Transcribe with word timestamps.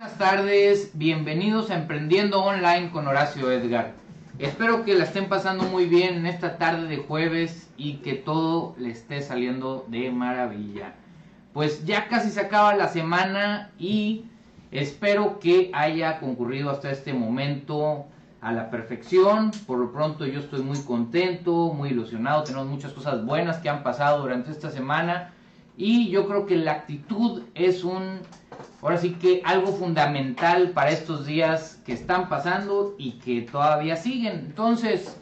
Buenas 0.00 0.16
tardes, 0.16 0.90
bienvenidos 0.94 1.72
a 1.72 1.74
Emprendiendo 1.74 2.40
Online 2.44 2.92
con 2.92 3.08
Horacio 3.08 3.50
Edgar. 3.50 3.94
Espero 4.38 4.84
que 4.84 4.94
la 4.94 5.02
estén 5.02 5.28
pasando 5.28 5.64
muy 5.64 5.86
bien 5.86 6.14
en 6.14 6.26
esta 6.26 6.56
tarde 6.56 6.86
de 6.86 6.98
jueves 6.98 7.68
y 7.76 7.94
que 7.94 8.14
todo 8.14 8.76
le 8.78 8.92
esté 8.92 9.22
saliendo 9.22 9.86
de 9.88 10.12
maravilla. 10.12 10.94
Pues 11.52 11.84
ya 11.84 12.06
casi 12.06 12.30
se 12.30 12.42
acaba 12.42 12.76
la 12.76 12.86
semana 12.86 13.72
y 13.76 14.26
espero 14.70 15.40
que 15.40 15.72
haya 15.74 16.20
concurrido 16.20 16.70
hasta 16.70 16.92
este 16.92 17.12
momento 17.12 18.06
a 18.40 18.52
la 18.52 18.70
perfección. 18.70 19.50
Por 19.66 19.80
lo 19.80 19.90
pronto 19.90 20.26
yo 20.26 20.38
estoy 20.38 20.62
muy 20.62 20.78
contento, 20.78 21.72
muy 21.74 21.88
ilusionado. 21.88 22.44
Tenemos 22.44 22.68
muchas 22.68 22.92
cosas 22.92 23.24
buenas 23.26 23.56
que 23.56 23.68
han 23.68 23.82
pasado 23.82 24.22
durante 24.22 24.52
esta 24.52 24.70
semana 24.70 25.32
y 25.76 26.08
yo 26.08 26.28
creo 26.28 26.46
que 26.46 26.54
la 26.54 26.70
actitud 26.70 27.42
es 27.56 27.82
un 27.82 28.20
ahora 28.82 28.98
sí 28.98 29.14
que 29.14 29.42
algo 29.44 29.68
fundamental 29.68 30.70
para 30.70 30.90
estos 30.90 31.26
días 31.26 31.80
que 31.84 31.92
están 31.92 32.28
pasando 32.28 32.94
y 32.98 33.12
que 33.18 33.42
todavía 33.42 33.96
siguen. 33.96 34.44
Entonces, 34.46 35.20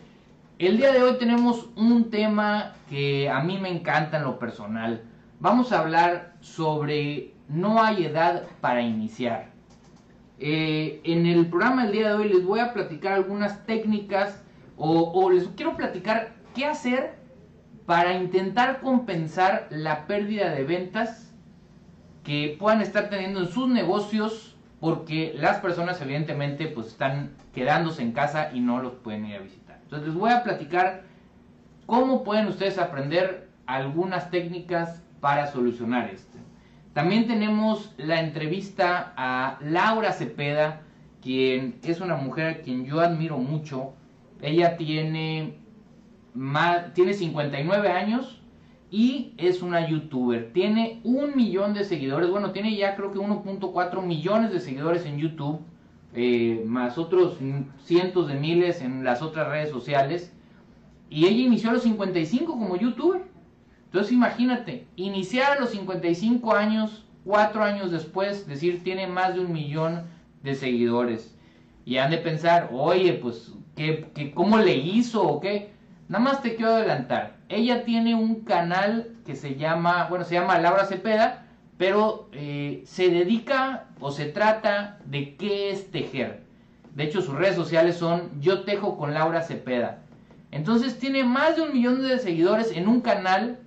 el 0.59 0.79
día 0.79 0.93
de 0.93 1.03
hoy 1.03 1.19
tenemos 1.19 1.69
un 1.77 2.11
tema 2.11 2.75
que 2.89 3.29
a 3.29 3.41
mí 3.41 3.59
me 3.59 3.69
encanta 3.69 4.19
en 4.19 4.25
lo 4.25 4.39
personal. 4.39 5.03
Vamos 5.41 5.73
a 5.73 5.81
hablar 5.81 6.35
sobre 6.41 7.35
no 7.49 7.83
hay 7.83 8.07
edad 8.07 8.45
para 8.61 8.83
iniciar. 8.83 9.51
Eh, 10.39 11.01
en 11.05 11.27
el 11.27 11.47
programa 11.47 11.85
del 11.85 11.93
día 11.93 12.09
de 12.09 12.15
hoy 12.15 12.29
les 12.29 12.45
voy 12.45 12.61
a 12.61 12.73
platicar 12.73 13.15
algunas 13.15 13.65
técnicas 13.65 14.43
o, 14.77 15.13
o 15.13 15.31
les 15.31 15.49
quiero 15.49 15.77
platicar 15.77 16.35
qué 16.55 16.67
hacer 16.67 17.15
para 17.87 18.15
intentar 18.15 18.81
compensar 18.81 19.69
la 19.71 20.07
pérdida 20.07 20.51
de 20.51 20.65
ventas 20.65 21.26
que 22.27 22.57
puedan 22.59 22.83
estar 22.83 23.09
teniendo 23.09 23.39
en 23.39 23.49
sus 23.49 23.69
negocios 23.69 24.57
porque 24.81 25.33
las 25.39 25.59
personas 25.59 26.03
evidentemente 26.03 26.67
pues 26.67 26.89
están 26.89 27.31
quedándose 27.55 28.03
en 28.03 28.11
casa 28.11 28.51
y 28.53 28.59
no 28.59 28.83
los 28.83 28.95
pueden 28.95 29.27
ir 29.27 29.37
a 29.37 29.41
visitar. 29.41 29.79
Entonces 29.85 30.09
les 30.09 30.17
voy 30.17 30.33
a 30.33 30.43
platicar 30.43 31.05
cómo 31.87 32.25
pueden 32.25 32.49
ustedes 32.49 32.79
aprender 32.79 33.49
algunas 33.67 34.29
técnicas 34.31 35.05
para 35.21 35.47
solucionar 35.47 36.11
esto. 36.11 36.37
También 36.95 37.29
tenemos 37.29 37.95
la 37.97 38.21
entrevista 38.21 39.13
a 39.17 39.59
Laura 39.61 40.13
Cepeda, 40.13 40.81
quien 41.23 41.79
es 41.85 42.01
una 42.01 42.17
mujer 42.17 42.47
a 42.49 42.57
quien 42.63 42.87
yo 42.87 43.01
admiro 43.01 43.39
mucho. 43.39 43.95
Ella 44.43 44.77
tiene, 44.77 45.59
más, 46.35 46.93
tiene 46.93 47.15
59 47.15 47.89
años, 47.89 48.36
y 48.91 49.35
es 49.37 49.63
una 49.63 49.89
youtuber. 49.89 50.53
Tiene 50.53 51.01
un 51.03 51.37
millón 51.37 51.75
de 51.75 51.85
seguidores. 51.85 52.31
Bueno, 52.31 52.53
tiene 52.53 52.77
ya 52.77 52.95
creo 52.95 53.13
que 53.13 53.19
1.4 53.19 54.03
millones 54.03 54.53
de 54.53 54.61
seguidores 54.61 55.05
en 55.07 55.19
YouTube. 55.19 55.61
Eh, 56.15 56.63
más 56.67 56.97
otros 56.97 57.37
cientos 57.85 58.29
de 58.29 58.35
miles 58.35 58.81
en 58.81 59.05
las 59.05 59.23
otras 59.23 59.49
redes 59.49 59.71
sociales. 59.71 60.33
Y 61.11 61.27
ella 61.27 61.43
inició 61.43 61.71
a 61.71 61.75
los 61.75 61.83
55 61.83 62.53
como 62.53 62.77
youtuber. 62.77 63.23
Entonces 63.87 64.13
imagínate, 64.13 64.87
iniciar 64.97 65.57
a 65.57 65.61
los 65.61 65.71
55 65.71 66.55
años, 66.55 67.05
cuatro 67.25 67.63
años 67.63 67.91
después, 67.91 68.47
decir 68.47 68.83
tiene 68.83 69.07
más 69.07 69.35
de 69.35 69.41
un 69.41 69.53
millón 69.53 70.05
de 70.43 70.55
seguidores. 70.55 71.37
Y 71.85 71.99
han 71.99 72.11
de 72.11 72.19
pensar, 72.19 72.71
oye, 72.73 73.13
pues, 73.15 73.53
¿qué, 73.77 74.11
qué, 74.15 74.33
¿cómo 74.33 74.59
le 74.59 74.77
hizo 74.77 75.23
o 75.23 75.41
qué? 75.41 75.71
Nada 76.09 76.25
más 76.25 76.43
te 76.43 76.57
quiero 76.57 76.73
adelantar. 76.73 77.36
Ella 77.49 77.85
tiene 77.85 78.15
un 78.15 78.41
canal 78.41 79.13
que 79.25 79.37
se 79.37 79.57
llama, 79.57 80.07
bueno, 80.09 80.25
se 80.25 80.35
llama 80.35 80.59
Laura 80.59 80.85
Cepeda, 80.85 81.47
pero 81.79 82.29
eh, 82.33 82.83
se 82.87 83.09
dedica 83.11 83.85
o 84.01 84.11
se 84.11 84.27
trata 84.27 84.99
de 85.05 85.37
qué 85.37 85.71
es 85.71 85.91
tejer. 85.91 86.43
De 86.95 87.05
hecho, 87.05 87.21
sus 87.21 87.35
redes 87.35 87.55
sociales 87.55 87.97
son 87.97 88.41
Yo 88.41 88.63
Tejo 88.63 88.97
con 88.97 89.15
Laura 89.15 89.43
Cepeda. 89.43 89.99
Entonces 90.51 90.99
tiene 90.99 91.25
más 91.25 91.57
de 91.57 91.63
un 91.63 91.73
millón 91.73 92.03
de 92.03 92.19
seguidores 92.19 92.73
en 92.73 92.89
un 92.89 93.01
canal 93.01 93.59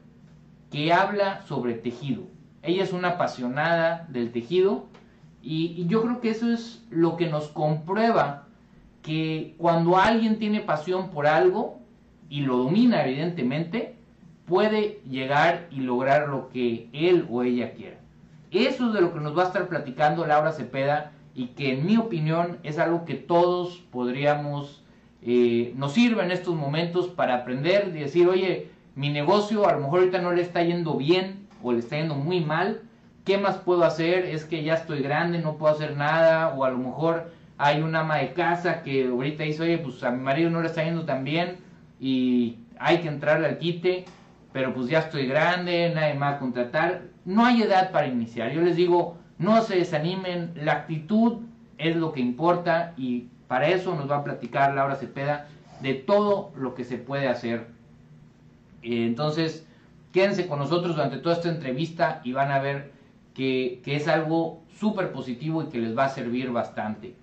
que 0.72 0.92
habla 0.92 1.44
sobre 1.44 1.74
tejido. 1.76 2.24
Ella 2.64 2.84
es 2.84 2.92
una 2.92 3.10
apasionada 3.10 4.08
del 4.10 4.32
tejido 4.32 4.88
y, 5.42 5.68
y 5.78 5.88
yo 5.88 6.02
creo 6.02 6.20
que 6.20 6.32
eso 6.32 6.52
es 6.52 6.84
lo 6.90 7.16
que 7.16 7.28
nos 7.28 7.48
comprueba 7.48 8.48
que 9.04 9.56
cuando 9.58 9.98
alguien 9.98 10.40
tiene 10.40 10.62
pasión 10.62 11.10
por 11.12 11.28
algo, 11.28 11.79
y 12.30 12.42
lo 12.42 12.58
domina 12.58 13.06
evidentemente, 13.06 13.96
puede 14.46 15.00
llegar 15.10 15.68
y 15.72 15.82
lograr 15.82 16.30
lo 16.30 16.50
que 16.50 16.90
él 16.94 17.28
o 17.30 17.44
ella 17.44 17.74
quiera. 17.74 17.98
Eso 18.52 18.88
es 18.88 18.94
de 18.94 19.02
lo 19.02 19.14
que 19.14 19.20
nos 19.20 19.38
va 19.38 19.44
a 19.44 19.48
estar 19.48 19.68
platicando 19.68 20.26
Laura 20.26 20.52
Cepeda 20.52 21.12
y 21.36 21.48
que 21.48 21.74
en 21.74 21.86
mi 21.86 21.98
opinión 21.98 22.58
es 22.64 22.80
algo 22.80 23.06
que 23.06 23.14
todos 23.14 23.78
podríamos, 23.92 24.84
eh, 25.22 25.74
nos 25.76 25.94
sirve 25.94 26.24
en 26.24 26.32
estos 26.32 26.56
momentos 26.56 27.08
para 27.08 27.36
aprender 27.36 27.92
y 27.96 28.00
decir, 28.00 28.28
oye, 28.28 28.70
mi 28.96 29.10
negocio 29.10 29.68
a 29.68 29.74
lo 29.74 29.82
mejor 29.82 30.00
ahorita 30.00 30.22
no 30.22 30.34
le 30.34 30.42
está 30.42 30.64
yendo 30.64 30.96
bien 30.96 31.48
o 31.62 31.72
le 31.72 31.80
está 31.80 31.98
yendo 31.98 32.16
muy 32.16 32.42
mal, 32.42 32.82
¿qué 33.24 33.38
más 33.38 33.58
puedo 33.58 33.84
hacer? 33.84 34.26
Es 34.26 34.46
que 34.46 34.64
ya 34.64 34.74
estoy 34.74 35.02
grande, 35.02 35.40
no 35.40 35.58
puedo 35.58 35.74
hacer 35.74 35.96
nada, 35.96 36.50
o 36.50 36.66
a 36.66 36.72
lo 36.72 36.80
mejor 36.80 37.32
hay 37.58 37.82
una 37.82 38.00
ama 38.00 38.18
de 38.18 38.34
casa 38.34 38.82
que 38.82 39.08
ahorita 39.08 39.44
dice, 39.44 39.64
oye, 39.64 39.78
pues 39.78 40.04
a 40.04 40.12
mi 40.12 40.22
marido 40.22 40.50
no 40.50 40.62
le 40.62 40.68
está 40.68 40.84
yendo 40.84 41.06
tan 41.06 41.24
bien, 41.24 41.58
y 42.00 42.58
hay 42.80 43.00
que 43.00 43.08
entrarle 43.08 43.48
al 43.48 43.58
quite, 43.58 44.06
pero 44.54 44.74
pues 44.74 44.88
ya 44.88 45.00
estoy 45.00 45.28
grande, 45.28 45.92
nadie 45.94 46.18
a 46.22 46.40
contratar. 46.40 47.04
No 47.26 47.46
hay 47.46 47.62
edad 47.62 47.92
para 47.92 48.08
iniciar. 48.08 48.52
Yo 48.52 48.62
les 48.62 48.76
digo, 48.76 49.18
no 49.38 49.62
se 49.62 49.78
desanimen, 49.78 50.54
la 50.56 50.74
actitud 50.74 51.42
es 51.78 51.96
lo 51.96 52.12
que 52.12 52.22
importa 52.22 52.94
y 52.98 53.28
para 53.48 53.68
eso 53.68 53.96
nos 53.96 54.10
va 54.10 54.18
a 54.18 54.24
platicar 54.24 54.74
Laura 54.74 54.96
Cepeda 54.96 55.48
de 55.82 55.94
todo 55.94 56.52
lo 56.56 56.76
que 56.76 56.84
se 56.84 56.98
puede 56.98 57.28
hacer. 57.28 57.68
Eh, 58.82 59.06
entonces, 59.06 59.66
quédense 60.12 60.48
con 60.48 60.60
nosotros 60.60 60.96
durante 60.96 61.18
toda 61.18 61.36
esta 61.36 61.50
entrevista 61.50 62.22
y 62.24 62.34
van 62.34 62.52
a 62.52 62.60
ver 62.60 62.92
que, 63.34 63.82
que 63.84 63.96
es 63.96 64.08
algo 64.08 64.62
súper 64.80 65.12
positivo 65.12 65.64
y 65.64 65.68
que 65.68 65.80
les 65.80 65.98
va 65.98 66.06
a 66.06 66.10
servir 66.10 66.52
bastante. 66.52 67.16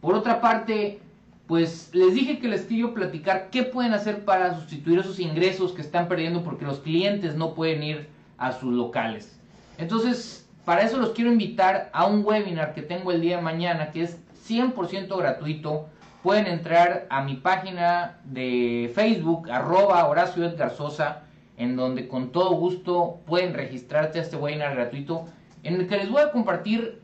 Por 0.00 0.14
otra 0.14 0.40
parte, 0.40 1.00
pues 1.50 1.90
les 1.94 2.14
dije 2.14 2.38
que 2.38 2.46
les 2.46 2.62
quiero 2.62 2.94
platicar 2.94 3.50
qué 3.50 3.64
pueden 3.64 3.92
hacer 3.92 4.24
para 4.24 4.54
sustituir 4.54 5.00
esos 5.00 5.18
ingresos 5.18 5.72
que 5.72 5.80
están 5.80 6.06
perdiendo 6.06 6.44
porque 6.44 6.64
los 6.64 6.78
clientes 6.78 7.34
no 7.34 7.54
pueden 7.54 7.82
ir 7.82 8.08
a 8.38 8.52
sus 8.52 8.72
locales. 8.72 9.36
Entonces, 9.76 10.48
para 10.64 10.82
eso 10.82 10.98
los 10.98 11.10
quiero 11.10 11.32
invitar 11.32 11.90
a 11.92 12.06
un 12.06 12.24
webinar 12.24 12.72
que 12.72 12.82
tengo 12.82 13.10
el 13.10 13.20
día 13.20 13.38
de 13.38 13.42
mañana 13.42 13.90
que 13.90 14.04
es 14.04 14.16
100% 14.48 15.18
gratuito. 15.18 15.88
Pueden 16.22 16.46
entrar 16.46 17.08
a 17.10 17.24
mi 17.24 17.34
página 17.34 18.20
de 18.22 18.92
Facebook, 18.94 19.50
arroba 19.50 20.06
Horacio 20.06 20.44
Edgar 20.44 20.70
Sosa, 20.70 21.24
en 21.56 21.74
donde 21.74 22.06
con 22.06 22.30
todo 22.30 22.50
gusto 22.50 23.18
pueden 23.26 23.54
registrarse 23.54 24.20
a 24.20 24.22
este 24.22 24.36
webinar 24.36 24.76
gratuito, 24.76 25.24
en 25.64 25.80
el 25.80 25.88
que 25.88 25.96
les 25.96 26.10
voy 26.10 26.22
a 26.22 26.30
compartir 26.30 27.02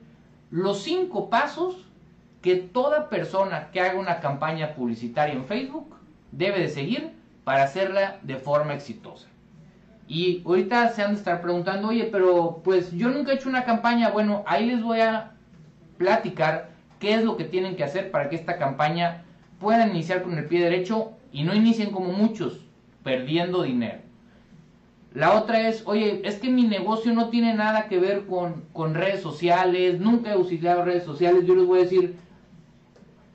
los 0.53 0.85
cinco 0.85 1.31
pasos 1.31 1.86
que 2.47 2.55
toda 2.55 3.09
persona 3.09 3.71
que 3.73 3.81
haga 3.81 3.99
una 3.99 4.21
campaña 4.21 4.77
publicitaria 4.77 5.35
en 5.35 5.47
Facebook 5.47 5.97
debe 6.31 6.61
de 6.61 6.69
seguir 6.69 7.11
para 7.43 7.65
hacerla 7.65 8.21
de 8.23 8.37
forma 8.37 8.73
exitosa. 8.73 9.27
Y 10.07 10.45
ahorita 10.47 10.91
se 10.91 11.03
han 11.03 11.15
de 11.15 11.19
estar 11.19 11.41
preguntando, 11.43 11.89
oye, 11.89 12.05
pero 12.05 12.61
pues 12.63 12.93
yo 12.93 13.09
nunca 13.09 13.33
he 13.33 13.35
hecho 13.35 13.49
una 13.49 13.65
campaña. 13.65 14.11
Bueno, 14.11 14.45
ahí 14.47 14.67
les 14.67 14.81
voy 14.81 15.01
a 15.01 15.33
platicar 15.99 16.71
qué 17.01 17.15
es 17.15 17.25
lo 17.25 17.37
que 17.37 17.43
tienen 17.43 17.75
que 17.75 17.83
hacer 17.83 18.13
para 18.13 18.29
que 18.29 18.37
esta 18.37 18.59
campaña 18.59 19.25
pueda 19.59 19.85
iniciar 19.85 20.23
con 20.23 20.39
el 20.39 20.45
pie 20.45 20.61
derecho 20.61 21.15
y 21.33 21.43
no 21.43 21.53
inicien 21.53 21.91
como 21.91 22.13
muchos, 22.13 22.61
perdiendo 23.03 23.63
dinero. 23.63 23.99
La 25.15 25.35
otra 25.35 25.69
es, 25.69 25.83
oye, 25.85 26.21
es 26.25 26.37
que 26.37 26.49
mi 26.49 26.63
negocio 26.63 27.13
no 27.13 27.29
tiene 27.29 27.55
nada 27.55 27.89
que 27.89 27.99
ver 27.99 28.27
con, 28.27 28.63
con 28.73 28.95
redes 28.95 29.21
sociales, 29.21 29.99
nunca 29.99 30.33
he 30.33 30.37
utilizado 30.37 30.85
redes 30.85 31.03
sociales. 31.03 31.45
Yo 31.45 31.57
les 31.57 31.67
voy 31.67 31.81
a 31.81 31.83
decir, 31.83 32.17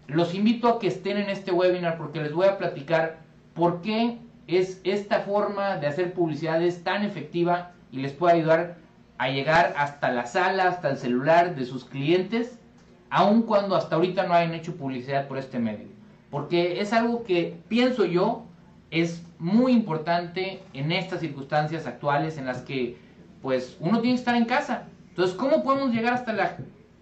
los 0.07 0.33
invito 0.33 0.67
a 0.67 0.79
que 0.79 0.87
estén 0.87 1.17
en 1.17 1.29
este 1.29 1.51
webinar 1.51 1.97
porque 1.97 2.21
les 2.21 2.33
voy 2.33 2.47
a 2.47 2.57
platicar 2.57 3.19
por 3.53 3.81
qué 3.81 4.17
es 4.47 4.81
esta 4.83 5.19
forma 5.21 5.77
de 5.77 5.87
hacer 5.87 6.13
publicidad 6.13 6.61
es 6.61 6.83
tan 6.83 7.03
efectiva 7.03 7.71
y 7.91 7.97
les 7.97 8.11
puede 8.13 8.35
ayudar 8.35 8.77
a 9.17 9.29
llegar 9.29 9.73
hasta 9.77 10.11
la 10.11 10.25
sala, 10.25 10.67
hasta 10.67 10.89
el 10.89 10.97
celular 10.97 11.55
de 11.55 11.65
sus 11.65 11.85
clientes, 11.85 12.57
aun 13.09 13.43
cuando 13.43 13.75
hasta 13.75 13.95
ahorita 13.95 14.23
no 14.23 14.33
hayan 14.33 14.53
hecho 14.53 14.75
publicidad 14.75 15.27
por 15.27 15.37
este 15.37 15.59
medio. 15.59 15.87
Porque 16.31 16.81
es 16.81 16.91
algo 16.93 17.23
que 17.23 17.57
pienso 17.67 18.05
yo 18.05 18.45
es 18.89 19.23
muy 19.39 19.73
importante 19.73 20.61
en 20.73 20.91
estas 20.91 21.19
circunstancias 21.19 21.87
actuales 21.87 22.37
en 22.37 22.45
las 22.45 22.61
que 22.61 22.97
pues 23.41 23.77
uno 23.79 23.99
tiene 23.99 24.15
que 24.15 24.19
estar 24.19 24.35
en 24.35 24.45
casa. 24.45 24.83
Entonces, 25.09 25.35
¿cómo 25.35 25.63
podemos 25.63 25.91
llegar 25.91 26.13
hasta 26.13 26.33
la 26.33 26.57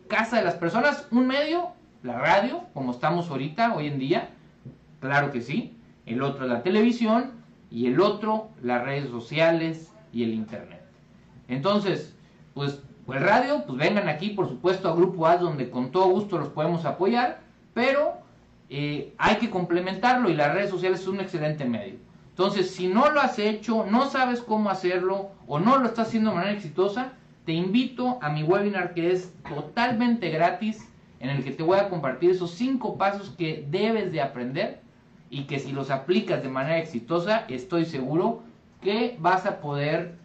casa 0.07 0.37
de 0.37 0.43
las 0.43 0.55
personas? 0.55 1.07
Un 1.11 1.27
medio 1.27 1.71
la 2.03 2.19
radio, 2.19 2.63
como 2.73 2.91
estamos 2.91 3.29
ahorita, 3.29 3.75
hoy 3.75 3.87
en 3.87 3.99
día, 3.99 4.29
claro 4.99 5.31
que 5.31 5.41
sí. 5.41 5.75
El 6.05 6.21
otro 6.21 6.47
la 6.47 6.63
televisión 6.63 7.31
y 7.69 7.87
el 7.87 7.99
otro 7.99 8.49
las 8.63 8.83
redes 8.83 9.09
sociales 9.09 9.91
y 10.11 10.23
el 10.23 10.33
internet. 10.33 10.83
Entonces, 11.47 12.15
pues 12.53 12.81
o 13.09 13.13
el 13.15 13.21
radio, 13.21 13.63
pues 13.65 13.79
vengan 13.79 14.07
aquí, 14.07 14.29
por 14.29 14.47
supuesto, 14.47 14.87
a 14.87 14.95
Grupo 14.95 15.25
A, 15.25 15.37
donde 15.37 15.71
con 15.71 15.89
todo 15.89 16.09
gusto 16.09 16.37
los 16.37 16.49
podemos 16.49 16.85
apoyar, 16.85 17.39
pero 17.73 18.19
eh, 18.69 19.15
hay 19.17 19.37
que 19.37 19.49
complementarlo 19.49 20.29
y 20.29 20.35
las 20.35 20.53
redes 20.53 20.69
sociales 20.69 20.99
es 20.99 21.07
un 21.07 21.19
excelente 21.19 21.65
medio. 21.65 21.95
Entonces, 22.29 22.69
si 22.69 22.87
no 22.87 23.09
lo 23.09 23.19
has 23.19 23.39
hecho, 23.39 23.83
no 23.89 24.11
sabes 24.11 24.41
cómo 24.41 24.69
hacerlo 24.69 25.31
o 25.47 25.59
no 25.59 25.79
lo 25.79 25.87
estás 25.87 26.09
haciendo 26.09 26.29
de 26.29 26.35
manera 26.35 26.55
exitosa, 26.55 27.13
te 27.45 27.53
invito 27.53 28.19
a 28.21 28.29
mi 28.29 28.43
webinar 28.43 28.93
que 28.93 29.11
es 29.11 29.33
totalmente 29.49 30.29
gratis, 30.29 30.87
en 31.19 31.30
el 31.30 31.44
que 31.44 31.51
te 31.51 31.63
voy 31.63 31.77
a 31.77 31.89
compartir 31.89 32.31
esos 32.31 32.51
cinco 32.51 32.98
pasos 32.98 33.30
que 33.38 33.66
debes 33.69 34.12
de 34.12 34.21
aprender 34.21 34.81
y 35.30 35.44
que 35.44 35.60
si 35.60 35.71
los 35.71 35.92
aplicas 35.92 36.42
de 36.42 36.50
manera 36.50 36.80
exitosa, 36.80 37.45
estoy 37.50 37.86
seguro 37.86 38.42
que 38.81 39.18
vas 39.19 39.45
a 39.45 39.60
poder 39.60 40.16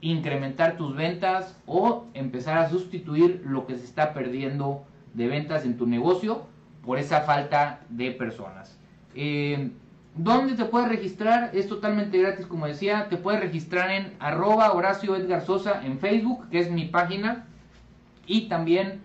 incrementar 0.00 0.76
tus 0.76 0.94
ventas 0.94 1.56
o 1.66 2.06
empezar 2.12 2.58
a 2.58 2.68
sustituir 2.68 3.42
lo 3.46 3.66
que 3.66 3.76
se 3.76 3.84
está 3.84 4.12
perdiendo 4.12 4.84
de 5.14 5.28
ventas 5.28 5.64
en 5.64 5.78
tu 5.78 5.86
negocio 5.86 6.46
por 6.84 6.98
esa 6.98 7.22
falta 7.22 7.80
de 7.88 8.10
personas. 8.10 8.78
Eh, 9.14 9.70
¿Dónde 10.16 10.54
te 10.54 10.66
puedes 10.66 10.88
registrar? 10.88 11.50
Es 11.54 11.66
totalmente 11.68 12.18
gratis, 12.18 12.46
como 12.46 12.66
decía. 12.66 13.08
Te 13.08 13.16
puedes 13.16 13.40
registrar 13.40 13.90
en 13.90 14.12
arroba 14.20 14.72
Horacio 14.72 15.16
Edgar 15.16 15.44
Sosa 15.44 15.84
en 15.84 15.98
Facebook, 15.98 16.48
que 16.50 16.60
es 16.60 16.70
mi 16.70 16.84
página. 16.84 17.46
Y 18.26 18.42
también 18.42 19.00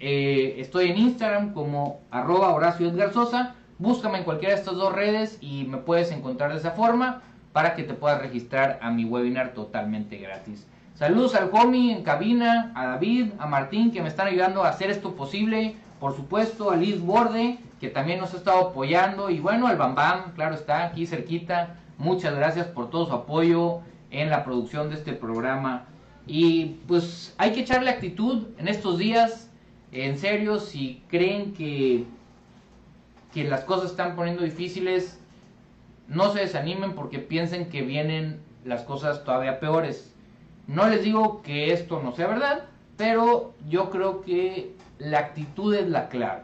eh, 0.00 0.56
estoy 0.58 0.90
en 0.90 0.98
Instagram 0.98 1.52
como 1.52 2.00
arroba 2.10 2.52
Horacio 2.54 2.88
Edgar 2.88 3.12
Sosa. 3.12 3.54
Búscame 3.78 4.18
en 4.18 4.24
cualquiera 4.24 4.54
de 4.54 4.60
estas 4.60 4.74
dos 4.74 4.92
redes 4.92 5.38
y 5.40 5.64
me 5.64 5.78
puedes 5.78 6.10
encontrar 6.10 6.52
de 6.52 6.58
esa 6.58 6.72
forma 6.72 7.22
para 7.52 7.74
que 7.74 7.82
te 7.82 7.94
puedas 7.94 8.20
registrar 8.20 8.78
a 8.82 8.90
mi 8.90 9.04
webinar 9.04 9.52
totalmente 9.54 10.16
gratis. 10.18 10.66
Saludos 10.94 11.34
al 11.34 11.50
homie 11.52 11.92
en 11.92 12.02
cabina, 12.02 12.72
a 12.74 12.86
David, 12.86 13.32
a 13.38 13.46
Martín 13.46 13.90
que 13.90 14.02
me 14.02 14.08
están 14.08 14.26
ayudando 14.26 14.64
a 14.64 14.68
hacer 14.68 14.90
esto 14.90 15.14
posible. 15.14 15.76
Por 15.98 16.16
supuesto, 16.16 16.70
a 16.70 16.76
Liz 16.76 17.00
Borde 17.00 17.58
que 17.80 17.88
también 17.88 18.20
nos 18.20 18.34
ha 18.34 18.36
estado 18.36 18.68
apoyando. 18.68 19.30
Y 19.30 19.40
bueno, 19.40 19.66
al 19.66 19.76
Bam 19.76 19.94
Bam, 19.94 20.32
claro 20.34 20.54
está, 20.54 20.84
aquí 20.84 21.06
cerquita. 21.06 21.76
Muchas 21.98 22.34
gracias 22.34 22.66
por 22.66 22.90
todo 22.90 23.06
su 23.06 23.14
apoyo 23.14 23.80
en 24.10 24.30
la 24.30 24.44
producción 24.44 24.90
de 24.90 24.96
este 24.96 25.14
programa. 25.14 25.86
Y 26.26 26.76
pues 26.86 27.34
hay 27.38 27.52
que 27.52 27.60
echarle 27.60 27.90
actitud 27.90 28.48
en 28.58 28.68
estos 28.68 28.98
días. 28.98 29.49
En 29.92 30.18
serio, 30.18 30.58
si 30.60 31.02
creen 31.08 31.52
que, 31.52 32.04
que 33.32 33.44
las 33.44 33.64
cosas 33.64 33.90
están 33.90 34.14
poniendo 34.14 34.44
difíciles, 34.44 35.20
no 36.08 36.32
se 36.32 36.40
desanimen 36.40 36.94
porque 36.94 37.18
piensen 37.18 37.68
que 37.68 37.82
vienen 37.82 38.40
las 38.64 38.82
cosas 38.82 39.24
todavía 39.24 39.60
peores. 39.60 40.14
No 40.66 40.88
les 40.88 41.02
digo 41.02 41.42
que 41.42 41.72
esto 41.72 42.00
no 42.02 42.12
sea 42.12 42.28
verdad, 42.28 42.64
pero 42.96 43.54
yo 43.68 43.90
creo 43.90 44.20
que 44.22 44.74
la 44.98 45.18
actitud 45.18 45.74
es 45.74 45.88
la 45.88 46.08
clave. 46.08 46.42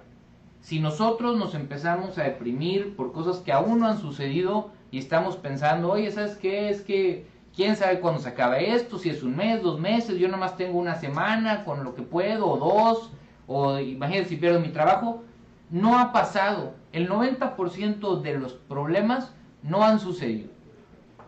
Si 0.61 0.81
nosotros 0.81 1.37
nos 1.37 1.55
empezamos 1.55 2.19
a 2.19 2.25
deprimir 2.25 2.97
por 2.97 3.13
cosas 3.13 3.39
que 3.39 3.53
aún 3.53 3.81
no 3.81 3.87
han 3.87 4.01
sucedido 4.01 4.71
y 4.91 4.99
estamos 4.99 5.37
pensando, 5.37 5.93
oye, 5.93 6.11
¿sabes 6.11 6.37
qué? 6.37 6.71
Es 6.71 6.81
que 6.81 7.27
quién 7.55 7.77
sabe 7.77 8.01
cuándo 8.01 8.21
se 8.21 8.31
acaba 8.31 8.59
esto, 8.59 8.99
si 8.99 9.11
es 9.11 9.23
un 9.23 9.37
mes, 9.37 9.63
dos 9.63 9.79
meses, 9.79 10.19
yo 10.19 10.29
nomás 10.29 10.57
tengo 10.57 10.79
una 10.79 10.97
semana 10.97 11.65
con 11.65 11.85
lo 11.85 11.95
que 11.95 12.03
puedo, 12.03 12.49
o 12.49 12.57
dos, 12.57 13.11
o 13.47 13.79
imagínate 13.79 14.29
si 14.29 14.37
pierdo 14.37 14.61
mi 14.61 14.69
trabajo. 14.69 15.23
No 15.71 15.99
ha 15.99 16.13
pasado. 16.13 16.75
El 16.93 17.09
90% 17.09 18.21
de 18.23 18.39
los 18.39 18.55
problemas 18.55 19.33
no 19.63 19.83
han 19.83 19.99
sucedido. 20.01 20.51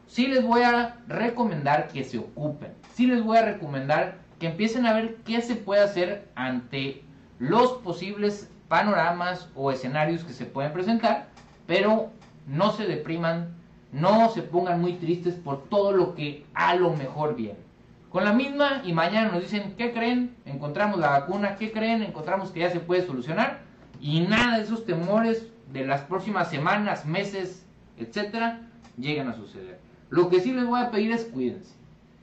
Sí 0.06 0.26
les 0.26 0.44
voy 0.44 0.62
a 0.62 0.96
recomendar 1.06 1.88
que 1.88 2.04
se 2.04 2.18
ocupen. 2.18 2.72
Sí 2.94 3.06
les 3.06 3.22
voy 3.22 3.36
a 3.36 3.44
recomendar 3.44 4.16
que 4.38 4.46
empiecen 4.46 4.86
a 4.86 4.94
ver 4.94 5.16
qué 5.24 5.42
se 5.42 5.56
puede 5.56 5.82
hacer 5.82 6.28
ante 6.34 7.02
los 7.38 7.72
posibles 7.72 8.50
panoramas 8.68 9.48
o 9.54 9.70
escenarios 9.70 10.24
que 10.24 10.32
se 10.32 10.44
pueden 10.44 10.72
presentar, 10.72 11.28
pero 11.66 12.10
no 12.46 12.72
se 12.72 12.86
depriman, 12.86 13.54
no 13.92 14.28
se 14.30 14.42
pongan 14.42 14.80
muy 14.80 14.94
tristes 14.94 15.34
por 15.34 15.64
todo 15.68 15.92
lo 15.92 16.14
que 16.14 16.46
a 16.54 16.74
lo 16.74 16.94
mejor 16.94 17.34
viene. 17.34 17.67
Con 18.10 18.24
la 18.24 18.32
misma 18.32 18.82
y 18.84 18.92
mañana 18.92 19.30
nos 19.30 19.42
dicen, 19.42 19.74
¿qué 19.76 19.92
creen? 19.92 20.34
Encontramos 20.46 20.98
la 20.98 21.10
vacuna, 21.10 21.56
¿qué 21.56 21.72
creen? 21.72 22.02
Encontramos 22.02 22.50
que 22.50 22.60
ya 22.60 22.70
se 22.70 22.80
puede 22.80 23.06
solucionar 23.06 23.60
y 24.00 24.20
nada 24.20 24.56
de 24.56 24.64
esos 24.64 24.84
temores 24.86 25.46
de 25.72 25.84
las 25.84 26.02
próximas 26.02 26.48
semanas, 26.48 27.04
meses, 27.04 27.66
etcétera, 27.98 28.60
llegan 28.96 29.28
a 29.28 29.34
suceder. 29.34 29.78
Lo 30.08 30.30
que 30.30 30.40
sí 30.40 30.52
les 30.52 30.64
voy 30.64 30.80
a 30.80 30.90
pedir 30.90 31.12
es 31.12 31.24
cuídense. 31.24 31.74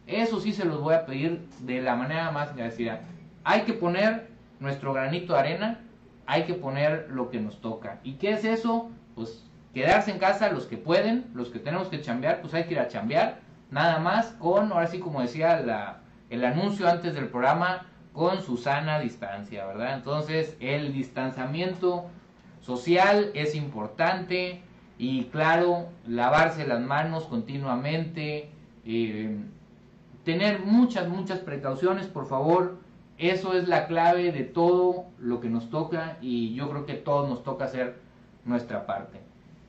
Eso 0.08 0.40
sí 0.40 0.54
se 0.54 0.66
los 0.66 0.82
voy 0.82 0.96
a 0.96 1.06
pedir 1.06 1.48
de 1.62 1.82
la 1.82 1.96
manera 1.96 2.32
más 2.32 2.50
agradecida. 2.50 3.02
Hay 3.44 3.62
que 3.62 3.74
poner 3.74 4.30
nuestro 4.60 4.94
granito 4.94 5.34
de 5.34 5.40
arena 5.40 5.80
hay 6.26 6.44
que 6.44 6.54
poner 6.54 7.08
lo 7.12 7.30
que 7.30 7.40
nos 7.40 7.62
toca. 7.62 8.00
¿Y 8.04 8.14
qué 8.14 8.32
es 8.32 8.44
eso? 8.46 8.90
Pues 9.14 9.44
quedarse 9.74 10.12
en 10.12 10.20
casa 10.20 10.50
los 10.50 10.66
que 10.66 10.78
pueden, 10.78 11.26
los 11.34 11.50
que 11.50 11.60
tenemos 11.60 11.88
que 11.88 12.02
chambear, 12.02 12.42
pues 12.42 12.54
hay 12.54 12.64
que 12.66 12.74
ir 12.74 12.80
a 12.80 12.88
chambear. 12.88 13.40
Nada 13.72 14.00
más 14.00 14.28
con, 14.40 14.72
ahora 14.72 14.88
sí 14.88 15.00
como 15.00 15.22
decía 15.22 16.00
el 16.30 16.46
anuncio 16.46 16.88
antes 16.88 17.14
del 17.14 17.30
programa, 17.30 17.86
con 18.14 18.42
su 18.42 18.58
sana 18.58 19.00
distancia, 19.00 19.66
¿verdad? 19.66 19.96
Entonces 19.96 20.56
el 20.60 20.94
distanciamiento 20.94 22.06
social 22.62 23.32
es 23.34 23.56
importante 23.56 24.62
y 24.98 25.26
claro, 25.26 25.90
lavarse 26.08 26.66
las 26.66 26.80
manos 26.80 27.26
continuamente, 27.26 28.50
eh, 28.86 29.38
tener 30.24 30.62
muchas, 30.62 31.10
muchas 31.10 31.40
precauciones, 31.40 32.08
por 32.08 32.28
favor, 32.28 32.80
eso 33.18 33.54
es 33.54 33.68
la 33.68 33.88
clave 33.88 34.32
de 34.32 34.44
todo 34.44 35.06
lo 35.20 35.42
que 35.42 35.50
nos 35.50 35.70
toca 35.70 36.18
y 36.22 36.54
yo 36.54 36.70
creo 36.70 36.86
que 36.86 36.94
todos 36.94 37.30
nos 37.30 37.44
toca 37.44 37.66
hacer 37.66 38.00
nuestra 38.46 38.86
parte. 38.86 39.25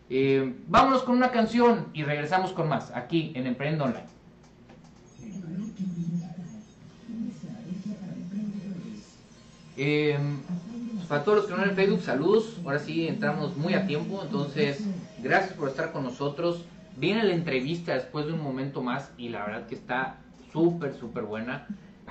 Eh, 0.08 0.54
vámonos 0.68 1.02
con 1.02 1.16
una 1.16 1.30
canción 1.30 1.88
y 1.92 2.04
regresamos 2.04 2.52
con 2.52 2.68
más 2.68 2.92
aquí 2.94 3.32
en 3.34 3.46
Emprendo 3.46 3.84
Online. 3.84 4.06
Eh, 9.76 10.16
para 11.08 11.22
todos 11.22 11.38
los 11.38 11.46
que 11.46 11.54
no 11.54 11.64
en 11.64 11.76
Facebook, 11.76 12.02
saludos. 12.02 12.56
Ahora 12.64 12.78
sí 12.78 13.06
entramos 13.06 13.56
muy 13.56 13.74
a 13.74 13.86
tiempo, 13.86 14.22
entonces 14.22 14.80
gracias 15.22 15.54
por 15.54 15.68
estar 15.68 15.92
con 15.92 16.04
nosotros. 16.04 16.64
Viene 16.96 17.22
la 17.24 17.34
entrevista 17.34 17.94
después 17.94 18.26
de 18.26 18.32
un 18.32 18.42
momento 18.42 18.82
más 18.82 19.10
y 19.18 19.28
la 19.28 19.44
verdad 19.44 19.66
que 19.66 19.74
está 19.74 20.16
súper, 20.52 20.94
súper 20.94 21.24
buena. 21.24 21.66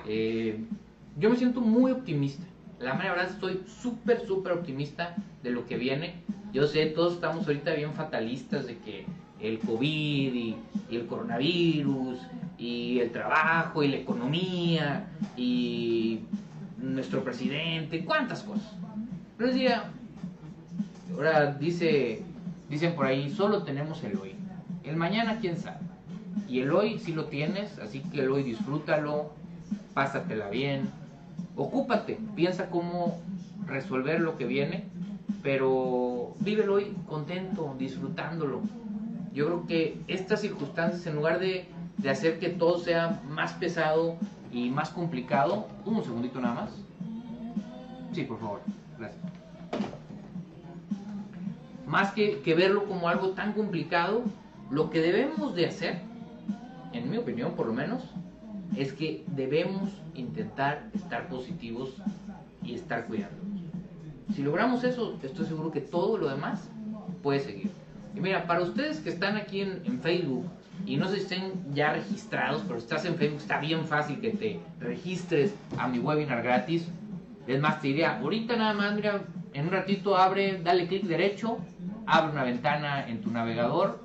Eh, 0.06 0.60
yo 1.18 1.30
me 1.30 1.36
siento 1.36 1.60
muy 1.60 1.92
optimista. 1.92 2.44
La 2.78 2.94
verdad 2.94 3.26
estoy 3.30 3.62
súper, 3.66 4.26
súper 4.26 4.52
optimista 4.52 5.14
de 5.42 5.50
lo 5.50 5.66
que 5.66 5.76
viene. 5.76 6.14
Yo 6.52 6.66
sé, 6.66 6.86
todos 6.86 7.14
estamos 7.14 7.46
ahorita 7.46 7.72
bien 7.72 7.94
fatalistas 7.94 8.66
de 8.66 8.78
que 8.78 9.06
el 9.40 9.58
COVID 9.58 10.34
y, 10.34 10.56
el 10.90 11.06
coronavirus 11.06 12.18
y 12.58 13.00
el 13.00 13.10
trabajo 13.10 13.82
y 13.82 13.88
la 13.88 13.96
economía 13.96 15.08
y 15.36 16.20
nuestro 16.78 17.24
presidente, 17.24 18.04
cuántas 18.04 18.42
cosas. 18.42 18.72
Pero 19.36 19.50
decía, 19.50 19.90
ahora 21.14 21.52
dice, 21.54 22.22
dicen 22.68 22.94
por 22.94 23.06
ahí, 23.06 23.30
solo 23.30 23.62
tenemos 23.62 24.02
el 24.04 24.16
hoy. 24.16 24.34
El 24.84 24.96
mañana, 24.96 25.38
quién 25.40 25.56
sabe. 25.56 25.80
Y 26.48 26.60
el 26.60 26.70
hoy 26.70 26.98
sí 26.98 27.12
lo 27.12 27.24
tienes, 27.24 27.78
así 27.78 28.00
que 28.00 28.20
el 28.20 28.30
hoy 28.30 28.42
disfrútalo, 28.42 29.32
pásatela 29.94 30.48
bien, 30.48 30.90
ocúpate, 31.56 32.18
piensa 32.34 32.68
cómo 32.70 33.18
resolver 33.66 34.20
lo 34.20 34.36
que 34.36 34.46
viene, 34.46 34.84
pero 35.42 36.34
vívelo 36.40 36.74
hoy 36.74 36.94
contento, 37.08 37.74
disfrutándolo. 37.78 38.60
Yo 39.32 39.46
creo 39.46 39.66
que 39.66 40.00
estas 40.06 40.40
circunstancias, 40.40 41.06
en 41.06 41.16
lugar 41.16 41.38
de, 41.40 41.66
de 41.98 42.10
hacer 42.10 42.38
que 42.38 42.50
todo 42.50 42.78
sea 42.78 43.22
más 43.28 43.52
pesado 43.54 44.16
y 44.52 44.70
más 44.70 44.90
complicado, 44.90 45.66
un 45.84 46.02
segundito 46.04 46.40
nada 46.40 46.54
más. 46.54 46.70
Sí, 48.12 48.22
por 48.22 48.38
favor, 48.38 48.60
gracias. 48.98 49.22
Más 51.86 52.12
que, 52.12 52.40
que 52.40 52.54
verlo 52.54 52.84
como 52.86 53.08
algo 53.08 53.30
tan 53.30 53.52
complicado, 53.52 54.22
lo 54.70 54.90
que 54.90 55.00
debemos 55.00 55.54
de 55.54 55.66
hacer, 55.66 56.00
en 56.92 57.10
mi 57.10 57.16
opinión 57.18 57.52
por 57.52 57.66
lo 57.66 57.72
menos, 57.72 58.02
es 58.74 58.92
que 58.92 59.24
debemos 59.28 59.90
intentar 60.14 60.88
estar 60.94 61.28
positivos 61.28 61.94
y 62.62 62.74
estar 62.74 63.06
cuidándonos. 63.06 63.60
Si 64.34 64.42
logramos 64.42 64.82
eso, 64.82 65.18
estoy 65.22 65.46
seguro 65.46 65.70
que 65.70 65.80
todo 65.80 66.18
lo 66.18 66.28
demás 66.28 66.68
puede 67.22 67.40
seguir. 67.40 67.70
Y 68.14 68.20
mira, 68.20 68.46
para 68.46 68.62
ustedes 68.62 69.00
que 69.00 69.10
están 69.10 69.36
aquí 69.36 69.60
en, 69.60 70.00
Facebook 70.00 70.46
y 70.84 70.96
no 70.96 71.08
se 71.08 71.18
estén 71.18 71.52
ya 71.74 71.92
registrados, 71.92 72.62
pero 72.66 72.78
estás 72.78 73.04
en 73.04 73.16
Facebook, 73.16 73.40
está 73.40 73.60
bien 73.60 73.84
fácil 73.84 74.20
que 74.20 74.30
te 74.30 74.60
registres 74.80 75.54
a 75.78 75.86
mi 75.86 75.98
webinar 75.98 76.42
gratis. 76.42 76.88
Es 77.46 77.60
más, 77.60 77.80
te 77.80 77.88
diría, 77.88 78.18
ahorita 78.18 78.56
nada 78.56 78.74
más, 78.74 78.94
mira, 78.94 79.22
en 79.52 79.66
un 79.66 79.72
ratito 79.72 80.16
abre, 80.16 80.60
dale 80.62 80.86
clic 80.86 81.04
derecho, 81.04 81.58
abre 82.06 82.32
una 82.32 82.44
ventana 82.44 83.06
en 83.08 83.20
tu 83.20 83.30
navegador 83.30 84.00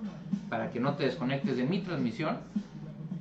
para 0.49 0.69
que 0.71 0.79
no 0.79 0.95
te 0.95 1.05
desconectes 1.05 1.57
de 1.57 1.65
mi 1.65 1.79
transmisión 1.79 2.37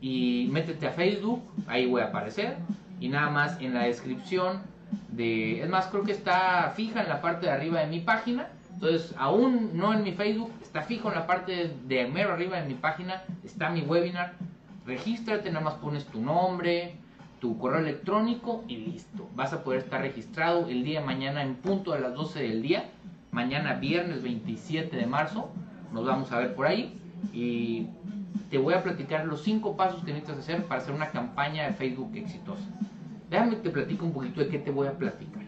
y 0.00 0.49
métete 0.50 0.87
a 0.87 0.92
Facebook, 0.92 1.42
ahí 1.66 1.87
voy 1.87 2.00
a 2.02 2.07
aparecer. 2.07 2.57
y 3.00 3.09
nada 3.09 3.30
más 3.30 3.59
en 3.61 3.73
la 3.75 3.85
descripción 3.85 4.62
de... 5.11 5.62
Es 5.62 5.69
más, 5.69 5.87
creo 5.87 6.04
que 6.04 6.12
está 6.12 6.73
fija 6.76 7.02
en 7.02 7.09
la 7.09 7.23
parte 7.23 7.47
de 7.47 7.52
arriba 7.52 7.80
de 7.80 7.87
mi 7.87 8.00
página. 8.00 8.49
Entonces, 8.75 9.14
aún 9.19 9.71
no 9.75 9.92
en 9.92 10.02
mi 10.02 10.12
Facebook, 10.12 10.50
está 10.62 10.83
fijo 10.83 11.09
en 11.09 11.14
la 11.14 11.26
parte 11.26 11.75
de 11.87 12.07
mero 12.07 12.33
arriba 12.33 12.61
de 12.61 12.66
mi 12.66 12.75
página, 12.75 13.23
está 13.45 13.71
mi 13.71 13.83
webinar. 13.83 14.35
Regístrate, 14.87 15.50
nada 15.50 15.64
más 15.64 15.75
pones 15.75 16.07
tu 16.07 16.21
nombre, 16.21 16.95
tu 17.40 17.59
correo 17.59 17.80
electrónico 17.80 18.64
y 18.69 18.76
listo. 18.76 19.28
Vas 19.35 19.52
a 19.52 19.64
poder 19.64 19.80
estar 19.80 20.00
registrado 20.00 20.69
el 20.69 20.85
día 20.85 21.00
de 21.00 21.07
mañana 21.07 21.42
en 21.42 21.57
punto 21.57 21.92
a 21.92 21.99
las 21.99 22.14
12 22.14 22.42
del 22.42 22.62
día. 22.62 22.90
Mañana 23.33 23.75
viernes 23.75 24.23
27 24.23 24.97
de 24.97 25.07
marzo. 25.07 25.50
Nos 25.92 26.07
vamos 26.07 26.33
a 26.33 26.38
ver 26.38 26.54
por 26.54 26.66
ahí. 26.66 26.99
Y 27.33 27.87
te 28.50 28.58
voy 28.58 28.75
a 28.75 28.82
platicar 28.82 29.26
los 29.26 29.42
cinco 29.42 29.76
pasos 29.76 30.04
que 30.04 30.12
necesitas 30.12 30.38
hacer 30.38 30.64
para 30.64 30.80
hacer 30.80 30.94
una 30.94 31.10
campaña 31.10 31.66
de 31.66 31.75
Facebook 31.75 32.10
exitosa. 32.14 32.64
Déjame 33.30 33.56
te 33.56 33.70
platico 33.70 34.04
un 34.04 34.12
poquito 34.12 34.40
de 34.40 34.49
qué 34.49 34.58
te 34.58 34.70
voy 34.70 34.88
a 34.88 34.92
platicar. 34.92 35.44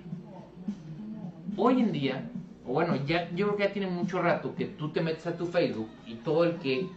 Hoy 1.57 1.81
en 1.81 1.93
día, 1.93 2.31
bueno, 2.65 2.95
ya, 3.05 3.29
yo 3.31 3.47
creo 3.47 3.57
que 3.57 3.65
ya 3.65 3.73
tiene 3.73 3.89
mucho 3.89 4.23
rato 4.23 4.55
que 4.55 4.67
tú 4.67 4.91
te 4.91 5.01
metes 5.01 5.27
a 5.27 5.37
tu 5.37 5.47
Facebook 5.47 5.89
y 6.07 6.15
todo 6.15 6.45
el 6.45 6.57
que 6.57 6.89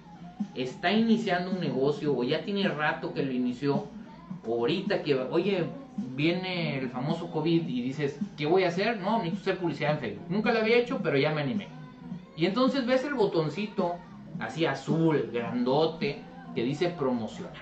está 0.54 0.92
iniciando 0.92 1.52
un 1.52 1.60
negocio 1.60 2.16
o 2.16 2.24
ya 2.24 2.44
tiene 2.44 2.68
rato 2.68 3.14
que 3.14 3.24
lo 3.24 3.32
inició, 3.32 3.88
o 4.46 4.60
ahorita 4.60 5.02
que, 5.02 5.16
oye, 5.16 5.66
viene 6.16 6.78
el 6.78 6.90
famoso 6.90 7.32
COVID 7.32 7.68
y 7.68 7.82
dices, 7.82 8.20
¿qué 8.38 8.46
voy 8.46 8.64
a 8.64 8.68
hacer? 8.68 9.00
No, 9.00 9.18
necesito 9.18 9.42
hacer 9.42 9.58
publicidad 9.58 9.94
en 9.94 10.00
Facebook. 10.00 10.26
Nunca 10.30 10.54
lo 10.54 10.60
había 10.60 10.78
hecho, 10.78 11.00
pero 11.02 11.18
ya 11.18 11.34
me 11.34 11.42
animé. 11.42 11.68
Y 12.38 12.46
entonces 12.46 12.86
ves 12.86 13.04
el 13.06 13.14
botoncito 13.14 13.96
así 14.40 14.66
azul, 14.66 15.30
grandote, 15.32 16.22
que 16.54 16.64
dice 16.64 16.90
promocionar. 16.90 17.54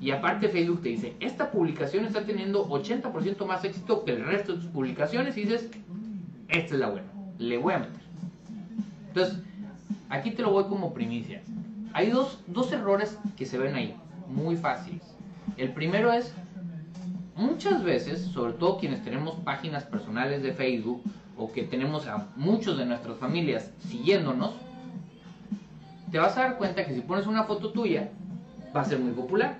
Y 0.00 0.10
aparte 0.10 0.48
Facebook 0.48 0.82
te 0.82 0.88
dice, 0.90 1.14
esta 1.20 1.50
publicación 1.50 2.04
está 2.04 2.24
teniendo 2.24 2.68
80% 2.68 3.46
más 3.46 3.64
éxito 3.64 4.04
que 4.04 4.12
el 4.12 4.24
resto 4.24 4.52
de 4.52 4.58
tus 4.58 4.70
publicaciones 4.70 5.36
y 5.36 5.42
dices, 5.42 5.70
esta 6.48 6.74
es 6.74 6.80
la 6.80 6.88
buena, 6.88 7.06
le 7.38 7.58
voy 7.58 7.74
a 7.74 7.78
meter. 7.78 8.00
Entonces, 9.08 9.38
aquí 10.08 10.32
te 10.32 10.42
lo 10.42 10.50
voy 10.50 10.64
como 10.64 10.92
primicia. 10.92 11.42
Hay 11.92 12.10
dos, 12.10 12.40
dos 12.46 12.72
errores 12.72 13.18
que 13.36 13.46
se 13.46 13.58
ven 13.58 13.74
ahí, 13.74 13.96
muy 14.28 14.56
fáciles. 14.56 15.02
El 15.56 15.72
primero 15.72 16.12
es, 16.12 16.34
muchas 17.36 17.82
veces, 17.82 18.20
sobre 18.20 18.54
todo 18.54 18.78
quienes 18.78 19.02
tenemos 19.02 19.36
páginas 19.36 19.84
personales 19.84 20.42
de 20.42 20.52
Facebook 20.52 21.02
o 21.38 21.52
que 21.52 21.62
tenemos 21.62 22.06
a 22.06 22.28
muchos 22.36 22.76
de 22.76 22.86
nuestras 22.86 23.18
familias 23.18 23.70
siguiéndonos, 23.88 24.54
te 26.10 26.18
vas 26.18 26.36
a 26.36 26.42
dar 26.42 26.56
cuenta 26.56 26.84
que 26.84 26.94
si 26.94 27.00
pones 27.00 27.26
una 27.26 27.44
foto 27.44 27.70
tuya, 27.70 28.10
va 28.74 28.82
a 28.82 28.84
ser 28.84 28.98
muy 28.98 29.12
popular. 29.12 29.56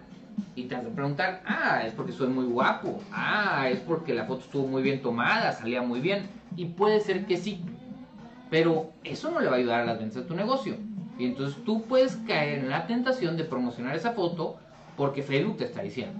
Y 0.54 0.64
te 0.64 0.74
vas 0.74 0.84
a 0.84 0.90
preguntar, 0.90 1.42
ah, 1.46 1.82
es 1.84 1.92
porque 1.94 2.12
soy 2.12 2.28
muy 2.28 2.44
guapo, 2.44 3.00
ah, 3.10 3.68
es 3.70 3.78
porque 3.80 4.14
la 4.14 4.26
foto 4.26 4.40
estuvo 4.40 4.66
muy 4.66 4.82
bien 4.82 5.00
tomada, 5.00 5.52
salía 5.52 5.82
muy 5.82 6.00
bien. 6.00 6.28
Y 6.56 6.66
puede 6.66 7.00
ser 7.00 7.26
que 7.26 7.38
sí, 7.38 7.62
pero 8.50 8.90
eso 9.02 9.30
no 9.30 9.40
le 9.40 9.46
va 9.46 9.54
a 9.54 9.58
ayudar 9.58 9.80
a 9.80 9.84
las 9.84 9.98
ventas 9.98 10.22
de 10.22 10.28
tu 10.28 10.34
negocio. 10.34 10.76
Y 11.18 11.26
entonces 11.26 11.62
tú 11.64 11.82
puedes 11.82 12.16
caer 12.26 12.58
en 12.58 12.68
la 12.68 12.86
tentación 12.86 13.36
de 13.36 13.44
promocionar 13.44 13.96
esa 13.96 14.12
foto 14.12 14.56
porque 14.96 15.22
Facebook 15.22 15.58
te 15.58 15.64
está 15.64 15.82
diciendo. 15.82 16.18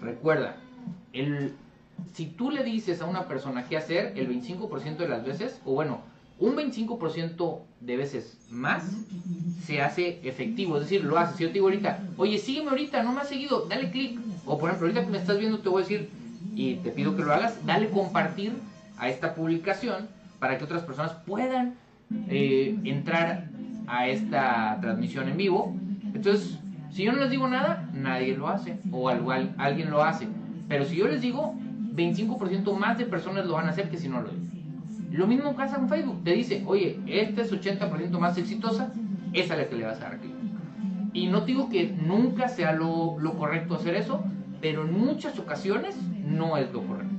Recuerda, 0.00 0.56
el, 1.12 1.54
si 2.12 2.26
tú 2.26 2.50
le 2.50 2.62
dices 2.62 3.00
a 3.00 3.06
una 3.06 3.26
persona 3.26 3.64
qué 3.64 3.76
hacer, 3.78 4.12
el 4.16 4.28
25% 4.28 4.96
de 4.96 5.08
las 5.08 5.24
veces, 5.24 5.60
o 5.64 5.72
bueno, 5.72 6.00
un 6.38 6.54
25% 6.54 7.60
de 7.80 7.96
veces 7.96 8.38
más 8.50 8.84
se 9.64 9.80
hace 9.80 10.20
efectivo, 10.22 10.76
es 10.76 10.82
decir, 10.84 11.04
lo 11.04 11.18
haces. 11.18 11.36
Si 11.36 11.42
yo 11.42 11.48
te 11.48 11.54
digo 11.54 11.66
ahorita, 11.66 12.00
oye, 12.16 12.38
sígueme 12.38 12.70
ahorita, 12.70 13.02
no 13.02 13.12
me 13.12 13.20
has 13.20 13.28
seguido, 13.28 13.66
dale 13.68 13.90
clic. 13.90 14.18
O 14.44 14.58
por 14.58 14.68
ejemplo, 14.68 14.88
ahorita 14.88 15.04
que 15.04 15.10
me 15.10 15.18
estás 15.18 15.38
viendo, 15.38 15.58
te 15.58 15.68
voy 15.68 15.82
a 15.82 15.84
decir, 15.84 16.08
y 16.54 16.76
te 16.76 16.90
pido 16.90 17.16
que 17.16 17.22
lo 17.22 17.32
hagas, 17.32 17.64
dale 17.66 17.88
compartir 17.90 18.52
a 18.98 19.08
esta 19.08 19.34
publicación 19.34 20.08
para 20.38 20.58
que 20.58 20.64
otras 20.64 20.82
personas 20.82 21.12
puedan 21.26 21.74
eh, 22.28 22.78
entrar 22.84 23.48
a 23.86 24.08
esta 24.08 24.78
transmisión 24.80 25.28
en 25.28 25.36
vivo. 25.36 25.74
Entonces, 26.14 26.58
si 26.92 27.04
yo 27.04 27.12
no 27.12 27.20
les 27.20 27.30
digo 27.30 27.48
nada, 27.48 27.88
nadie 27.92 28.36
lo 28.36 28.48
hace, 28.48 28.78
o 28.90 29.08
alguien 29.08 29.90
lo 29.90 30.02
hace. 30.02 30.28
Pero 30.68 30.84
si 30.84 30.96
yo 30.96 31.08
les 31.08 31.20
digo, 31.20 31.54
25% 31.94 32.76
más 32.76 32.98
de 32.98 33.06
personas 33.06 33.46
lo 33.46 33.54
van 33.54 33.66
a 33.66 33.70
hacer 33.70 33.90
que 33.90 33.98
si 33.98 34.08
no 34.08 34.20
lo 34.20 34.28
dicen. 34.28 34.45
Lo 35.10 35.26
mismo 35.26 35.54
pasa 35.54 35.76
con 35.76 35.88
Facebook. 35.88 36.24
Te 36.24 36.32
dice, 36.32 36.62
oye, 36.66 37.00
esta 37.06 37.42
es 37.42 37.52
80% 37.52 38.18
más 38.18 38.36
exitosa, 38.38 38.92
esa 39.32 39.54
es 39.54 39.60
la 39.60 39.68
que 39.68 39.76
le 39.76 39.84
vas 39.84 39.98
a 40.00 40.04
dar 40.04 40.18
clic. 40.18 40.32
Y 41.12 41.28
no 41.28 41.42
digo 41.42 41.68
que 41.68 41.88
nunca 41.88 42.48
sea 42.48 42.72
lo, 42.72 43.18
lo 43.18 43.34
correcto 43.38 43.76
hacer 43.76 43.94
eso, 43.94 44.22
pero 44.60 44.82
en 44.82 44.92
muchas 44.98 45.38
ocasiones 45.38 45.96
no 46.24 46.56
es 46.56 46.72
lo 46.72 46.82
correcto. 46.82 47.14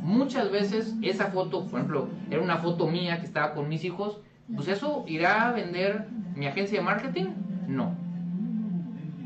Muchas 0.00 0.50
veces 0.50 0.94
esa 1.02 1.28
foto, 1.28 1.66
por 1.66 1.80
ejemplo, 1.80 2.08
era 2.30 2.42
una 2.42 2.58
foto 2.58 2.86
mía 2.86 3.20
que 3.20 3.26
estaba 3.26 3.54
con 3.54 3.68
mis 3.68 3.84
hijos, 3.84 4.20
pues 4.54 4.68
eso 4.68 5.04
irá 5.08 5.48
a 5.48 5.52
vender 5.52 6.06
mi 6.36 6.46
agencia 6.46 6.78
de 6.78 6.84
marketing? 6.84 7.26
No. 7.66 7.94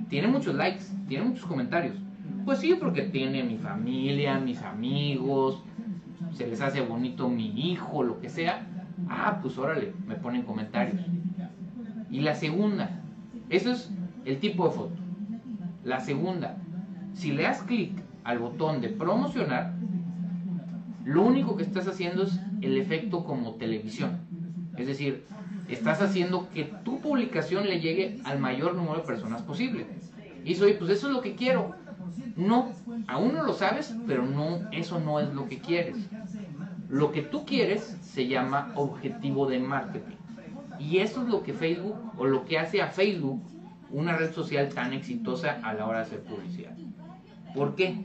Tiene 0.09 0.29
muchos 0.29 0.55
likes, 0.55 0.85
tiene 1.09 1.25
muchos 1.25 1.45
comentarios. 1.47 1.97
Pues 2.45 2.61
sí, 2.61 2.77
porque 2.79 3.03
tiene 3.03 3.43
mi 3.43 3.59
familia, 3.59 4.39
mis 4.39 4.63
amigos, 4.63 5.63
se 6.39 6.47
les 6.47 6.61
hace 6.61 6.81
bonito 6.83 7.29
mi 7.29 7.49
hijo, 7.49 8.05
lo 8.05 8.21
que 8.21 8.29
sea, 8.29 8.65
ah, 9.09 9.41
pues 9.43 9.59
órale, 9.59 9.93
me 10.07 10.15
ponen 10.15 10.43
comentarios. 10.43 11.05
Y 12.13 12.21
la 12.21 12.37
segunda, 12.37 13.03
eso 13.51 13.73
es 13.73 13.91
el 14.25 14.39
tipo 14.39 14.69
de 14.69 14.75
foto. 14.75 14.97
La 15.83 15.99
segunda, 15.99 16.57
si 17.13 17.33
le 17.33 17.43
das 17.43 17.65
clic 17.65 17.93
al 18.23 18.39
botón 18.39 18.81
de 18.81 18.89
promocionar, 18.89 19.75
lo 21.05 21.25
único 21.25 21.57
que 21.57 21.65
estás 21.65 21.89
haciendo 21.89 22.23
es 22.23 22.39
el 22.61 22.79
efecto 22.79 23.25
como 23.25 23.55
televisión. 23.55 24.21
Es 24.77 24.87
decir, 24.87 25.25
estás 25.69 26.01
haciendo 26.01 26.49
que 26.51 26.73
tu 26.85 27.01
publicación 27.01 27.67
le 27.67 27.81
llegue 27.81 28.21
al 28.23 28.39
mayor 28.39 28.77
número 28.77 28.99
de 28.99 29.07
personas 29.09 29.43
posible. 29.43 29.87
Y 30.45 30.55
soy, 30.55 30.75
pues 30.75 30.93
eso 30.93 31.09
es 31.09 31.15
lo 31.15 31.21
que 31.21 31.35
quiero. 31.35 31.75
No, 32.37 32.71
aún 33.09 33.35
no 33.35 33.43
lo 33.43 33.53
sabes, 33.53 33.97
pero 34.07 34.25
no, 34.25 34.61
eso 34.71 35.01
no 35.01 35.19
es 35.19 35.35
lo 35.35 35.49
que 35.49 35.59
quieres. 35.59 35.97
Lo 36.89 37.13
que 37.13 37.23
tú 37.23 37.45
quieres 37.45 37.83
se 38.03 38.27
llama 38.27 38.73
objetivo 38.75 39.47
de 39.47 39.59
marketing. 39.59 40.17
Y 40.79 40.99
eso 40.99 41.23
es 41.23 41.29
lo 41.29 41.43
que 41.43 41.53
Facebook 41.53 41.97
o 42.17 42.25
lo 42.25 42.45
que 42.45 42.59
hace 42.59 42.81
a 42.81 42.89
Facebook 42.89 43.43
una 43.91 44.17
red 44.17 44.33
social 44.33 44.69
tan 44.69 44.93
exitosa 44.93 45.61
a 45.63 45.75
la 45.75 45.87
hora 45.87 45.99
de 45.99 46.05
hacer 46.05 46.23
publicidad. 46.23 46.77
¿Por 47.55 47.75
qué? 47.75 48.05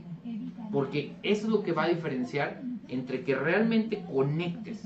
Porque 0.72 1.16
eso 1.24 1.48
es 1.48 1.52
lo 1.52 1.64
que 1.64 1.72
va 1.72 1.84
a 1.84 1.90
diferenciar 1.90 2.62
entre 2.88 3.24
que 3.24 3.36
realmente 3.36 4.04
conectes 4.12 4.84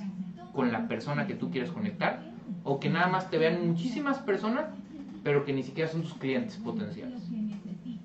con 0.54 0.72
la 0.72 0.88
persona 0.88 1.28
que 1.28 1.36
tú 1.36 1.52
quieres 1.52 1.72
conectar 1.72 2.24
o 2.64 2.80
que 2.80 2.90
nada 2.90 3.08
más 3.08 3.30
te 3.30 3.38
vean 3.38 3.68
muchísimas 3.68 4.18
personas 4.20 4.66
pero 5.28 5.44
que 5.44 5.52
ni 5.52 5.62
siquiera 5.62 5.90
son 5.90 6.04
tus 6.04 6.14
clientes 6.14 6.56
potenciales. 6.56 7.22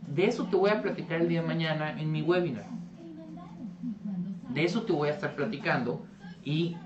De 0.09 0.27
eso 0.27 0.45
te 0.47 0.57
voy 0.57 0.71
a 0.71 0.83
platicar 0.83 1.21
el 1.21 1.29
día 1.29 1.41
de 1.41 1.47
mañana 1.47 2.01
en 2.01 2.11
mi 2.11 2.21
webinar. 2.21 2.67
De 4.53 4.65
eso 4.65 4.83
te 4.83 4.93
voy 4.93 5.09
a 5.09 5.13
estar 5.13 5.35
platicando 5.35 6.05
y 6.45 6.77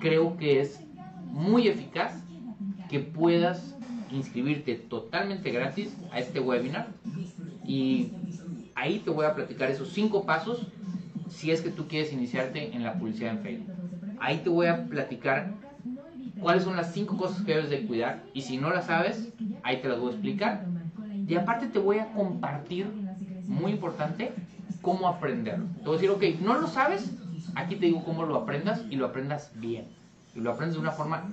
creo 0.00 0.36
que 0.36 0.60
es 0.60 0.80
muy 1.26 1.68
eficaz 1.68 2.22
que 2.88 3.00
puedas 3.00 3.76
inscribirte 4.10 4.74
totalmente 4.74 5.50
gratis 5.50 5.96
a 6.10 6.18
este 6.18 6.40
webinar 6.40 6.88
y 7.64 8.12
ahí 8.74 8.98
te 8.98 9.10
voy 9.10 9.24
a 9.24 9.34
platicar 9.34 9.70
esos 9.70 9.90
cinco 9.90 10.24
pasos 10.24 10.66
si 11.30 11.50
es 11.50 11.62
que 11.62 11.70
tú 11.70 11.88
quieres 11.88 12.12
iniciarte 12.12 12.74
en 12.74 12.82
la 12.82 12.94
publicidad 12.94 13.32
en 13.32 13.38
Facebook. 13.40 13.72
Ahí 14.20 14.38
te 14.38 14.50
voy 14.50 14.66
a 14.66 14.84
platicar 14.86 15.54
cuáles 16.40 16.64
son 16.64 16.76
las 16.76 16.92
cinco 16.92 17.16
cosas 17.16 17.42
que 17.44 17.54
debes 17.54 17.70
de 17.70 17.86
cuidar 17.86 18.22
y 18.34 18.42
si 18.42 18.58
no 18.58 18.70
las 18.70 18.86
sabes, 18.86 19.32
ahí 19.62 19.80
te 19.80 19.88
las 19.88 19.98
voy 19.98 20.10
a 20.10 20.12
explicar. 20.12 20.66
Y 21.26 21.36
aparte 21.36 21.68
te 21.68 21.78
voy 21.78 21.98
a 21.98 22.12
compartir, 22.12 22.86
muy 23.46 23.72
importante, 23.72 24.32
cómo 24.80 25.08
aprenderlo. 25.08 25.66
Te 25.76 25.84
voy 25.84 25.98
a 25.98 26.00
decir, 26.00 26.10
ok, 26.10 26.40
no 26.40 26.54
lo 26.54 26.66
sabes, 26.66 27.10
aquí 27.54 27.76
te 27.76 27.86
digo 27.86 28.04
cómo 28.04 28.24
lo 28.24 28.36
aprendas 28.36 28.82
y 28.90 28.96
lo 28.96 29.06
aprendas 29.06 29.50
bien. 29.54 29.88
Y 30.34 30.40
lo 30.40 30.52
aprendes 30.52 30.74
de 30.76 30.80
una 30.80 30.92
forma 30.92 31.28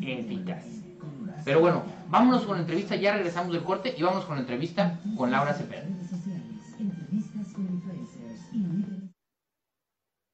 eficaz. 0.00 0.64
Pero 1.44 1.60
bueno, 1.60 1.84
vámonos 2.08 2.44
con 2.44 2.56
la 2.56 2.62
entrevista, 2.62 2.96
ya 2.96 3.12
regresamos 3.12 3.52
del 3.52 3.62
corte 3.62 3.94
y 3.96 4.02
vamos 4.02 4.24
con 4.24 4.36
la 4.36 4.40
entrevista 4.40 4.98
con 5.16 5.30
Laura 5.30 5.54
Cepeda. 5.54 5.84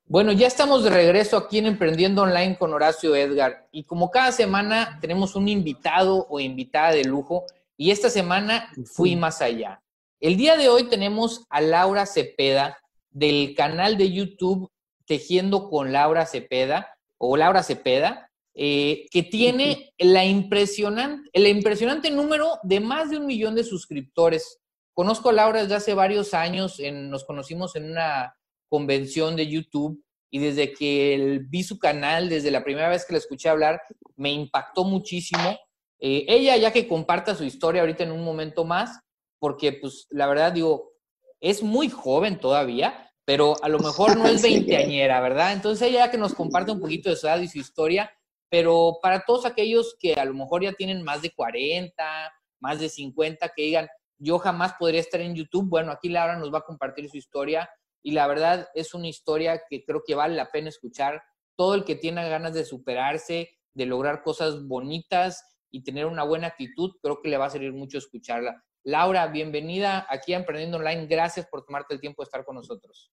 Bueno, 0.07 0.33
ya 0.33 0.47
estamos 0.47 0.85
de 0.85 0.91
regreso 0.91 1.38
aquí 1.38 1.57
en 1.57 1.64
Emprendiendo 1.64 2.23
Online 2.23 2.59
con 2.59 2.75
Horacio 2.75 3.17
Edgar 3.17 3.67
y 3.73 3.85
como 3.85 4.11
cada 4.11 4.31
semana 4.31 4.99
tenemos 5.00 5.35
un 5.37 5.49
invitado 5.49 6.26
o 6.29 6.38
invitada 6.38 6.93
de 6.93 7.05
lujo 7.05 7.47
y 7.79 7.91
esta 7.91 8.11
semana 8.11 8.71
fui 8.85 9.17
más 9.17 9.41
allá. 9.41 9.81
El 10.23 10.37
día 10.37 10.57
de 10.57 10.69
hoy 10.69 10.85
tenemos 10.85 11.47
a 11.50 11.61
Laura 11.61 12.07
Cepeda 12.07 12.79
del 13.11 13.57
canal 13.57 13.99
de 13.99 14.12
YouTube 14.12 14.71
Tejiendo 15.05 15.69
con 15.69 15.91
Laura 15.91 16.26
Cepeda 16.26 16.97
o 17.19 17.37
Laura 17.37 17.64
Cepeda, 17.64 18.31
eh, 18.55 19.07
que 19.11 19.25
tiene 19.25 19.93
la 19.99 20.25
impresionante, 20.25 21.29
el 21.33 21.49
impresionante 21.49 22.09
número 22.09 22.61
de 22.62 22.79
más 22.79 23.11
de 23.11 23.19
un 23.19 23.26
millón 23.26 23.57
de 23.57 23.64
suscriptores 23.64 24.61
conozco 24.95 25.31
a 25.31 25.33
Laura 25.33 25.62
desde 25.62 25.75
hace 25.75 25.93
varios 25.93 26.35
años, 26.35 26.79
nos 26.79 27.25
conocimos 27.25 27.75
en 27.75 27.91
una 27.91 28.37
convención 28.69 29.35
de 29.35 29.49
YouTube 29.49 30.05
y 30.31 30.38
desde 30.38 30.73
que 30.73 31.41
vi 31.49 31.64
su 31.64 31.81
canal, 31.81 32.29
desde 32.29 32.52
la 32.52 32.62
primera 32.62 32.88
vez 32.88 33.05
que 33.05 33.14
la 33.14 33.19
escuché 33.19 33.49
hablar, 33.49 33.81
me 34.14 34.31
impactó 34.31 34.85
muchísimo. 34.85 35.59
Eh, 35.99 36.26
ella 36.29 36.57
ya 36.59 36.73
que 36.73 36.87
comparta 36.87 37.35
su 37.35 37.43
historia 37.43 37.81
ahorita 37.81 38.05
en 38.05 38.12
un 38.12 38.25
momento 38.25 38.64
más, 38.64 39.00
porque 39.43 39.73
pues 39.73 40.07
la 40.11 40.29
verdad 40.29 40.53
digo, 40.53 40.93
es 41.41 41.65
muy 41.65 41.89
joven 41.89 42.39
todavía, 42.39 43.11
pero 43.25 43.57
a 43.61 43.69
lo 43.69 43.81
mejor 43.81 44.17
no 44.17 44.25
es 44.29 44.41
veinteañera, 44.41 45.21
¿verdad? 45.21 45.53
Entonces 45.53 45.89
ella 45.89 46.13
que 46.13 46.17
nos 46.17 46.33
comparte 46.33 46.71
un 46.71 46.79
poquito 46.79 47.11
de 47.11 47.17
su 47.17 47.27
edad 47.27 47.41
y 47.41 47.49
su 47.49 47.59
historia, 47.59 48.09
pero 48.49 48.99
para 49.03 49.25
todos 49.27 49.45
aquellos 49.45 49.97
que 49.99 50.15
a 50.15 50.25
lo 50.25 50.35
mejor 50.35 50.63
ya 50.63 50.73
tienen 50.75 51.03
más 51.03 51.23
de 51.23 51.33
40, 51.33 51.93
más 52.61 52.79
de 52.79 52.89
50, 52.89 53.49
que 53.49 53.63
digan, 53.63 53.89
yo 54.17 54.39
jamás 54.39 54.75
podría 54.79 55.01
estar 55.01 55.21
en 55.21 55.35
YouTube, 55.35 55.69
bueno, 55.69 55.91
aquí 55.91 56.09
Laura 56.09 56.37
nos 56.37 56.55
va 56.55 56.59
a 56.59 56.65
compartir 56.65 57.11
su 57.11 57.17
historia 57.17 57.69
y 58.01 58.13
la 58.13 58.29
verdad 58.29 58.69
es 58.77 58.95
una 58.95 59.09
historia 59.09 59.61
que 59.69 59.85
creo 59.85 60.05
que 60.07 60.15
vale 60.15 60.37
la 60.37 60.53
pena 60.53 60.69
escuchar. 60.69 61.21
Todo 61.57 61.75
el 61.75 61.83
que 61.83 61.97
tiene 61.97 62.29
ganas 62.29 62.55
de 62.55 62.65
superarse, 62.65 63.51
de 63.75 63.87
lograr 63.87 64.23
cosas 64.23 64.65
bonitas 64.69 65.43
y 65.73 65.83
tener 65.83 66.07
una 66.07 66.23
buena 66.23 66.47
actitud, 66.47 66.93
creo 67.03 67.21
que 67.21 67.29
le 67.29 67.39
va 67.39 67.47
a 67.47 67.51
servir 67.51 67.73
mucho 67.73 67.99
escucharla. 67.99 68.63
Laura, 68.85 69.29
bienvenida 69.29 70.07
aquí 70.09 70.35
a 70.35 70.39
Emprendiendo 70.39 70.79
Online. 70.79 71.07
Gracias 71.07 71.47
por 71.47 71.65
tomarte 71.65 71.95
el 71.95 72.01
tiempo 72.01 72.23
de 72.23 72.25
estar 72.25 72.45
con 72.45 72.57
nosotros. 72.57 73.12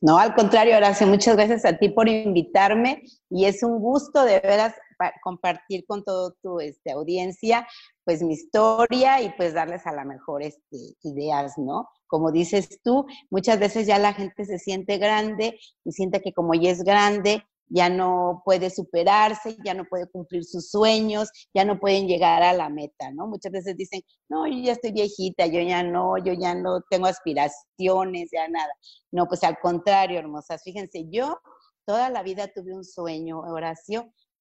No, 0.00 0.18
al 0.18 0.34
contrario, 0.34 0.76
Horacio, 0.76 1.06
muchas 1.06 1.36
gracias 1.36 1.64
a 1.64 1.76
ti 1.76 1.90
por 1.90 2.08
invitarme 2.08 3.02
y 3.28 3.44
es 3.44 3.62
un 3.62 3.78
gusto 3.80 4.24
de 4.24 4.40
veras 4.40 4.74
compartir 5.22 5.84
con 5.86 6.02
toda 6.02 6.34
tu 6.42 6.58
este, 6.58 6.90
audiencia 6.90 7.66
pues 8.04 8.22
mi 8.22 8.32
historia 8.32 9.20
y 9.20 9.30
pues 9.36 9.54
darles 9.54 9.86
a 9.86 9.92
la 9.92 10.04
mejor 10.04 10.42
este, 10.42 10.76
ideas, 11.02 11.58
¿no? 11.58 11.88
Como 12.06 12.32
dices 12.32 12.80
tú, 12.82 13.06
muchas 13.30 13.60
veces 13.60 13.86
ya 13.86 13.98
la 13.98 14.14
gente 14.14 14.46
se 14.46 14.58
siente 14.58 14.96
grande 14.96 15.60
y 15.84 15.92
siente 15.92 16.22
que 16.22 16.32
como 16.32 16.54
ya 16.54 16.70
es 16.70 16.82
grande, 16.82 17.44
ya 17.70 17.88
no 17.88 18.42
puede 18.44 18.70
superarse, 18.70 19.56
ya 19.64 19.74
no 19.74 19.84
puede 19.84 20.06
cumplir 20.08 20.44
sus 20.44 20.70
sueños, 20.70 21.30
ya 21.54 21.64
no 21.64 21.78
pueden 21.78 22.06
llegar 22.06 22.42
a 22.42 22.52
la 22.52 22.68
meta, 22.68 23.10
¿no? 23.12 23.26
Muchas 23.26 23.52
veces 23.52 23.76
dicen, 23.76 24.02
no, 24.28 24.46
yo 24.46 24.58
ya 24.58 24.72
estoy 24.72 24.92
viejita, 24.92 25.46
yo 25.46 25.60
ya 25.60 25.82
no, 25.82 26.16
yo 26.18 26.32
ya 26.32 26.54
no 26.54 26.80
tengo 26.88 27.06
aspiraciones, 27.06 28.30
ya 28.32 28.48
nada. 28.48 28.72
No, 29.10 29.26
pues 29.26 29.44
al 29.44 29.58
contrario, 29.58 30.18
hermosas. 30.18 30.62
Fíjense, 30.62 31.06
yo 31.10 31.38
toda 31.86 32.10
la 32.10 32.22
vida 32.22 32.48
tuve 32.48 32.74
un 32.74 32.84
sueño, 32.84 33.40
Horacio. 33.40 34.12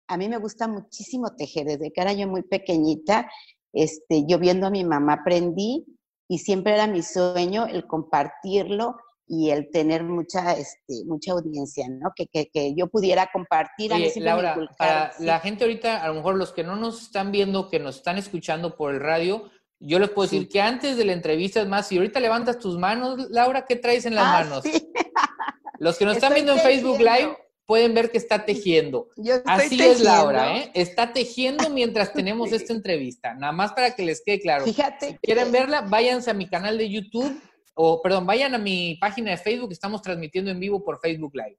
A 0.08 0.16
mí 0.16 0.28
me 0.28 0.38
gusta 0.38 0.68
muchísimo 0.68 1.34
tejer, 1.36 1.66
desde 1.66 1.92
que 1.92 2.00
era 2.00 2.12
yo 2.12 2.26
muy 2.26 2.42
pequeñita, 2.42 3.30
este, 3.72 4.24
yo 4.26 4.38
viendo 4.38 4.66
a 4.66 4.70
mi 4.70 4.84
mamá 4.84 5.14
aprendí 5.20 5.84
y 6.28 6.38
siempre 6.38 6.74
era 6.74 6.86
mi 6.86 7.02
sueño 7.02 7.66
el 7.66 7.86
compartirlo 7.86 8.96
y 9.28 9.50
el 9.50 9.70
tener 9.70 10.04
mucha, 10.04 10.52
este, 10.52 11.04
mucha 11.04 11.32
audiencia, 11.32 11.86
¿no? 11.88 12.12
Que, 12.16 12.26
que, 12.26 12.48
que 12.48 12.74
yo 12.74 12.88
pudiera 12.88 13.28
compartir. 13.32 13.92
Oye, 13.92 14.12
Laura, 14.16 14.56
para 14.78 15.12
la 15.18 15.38
gente 15.40 15.64
ahorita, 15.64 16.02
a 16.02 16.08
lo 16.08 16.14
mejor 16.14 16.36
los 16.36 16.52
que 16.52 16.64
no 16.64 16.76
nos 16.76 17.02
están 17.02 17.30
viendo, 17.30 17.68
que 17.68 17.78
nos 17.78 17.96
están 17.96 18.16
escuchando 18.16 18.76
por 18.76 18.94
el 18.94 19.00
radio, 19.00 19.50
yo 19.80 19.98
les 19.98 20.10
puedo 20.10 20.28
decir 20.28 20.48
que 20.48 20.60
antes 20.60 20.96
de 20.96 21.04
la 21.04 21.12
entrevista, 21.12 21.60
es 21.60 21.68
más, 21.68 21.86
si 21.86 21.98
ahorita 21.98 22.20
levantas 22.20 22.58
tus 22.58 22.78
manos, 22.78 23.28
Laura, 23.30 23.66
¿qué 23.66 23.76
traes 23.76 24.06
en 24.06 24.14
las 24.14 24.24
ah, 24.26 24.44
manos? 24.44 24.64
Los 25.78 25.96
que 25.96 26.04
nos 26.04 26.16
están 26.16 26.34
viendo 26.34 26.52
en 26.52 26.58
Facebook 26.58 26.98
Live 26.98 27.36
pueden 27.64 27.94
ver 27.94 28.10
que 28.10 28.18
está 28.18 28.44
tejiendo. 28.44 29.10
Así 29.44 29.80
es 29.80 30.00
Laura, 30.00 30.56
¿eh? 30.56 30.70
Está 30.74 31.12
tejiendo 31.12 31.70
mientras 31.70 32.12
tenemos 32.12 32.50
esta 32.50 32.72
entrevista. 32.72 33.34
Nada 33.34 33.52
más 33.52 33.72
para 33.72 33.94
que 33.94 34.02
les 34.02 34.22
quede 34.24 34.40
claro. 34.40 34.64
Fíjate. 34.64 35.10
Si 35.10 35.18
quieren 35.18 35.52
verla, 35.52 35.82
váyanse 35.82 36.30
a 36.30 36.34
mi 36.34 36.48
canal 36.48 36.78
de 36.78 36.88
YouTube 36.88 37.40
o 37.80 38.02
perdón, 38.02 38.26
vayan 38.26 38.54
a 38.54 38.58
mi 38.58 38.96
página 38.96 39.30
de 39.30 39.36
Facebook, 39.36 39.70
estamos 39.70 40.02
transmitiendo 40.02 40.50
en 40.50 40.58
vivo 40.58 40.84
por 40.84 40.98
Facebook 41.00 41.32
Live. 41.34 41.58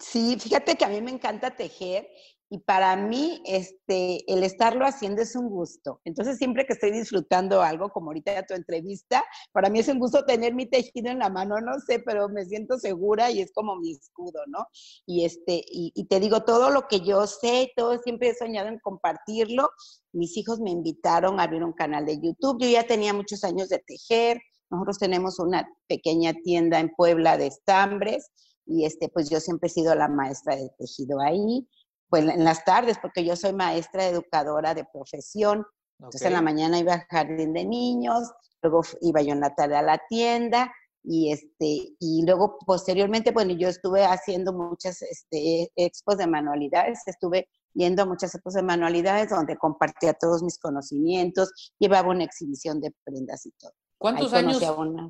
Sí, 0.00 0.38
fíjate 0.40 0.76
que 0.76 0.84
a 0.86 0.88
mí 0.88 1.02
me 1.02 1.10
encanta 1.10 1.54
tejer 1.54 2.08
y 2.48 2.58
para 2.58 2.96
mí 2.96 3.42
este, 3.44 4.30
el 4.32 4.42
estarlo 4.44 4.86
haciendo 4.86 5.20
es 5.20 5.36
un 5.36 5.50
gusto. 5.50 6.00
Entonces, 6.04 6.38
siempre 6.38 6.64
que 6.64 6.72
estoy 6.72 6.90
disfrutando 6.90 7.60
algo, 7.60 7.90
como 7.90 8.08
ahorita 8.08 8.46
tu 8.46 8.54
entrevista, 8.54 9.24
para 9.52 9.68
mí 9.68 9.80
es 9.80 9.88
un 9.88 9.98
gusto 9.98 10.24
tener 10.24 10.54
mi 10.54 10.64
tejido 10.64 11.10
en 11.10 11.18
la 11.18 11.28
mano, 11.28 11.60
no 11.60 11.78
sé, 11.80 11.98
pero 11.98 12.30
me 12.30 12.46
siento 12.46 12.78
segura 12.78 13.30
y 13.30 13.40
es 13.40 13.52
como 13.52 13.76
mi 13.76 13.92
escudo, 13.92 14.40
¿no? 14.46 14.66
Y, 15.04 15.26
este, 15.26 15.62
y, 15.66 15.92
y 15.94 16.06
te 16.06 16.18
digo, 16.18 16.44
todo 16.44 16.70
lo 16.70 16.88
que 16.88 17.00
yo 17.00 17.26
sé, 17.26 17.72
todo 17.76 17.98
siempre 17.98 18.28
he 18.28 18.34
soñado 18.34 18.68
en 18.68 18.78
compartirlo. 18.78 19.70
Mis 20.12 20.36
hijos 20.38 20.60
me 20.60 20.70
invitaron 20.70 21.40
a 21.40 21.44
abrir 21.44 21.62
un 21.62 21.72
canal 21.74 22.06
de 22.06 22.18
YouTube. 22.20 22.60
Yo 22.60 22.68
ya 22.68 22.86
tenía 22.86 23.12
muchos 23.12 23.44
años 23.44 23.68
de 23.68 23.78
tejer, 23.78 24.40
nosotros 24.72 24.98
tenemos 24.98 25.38
una 25.38 25.68
pequeña 25.86 26.32
tienda 26.32 26.80
en 26.80 26.90
Puebla 26.96 27.36
de 27.36 27.48
estambres 27.48 28.30
y 28.64 28.86
este, 28.86 29.10
pues 29.10 29.28
yo 29.28 29.38
siempre 29.38 29.66
he 29.66 29.70
sido 29.70 29.94
la 29.94 30.08
maestra 30.08 30.56
de 30.56 30.70
tejido 30.78 31.20
ahí, 31.20 31.68
pues 32.08 32.24
en 32.24 32.42
las 32.42 32.64
tardes, 32.64 32.98
porque 32.98 33.22
yo 33.22 33.36
soy 33.36 33.52
maestra 33.52 34.06
educadora 34.06 34.74
de 34.74 34.86
profesión. 34.90 35.66
Entonces 35.98 36.22
en 36.22 36.32
la 36.32 36.40
mañana 36.40 36.78
iba 36.78 36.94
al 36.94 37.06
jardín 37.10 37.52
de 37.52 37.66
niños, 37.66 38.30
luego 38.62 38.80
iba 39.02 39.20
yo 39.20 39.32
en 39.32 39.40
la 39.40 39.54
tarde 39.54 39.76
a 39.76 39.82
la 39.82 40.00
tienda 40.08 40.72
y 41.04 41.32
este 41.32 41.94
y 41.98 42.24
luego 42.24 42.58
posteriormente 42.64 43.32
bueno 43.32 43.52
yo 43.54 43.68
estuve 43.68 44.04
haciendo 44.04 44.52
muchas 44.52 45.02
este, 45.02 45.68
expos 45.74 46.16
de 46.16 46.28
manualidades 46.28 47.00
estuve 47.06 47.48
yendo 47.74 48.04
a 48.04 48.06
muchas 48.06 48.32
expos 48.36 48.54
de 48.54 48.62
manualidades 48.62 49.30
donde 49.30 49.56
compartía 49.56 50.14
todos 50.14 50.44
mis 50.44 50.60
conocimientos 50.60 51.74
llevaba 51.80 52.10
una 52.10 52.22
exhibición 52.22 52.80
de 52.80 52.94
prendas 53.04 53.44
y 53.46 53.50
todo 53.58 53.72
¿Cuántos 54.02 54.32
años 54.32 54.60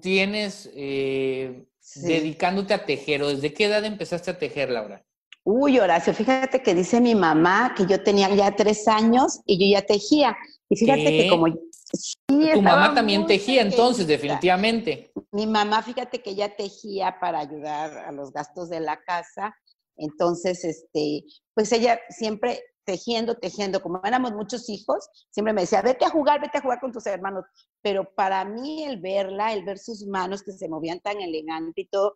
tienes 0.03 0.71
eh, 0.75 1.65
dedicándote 1.97 2.75
a 2.75 2.85
tejer 2.85 3.23
o 3.23 3.29
desde 3.29 3.55
qué 3.55 3.65
edad 3.65 3.83
empezaste 3.87 4.31
a 4.31 4.39
tejer, 4.39 4.71
Laura? 4.71 5.03
Uy, 5.45 5.79
Horacio, 5.79 6.13
fíjate 6.13 6.63
que 6.63 6.75
dice 6.75 7.01
mi 7.01 7.15
mamá 7.15 7.75
que 7.75 7.87
yo 7.87 8.03
tenía 8.03 8.29
ya 8.35 8.55
tres 8.55 8.87
años 8.87 9.41
y 9.47 9.59
yo 9.59 9.79
ya 9.79 9.87
tejía. 9.87 10.37
Y 10.69 10.77
fíjate 10.77 11.05
que 11.05 11.29
como... 11.29 11.47
tu 11.49 12.63
mamá 12.63 12.95
también 12.95 13.27
tejía 13.27 13.63
entonces, 13.63 14.07
definitivamente. 14.07 15.11
Mi 15.31 15.47
mamá, 15.47 15.83
fíjate 15.83 16.21
que 16.21 16.35
ya 16.35 16.55
tejía 16.55 17.17
para 17.19 17.41
ayudar 17.41 17.97
a 17.97 18.13
los 18.13 18.31
gastos 18.31 18.69
de 18.69 18.81
la 18.81 19.01
casa. 19.01 19.57
Entonces, 19.97 20.65
este, 20.65 21.25
pues 21.55 21.73
ella 21.73 21.99
siempre 22.11 22.63
tejiendo, 22.85 23.37
tejiendo, 23.37 23.81
como 23.81 24.01
éramos 24.05 24.33
muchos 24.33 24.69
hijos, 24.69 25.09
siempre 25.31 25.53
me 25.53 25.63
decía, 25.63 25.83
vete 25.83 26.05
a 26.05 26.11
jugar, 26.11 26.41
vete 26.41 26.59
a 26.59 26.63
jugar 26.63 26.81
con 26.81 26.93
tus 26.93 27.07
hermanos. 27.07 27.45
Pero 27.83 28.13
para 28.15 28.45
mí 28.45 28.85
el 28.85 29.01
verla, 29.01 29.53
el 29.53 29.65
ver 29.65 29.79
sus 29.79 30.07
manos 30.07 30.43
que 30.43 30.53
se 30.53 30.69
movían 30.69 31.01
tan 31.01 31.21
elegante 31.21 31.83
y 31.83 31.89
todo, 31.89 32.15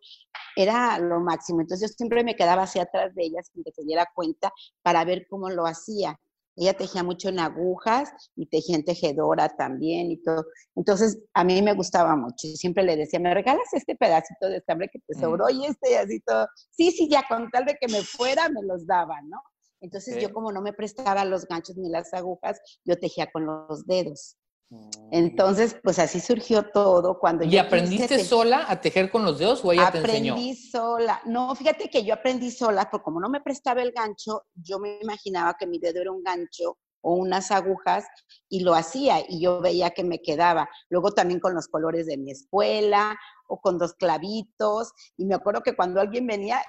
era 0.55 0.99
lo 0.99 1.19
máximo. 1.19 1.61
Entonces 1.61 1.89
yo 1.89 1.95
siempre 1.95 2.23
me 2.23 2.35
quedaba 2.35 2.63
hacia 2.63 2.83
atrás 2.83 3.13
de 3.15 3.23
ella 3.23 3.41
sin 3.43 3.63
que 3.63 3.71
se 3.71 3.83
diera 3.83 4.07
cuenta 4.13 4.51
para 4.81 5.03
ver 5.05 5.27
cómo 5.29 5.49
lo 5.49 5.65
hacía. 5.65 6.19
Ella 6.59 6.73
tejía 6.73 7.03
mucho 7.03 7.29
en 7.29 7.39
agujas 7.39 8.11
y 8.35 8.47
tejía 8.47 8.77
en 8.77 8.83
tejedora 8.83 9.47
también 9.55 10.09
y 10.09 10.17
todo. 10.17 10.43
Entonces, 10.75 11.19
a 11.35 11.43
mí 11.43 11.61
me 11.61 11.73
gustaba 11.73 12.15
mucho. 12.15 12.47
Y 12.47 12.57
siempre 12.57 12.83
le 12.83 12.95
decía, 12.95 13.19
¿me 13.19 13.31
regalas 13.31 13.71
este 13.73 13.95
pedacito 13.95 14.47
de 14.47 14.57
estambre 14.57 14.89
que 14.91 14.99
te 15.05 15.13
sobró? 15.13 15.51
Y 15.51 15.65
este 15.65 15.91
y 15.91 15.93
así 15.93 16.19
todo. 16.21 16.47
Sí, 16.71 16.89
sí, 16.89 17.07
ya 17.09 17.23
con 17.29 17.51
tal 17.51 17.65
de 17.65 17.77
que 17.79 17.87
me 17.87 18.01
fuera, 18.01 18.49
me 18.49 18.63
los 18.63 18.87
daba, 18.87 19.21
¿no? 19.21 19.39
Entonces 19.81 20.21
yo 20.21 20.33
como 20.33 20.51
no 20.51 20.61
me 20.61 20.73
prestaba 20.73 21.25
los 21.25 21.45
ganchos 21.45 21.77
ni 21.77 21.89
las 21.89 22.13
agujas, 22.13 22.59
yo 22.83 22.97
tejía 22.97 23.29
con 23.31 23.45
los 23.45 23.85
dedos. 23.85 24.37
Mm. 24.69 24.89
Entonces, 25.11 25.77
pues 25.81 25.97
así 25.99 26.19
surgió 26.19 26.69
todo 26.71 27.19
cuando 27.19 27.45
¿Y 27.45 27.57
aprendiste 27.57 28.23
sola 28.23 28.65
a 28.67 28.81
tejer 28.81 29.09
con 29.09 29.23
los 29.23 29.39
dedos 29.39 29.63
o 29.63 29.71
ella 29.71 29.91
te 29.91 29.99
enseñó? 29.99 30.33
Aprendí 30.33 30.55
sola. 30.55 31.21
No, 31.25 31.55
fíjate 31.55 31.89
que 31.89 32.03
yo 32.03 32.13
aprendí 32.13 32.51
sola, 32.51 32.89
porque 32.91 33.05
como 33.05 33.19
no 33.19 33.29
me 33.29 33.41
prestaba 33.41 33.81
el 33.81 33.91
gancho, 33.91 34.43
yo 34.55 34.79
me 34.79 34.99
imaginaba 35.01 35.55
que 35.57 35.67
mi 35.67 35.79
dedo 35.79 36.01
era 36.01 36.11
un 36.11 36.23
gancho 36.23 36.77
o 37.01 37.13
unas 37.13 37.51
agujas 37.51 38.05
y 38.49 38.61
lo 38.61 38.73
hacía 38.73 39.19
y 39.27 39.39
yo 39.41 39.61
veía 39.61 39.91
que 39.91 40.03
me 40.03 40.21
quedaba. 40.21 40.67
Luego 40.89 41.11
también 41.11 41.39
con 41.39 41.53
los 41.53 41.67
colores 41.67 42.05
de 42.05 42.17
mi 42.17 42.31
escuela 42.31 43.17
o 43.47 43.61
con 43.61 43.77
dos 43.77 43.93
clavitos 43.93 44.91
y 45.15 45.25
me 45.25 45.35
acuerdo 45.35 45.61
que 45.61 45.75
cuando 45.75 46.01
alguien 46.01 46.27
venía 46.27 46.61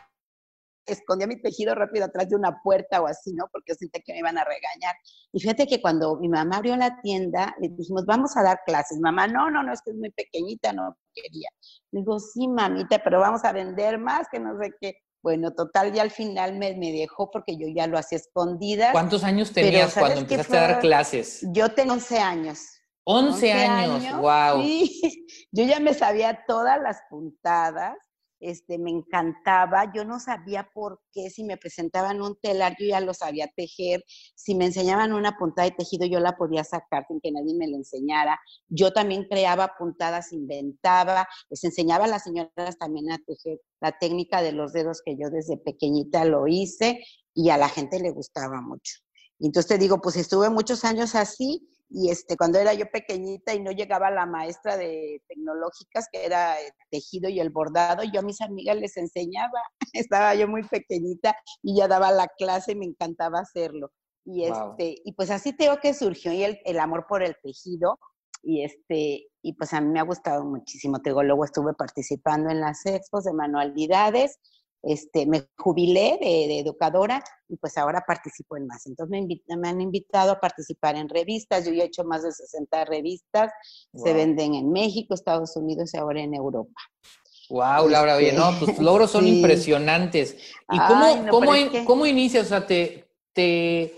escondía 0.92 1.26
mi 1.26 1.40
tejido 1.40 1.74
rápido 1.74 2.06
atrás 2.06 2.28
de 2.28 2.36
una 2.36 2.60
puerta 2.62 3.00
o 3.00 3.06
así, 3.06 3.32
¿no? 3.32 3.46
Porque 3.52 3.72
yo 3.72 3.74
sentía 3.74 4.02
que 4.04 4.12
me 4.12 4.18
iban 4.18 4.38
a 4.38 4.44
regañar. 4.44 4.94
Y 5.32 5.40
fíjate 5.40 5.66
que 5.66 5.80
cuando 5.80 6.16
mi 6.16 6.28
mamá 6.28 6.56
abrió 6.56 6.76
la 6.76 7.00
tienda, 7.00 7.54
le 7.60 7.68
dijimos, 7.68 8.04
vamos 8.06 8.36
a 8.36 8.42
dar 8.42 8.60
clases. 8.66 8.98
Mamá, 9.00 9.26
no, 9.26 9.50
no, 9.50 9.62
no, 9.62 9.72
es 9.72 9.80
que 9.82 9.90
es 9.90 9.96
muy 9.96 10.10
pequeñita, 10.10 10.72
no 10.72 10.96
quería. 11.14 11.48
digo, 11.90 12.18
sí, 12.18 12.48
mamita, 12.48 13.02
pero 13.02 13.20
vamos 13.20 13.44
a 13.44 13.52
vender 13.52 13.98
más, 13.98 14.28
que 14.30 14.40
no 14.40 14.58
sé 14.60 14.72
qué. 14.80 14.94
Bueno, 15.22 15.52
total, 15.52 15.92
ya 15.92 16.02
al 16.02 16.12
final 16.12 16.56
me, 16.56 16.76
me 16.76 16.92
dejó 16.92 17.30
porque 17.30 17.56
yo 17.56 17.66
ya 17.74 17.86
lo 17.86 17.98
hacía 17.98 18.18
escondida. 18.18 18.92
¿Cuántos 18.92 19.24
años 19.24 19.52
tenías 19.52 19.94
cuando 19.94 20.20
empezaste 20.20 20.56
a 20.56 20.60
dar 20.60 20.80
clases? 20.80 21.44
Yo 21.52 21.70
tengo 21.70 21.94
11 21.94 22.18
años. 22.18 22.60
11, 23.10 23.52
años, 23.52 24.20
wow. 24.20 24.62
Sí, 24.62 25.26
yo 25.52 25.64
ya 25.64 25.80
me 25.80 25.94
sabía 25.94 26.44
todas 26.46 26.78
las 26.80 27.00
puntadas 27.08 27.96
este, 28.40 28.78
me 28.78 28.90
encantaba. 28.90 29.92
Yo 29.94 30.04
no 30.04 30.20
sabía 30.20 30.68
por 30.72 31.00
qué, 31.12 31.30
si 31.30 31.44
me 31.44 31.56
presentaban 31.56 32.20
un 32.22 32.36
telar, 32.40 32.76
yo 32.78 32.86
ya 32.86 33.00
lo 33.00 33.14
sabía 33.14 33.50
tejer. 33.56 34.04
Si 34.34 34.54
me 34.54 34.66
enseñaban 34.66 35.12
una 35.12 35.36
puntada 35.36 35.68
de 35.68 35.76
tejido, 35.76 36.06
yo 36.06 36.20
la 36.20 36.36
podía 36.36 36.64
sacar 36.64 37.04
sin 37.08 37.20
que 37.20 37.32
nadie 37.32 37.54
me 37.54 37.68
la 37.68 37.76
enseñara. 37.76 38.38
Yo 38.68 38.92
también 38.92 39.24
creaba 39.28 39.74
puntadas, 39.78 40.32
inventaba, 40.32 41.28
les 41.50 41.64
enseñaba 41.64 42.04
a 42.04 42.08
las 42.08 42.24
señoras 42.24 42.78
también 42.78 43.10
a 43.10 43.18
tejer 43.18 43.60
la 43.80 43.98
técnica 43.98 44.42
de 44.42 44.52
los 44.52 44.72
dedos 44.72 45.02
que 45.04 45.16
yo 45.16 45.30
desde 45.30 45.56
pequeñita 45.56 46.24
lo 46.24 46.46
hice 46.46 47.00
y 47.34 47.50
a 47.50 47.56
la 47.56 47.68
gente 47.68 48.00
le 48.00 48.10
gustaba 48.10 48.60
mucho. 48.60 48.94
Y 49.38 49.46
entonces 49.46 49.68
te 49.68 49.78
digo, 49.78 50.00
pues 50.00 50.16
estuve 50.16 50.50
muchos 50.50 50.84
años 50.84 51.14
así 51.14 51.68
y 51.90 52.10
este, 52.10 52.36
cuando 52.36 52.58
era 52.58 52.74
yo 52.74 52.90
pequeñita 52.90 53.54
y 53.54 53.60
no 53.60 53.70
llegaba 53.70 54.10
la 54.10 54.26
maestra 54.26 54.76
de 54.76 55.22
tecnológicas, 55.26 56.06
que 56.12 56.24
era 56.24 56.60
el 56.60 56.70
tejido 56.90 57.30
y 57.30 57.40
el 57.40 57.50
bordado, 57.50 58.02
yo 58.04 58.20
a 58.20 58.22
mis 58.22 58.40
amigas 58.42 58.76
les 58.76 58.96
enseñaba, 58.98 59.60
estaba 59.94 60.34
yo 60.34 60.48
muy 60.48 60.62
pequeñita 60.68 61.34
y 61.62 61.78
ya 61.78 61.88
daba 61.88 62.10
la 62.12 62.28
clase 62.36 62.72
y 62.72 62.76
me 62.76 62.86
encantaba 62.86 63.40
hacerlo. 63.40 63.90
Y, 64.24 64.44
este, 64.44 64.96
y 65.02 65.12
pues 65.14 65.30
así 65.30 65.54
tengo 65.56 65.78
que 65.78 65.94
surgió 65.94 66.32
y 66.32 66.44
el, 66.44 66.58
el, 66.66 66.78
amor 66.80 67.06
por 67.08 67.22
el 67.22 67.34
tejido 67.42 67.98
y 68.42 68.62
este 68.62 69.26
y 69.40 69.54
pues 69.54 69.72
a 69.72 69.80
mí 69.80 69.88
me 69.88 70.00
ha 70.00 70.04
gustado 70.04 70.44
muchísimo. 70.44 71.00
Te 71.00 71.10
digo, 71.10 71.22
luego 71.22 71.46
estuve 71.46 71.72
participando 71.72 72.50
en 72.50 72.60
las 72.60 72.84
expos 72.84 73.24
de 73.24 73.32
manualidades 73.32 74.38
este, 74.82 75.26
me 75.26 75.48
jubilé 75.56 76.18
de, 76.20 76.60
educadora 76.60 77.22
y 77.48 77.56
pues 77.56 77.76
ahora 77.76 78.04
participo 78.06 78.56
en 78.56 78.66
más. 78.66 78.86
Entonces 78.86 79.10
me, 79.10 79.56
me, 79.56 79.68
han 79.68 79.80
invitado 79.80 80.32
a 80.32 80.40
participar 80.40 80.96
en 80.96 81.08
revistas. 81.08 81.66
Yo 81.66 81.72
ya 81.72 81.84
he 81.84 81.86
hecho 81.86 82.04
más 82.04 82.22
de 82.22 82.32
60 82.32 82.84
revistas. 82.84 83.52
Se 83.94 84.12
venden 84.12 84.54
en 84.54 84.70
México, 84.70 85.14
Estados 85.14 85.56
Unidos 85.56 85.92
y 85.94 85.96
ahora 85.96 86.22
en 86.22 86.34
Europa. 86.34 86.80
Wow, 87.50 87.88
Laura, 87.88 88.16
bien, 88.18 88.36
no, 88.36 88.56
tus 88.58 88.78
logros 88.78 89.10
son 89.10 89.26
impresionantes. 89.26 90.36
¿Y 90.70 90.78
cómo, 90.78 91.26
cómo, 91.30 91.52
cómo 91.86 92.06
inicias? 92.06 92.46
O 92.46 92.48
sea, 92.50 92.66
te, 92.66 93.08
te, 93.32 93.94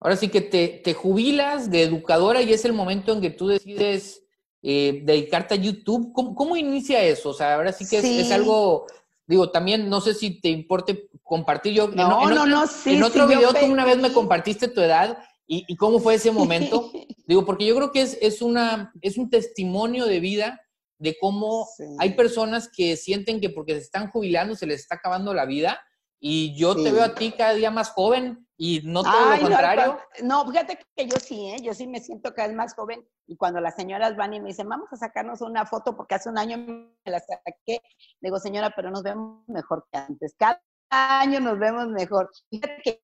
ahora 0.00 0.16
sí 0.16 0.28
que 0.28 0.42
te, 0.42 0.68
te, 0.84 0.92
jubilas 0.92 1.70
de 1.70 1.82
educadora 1.82 2.42
y 2.42 2.52
es 2.52 2.64
el 2.64 2.74
momento 2.74 3.12
en 3.14 3.22
que 3.22 3.30
tú 3.30 3.48
decides 3.48 4.22
eh, 4.62 5.00
dedicarte 5.02 5.54
a 5.54 5.58
YouTube. 5.58 6.12
¿Cómo, 6.12 6.34
¿Cómo, 6.34 6.56
inicia 6.56 7.02
eso? 7.02 7.30
O 7.30 7.34
sea, 7.34 7.54
ahora 7.54 7.72
sí 7.72 7.88
que 7.88 7.98
es, 7.98 8.04
es 8.04 8.30
algo 8.30 8.86
Digo, 9.28 9.50
también 9.50 9.88
no 9.88 10.00
sé 10.00 10.14
si 10.14 10.40
te 10.40 10.48
importe 10.48 11.10
compartir 11.22 11.74
yo. 11.74 11.88
No, 11.88 12.28
en, 12.28 12.34
no, 12.34 12.46
no, 12.46 12.66
sí. 12.66 12.96
En 12.96 13.02
otro 13.02 13.28
video 13.28 13.52
tú 13.52 13.66
una 13.66 13.84
vez 13.84 13.98
me 13.98 14.12
compartiste 14.12 14.68
tu 14.68 14.80
edad 14.80 15.18
y, 15.46 15.76
cómo 15.76 16.00
fue 16.00 16.14
ese 16.14 16.30
momento. 16.30 16.90
Digo, 17.26 17.44
porque 17.44 17.66
yo 17.66 17.76
creo 17.76 17.92
que 17.92 18.00
es, 18.00 18.18
es, 18.20 18.42
una, 18.42 18.92
es 19.02 19.18
un 19.18 19.28
testimonio 19.28 20.06
de 20.06 20.20
vida 20.20 20.60
de 20.98 21.16
cómo 21.20 21.68
hay 21.98 22.14
personas 22.14 22.68
que 22.74 22.96
sienten 22.96 23.40
que 23.40 23.50
porque 23.50 23.74
se 23.74 23.82
están 23.82 24.10
jubilando 24.10 24.56
se 24.56 24.66
les 24.66 24.80
está 24.80 24.96
acabando 24.96 25.32
la 25.32 25.46
vida 25.46 25.80
y 26.18 26.56
yo 26.58 26.74
te 26.74 26.90
veo 26.90 27.04
a 27.04 27.14
ti 27.14 27.32
cada 27.38 27.54
día 27.54 27.70
más 27.70 27.90
joven 27.90 28.47
y 28.60 28.82
no 28.84 29.04
todo 29.04 29.30
lo 29.30 29.40
contrario. 29.40 30.00
No, 30.24 30.44
fíjate 30.44 30.80
que 30.96 31.06
yo 31.06 31.16
sí, 31.20 31.48
¿eh? 31.50 31.58
yo 31.62 31.72
sí 31.72 31.86
me 31.86 32.00
siento 32.00 32.34
cada 32.34 32.48
vez 32.48 32.56
más 32.56 32.74
joven. 32.74 33.08
Y 33.28 33.36
cuando 33.36 33.60
las 33.60 33.76
señoras 33.76 34.16
van 34.16 34.34
y 34.34 34.40
me 34.40 34.48
dicen, 34.48 34.68
vamos 34.68 34.92
a 34.92 34.96
sacarnos 34.96 35.40
una 35.42 35.64
foto, 35.64 35.96
porque 35.96 36.16
hace 36.16 36.28
un 36.28 36.38
año 36.38 36.58
me 36.58 36.90
la 37.04 37.20
saqué, 37.20 37.80
digo, 38.20 38.40
señora, 38.40 38.72
pero 38.74 38.90
nos 38.90 39.04
vemos 39.04 39.48
mejor 39.48 39.86
que 39.92 39.98
antes. 39.98 40.34
Cada 40.36 40.60
año 40.90 41.38
nos 41.38 41.56
vemos 41.56 41.86
mejor. 41.86 42.30
Fíjate 42.50 42.80
que 42.82 43.02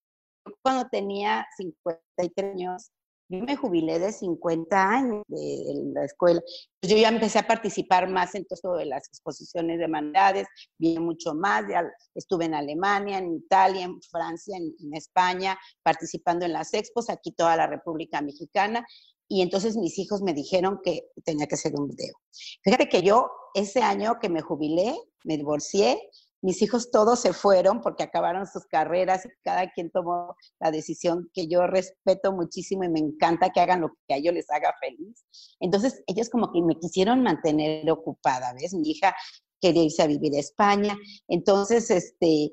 cuando 0.61 0.89
tenía 0.89 1.47
53 1.57 2.53
años, 2.53 2.91
yo 3.29 3.41
me 3.41 3.57
jubilé 3.57 3.99
de 3.99 4.13
50 4.13 4.91
años 4.91 5.23
de 5.29 5.93
la 5.95 6.05
escuela. 6.05 6.41
Pues 6.81 6.93
yo 6.93 6.99
ya 6.99 7.09
empecé 7.09 7.39
a 7.39 7.47
participar 7.47 8.09
más 8.09 8.35
en 8.35 8.45
todo 8.45 8.77
de 8.77 8.87
las 8.87 9.09
exposiciones 9.09 9.79
de 9.79 9.87
humanidades, 9.87 10.47
vi 10.79 10.99
mucho 10.99 11.35
más, 11.35 11.65
ya 11.69 11.83
estuve 12.15 12.45
en 12.45 12.55
Alemania, 12.55 13.19
en 13.19 13.35
Italia, 13.35 13.85
en 13.85 14.01
Francia, 14.03 14.57
en, 14.57 14.75
en, 14.79 14.95
España, 14.95 15.59
participando 15.83 16.45
en 16.45 16.53
las 16.53 16.75
expos, 16.75 17.09
aquí 17.09 17.33
toda 17.33 17.57
la 17.57 17.67
República 17.67 18.21
Mexicana, 18.21 18.85
y 19.29 19.43
entonces 19.43 19.77
mis 19.77 19.99
hijos 19.99 20.23
me 20.23 20.35
dijeron 20.35 20.81
que 20.85 21.09
tenía 21.25 21.47
que 21.47 21.55
hacer 21.55 21.73
un 21.75 21.89
video. 21.89 22.15
Fíjate 22.63 22.89
que 22.89 23.03
yo 23.03 23.31
ese 23.55 23.81
año 23.81 24.19
que 24.21 24.29
me 24.29 24.43
jubilé, 24.43 24.95
me 25.25 25.37
divorcié, 25.37 25.99
mis 26.45 26.61
hijos 26.61 26.91
todos 26.91 27.21
se 27.21 27.33
fueron 27.33 27.81
porque 27.81 28.03
acabaron 28.03 28.47
sus 28.47 28.67
carreras 28.67 29.25
y 29.25 29.31
cada 29.43 29.71
quien 29.71 29.91
tomó 29.91 30.37
la 30.61 30.71
decisión 30.71 31.31
que 31.33 31.49
yo 31.49 31.67
respeto 31.67 32.33
muchísimo 32.33 32.85
y 32.85 32.91
me 32.91 33.01
encanta 33.01 33.49
que 33.49 33.61
hagan 33.61 33.81
lo 33.81 33.97
que 34.07 34.15
a 34.15 34.17
ellos 34.19 34.35
les 34.35 34.51
haga 34.51 34.75
feliz. 34.79 35.25
Entonces, 35.59 36.03
ellos 36.07 36.29
como 36.29 36.53
que 36.53 36.61
me 36.61 36.79
quisieron 36.79 37.23
mantener 37.23 37.91
ocupada, 37.91 38.53
¿ves? 38.53 38.75
Mi 38.75 38.91
hija 38.91 39.17
quería 39.59 39.85
irse 39.85 40.03
a 40.03 40.07
vivir 40.07 40.35
a 40.37 40.41
España. 40.41 40.99
Entonces, 41.29 41.91
este, 41.91 42.53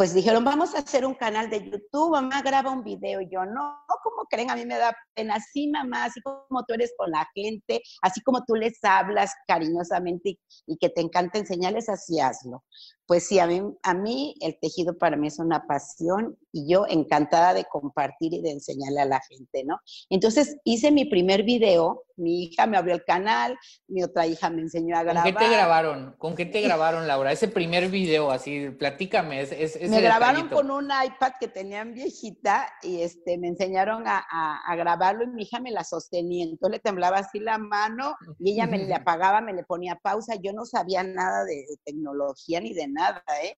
pues 0.00 0.14
dijeron, 0.14 0.44
vamos 0.44 0.74
a 0.74 0.78
hacer 0.78 1.04
un 1.04 1.12
canal 1.12 1.50
de 1.50 1.62
YouTube, 1.62 2.12
mamá 2.12 2.40
graba 2.40 2.70
un 2.70 2.82
video. 2.82 3.20
Y 3.20 3.28
yo, 3.30 3.44
no, 3.44 3.84
¿cómo 4.02 4.24
creen? 4.30 4.50
A 4.50 4.56
mí 4.56 4.64
me 4.64 4.78
da 4.78 4.96
pena. 5.14 5.36
Sí, 5.52 5.68
mamá, 5.68 6.04
así 6.04 6.22
como 6.22 6.64
tú 6.64 6.72
eres 6.72 6.94
con 6.96 7.10
la 7.10 7.28
gente, 7.34 7.82
así 8.00 8.22
como 8.22 8.42
tú 8.46 8.54
les 8.54 8.82
hablas 8.82 9.30
cariñosamente 9.46 10.38
y, 10.66 10.78
que 10.78 10.88
te 10.88 11.02
encanta 11.02 11.38
enseñarles, 11.38 11.90
así 11.90 12.18
hazlo. 12.18 12.64
Pues 13.10 13.26
sí, 13.26 13.40
a 13.40 13.46
mí, 13.48 13.60
a 13.82 13.92
mí 13.92 14.36
el 14.40 14.56
tejido 14.60 14.96
para 14.96 15.16
mí 15.16 15.26
es 15.26 15.40
una 15.40 15.66
pasión 15.66 16.38
y 16.52 16.72
yo 16.72 16.86
encantada 16.88 17.54
de 17.54 17.64
compartir 17.64 18.34
y 18.34 18.40
de 18.40 18.52
enseñarle 18.52 19.00
a 19.00 19.04
la 19.04 19.20
gente, 19.20 19.64
¿no? 19.64 19.80
Entonces 20.10 20.58
hice 20.62 20.92
mi 20.92 21.06
primer 21.06 21.42
video, 21.42 22.04
mi 22.14 22.44
hija 22.44 22.66
me 22.66 22.76
abrió 22.76 22.94
el 22.94 23.04
canal, 23.04 23.58
mi 23.88 24.04
otra 24.04 24.28
hija 24.28 24.50
me 24.50 24.62
enseñó 24.62 24.96
a 24.96 25.02
grabar. 25.02 25.24
¿Con 25.24 25.32
qué 25.32 25.38
te 25.44 25.52
grabaron? 25.52 26.14
¿Con 26.18 26.36
qué 26.36 26.46
te 26.46 26.60
grabaron, 26.60 27.08
Laura? 27.08 27.32
Ese 27.32 27.48
primer 27.48 27.88
video, 27.88 28.30
así, 28.30 28.70
platícame. 28.70 29.44
me 29.88 30.00
grabaron 30.00 30.48
con 30.48 30.70
un 30.70 30.84
iPad 30.84 31.32
que 31.40 31.48
tenían 31.48 31.94
viejita 31.94 32.68
y 32.82 33.02
este, 33.02 33.38
me 33.38 33.48
enseñaron 33.48 34.06
a, 34.06 34.24
a, 34.64 34.76
grabarlo 34.76 35.24
y 35.24 35.28
mi 35.28 35.42
hija 35.42 35.58
me 35.58 35.72
la 35.72 35.82
sostenía, 35.82 36.44
entonces 36.44 36.76
le 36.76 36.78
temblaba 36.78 37.18
así 37.18 37.40
la 37.40 37.58
mano 37.58 38.14
y 38.38 38.52
ella 38.52 38.66
me 38.66 38.78
le 38.78 38.94
apagaba, 38.94 39.40
me 39.40 39.52
le 39.52 39.64
ponía 39.64 39.96
pausa, 39.96 40.36
yo 40.36 40.52
no 40.52 40.64
sabía 40.64 41.02
nada 41.02 41.44
de 41.44 41.64
tecnología 41.84 42.60
ni 42.60 42.72
de 42.72 42.86
nada 42.86 42.99
nada, 43.00 43.24
¿eh? 43.42 43.56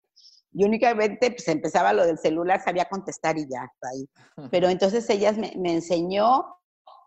Y 0.52 0.64
únicamente 0.64 1.30
pues 1.30 1.48
empezaba 1.48 1.92
lo 1.92 2.06
del 2.06 2.18
celular, 2.18 2.62
sabía 2.62 2.84
contestar 2.84 3.38
y 3.38 3.48
ya, 3.48 3.66
ahí. 3.82 4.06
Pero 4.50 4.68
entonces 4.68 5.08
ellas 5.08 5.38
me, 5.38 5.52
me, 5.56 5.72
enseñó 5.72 6.44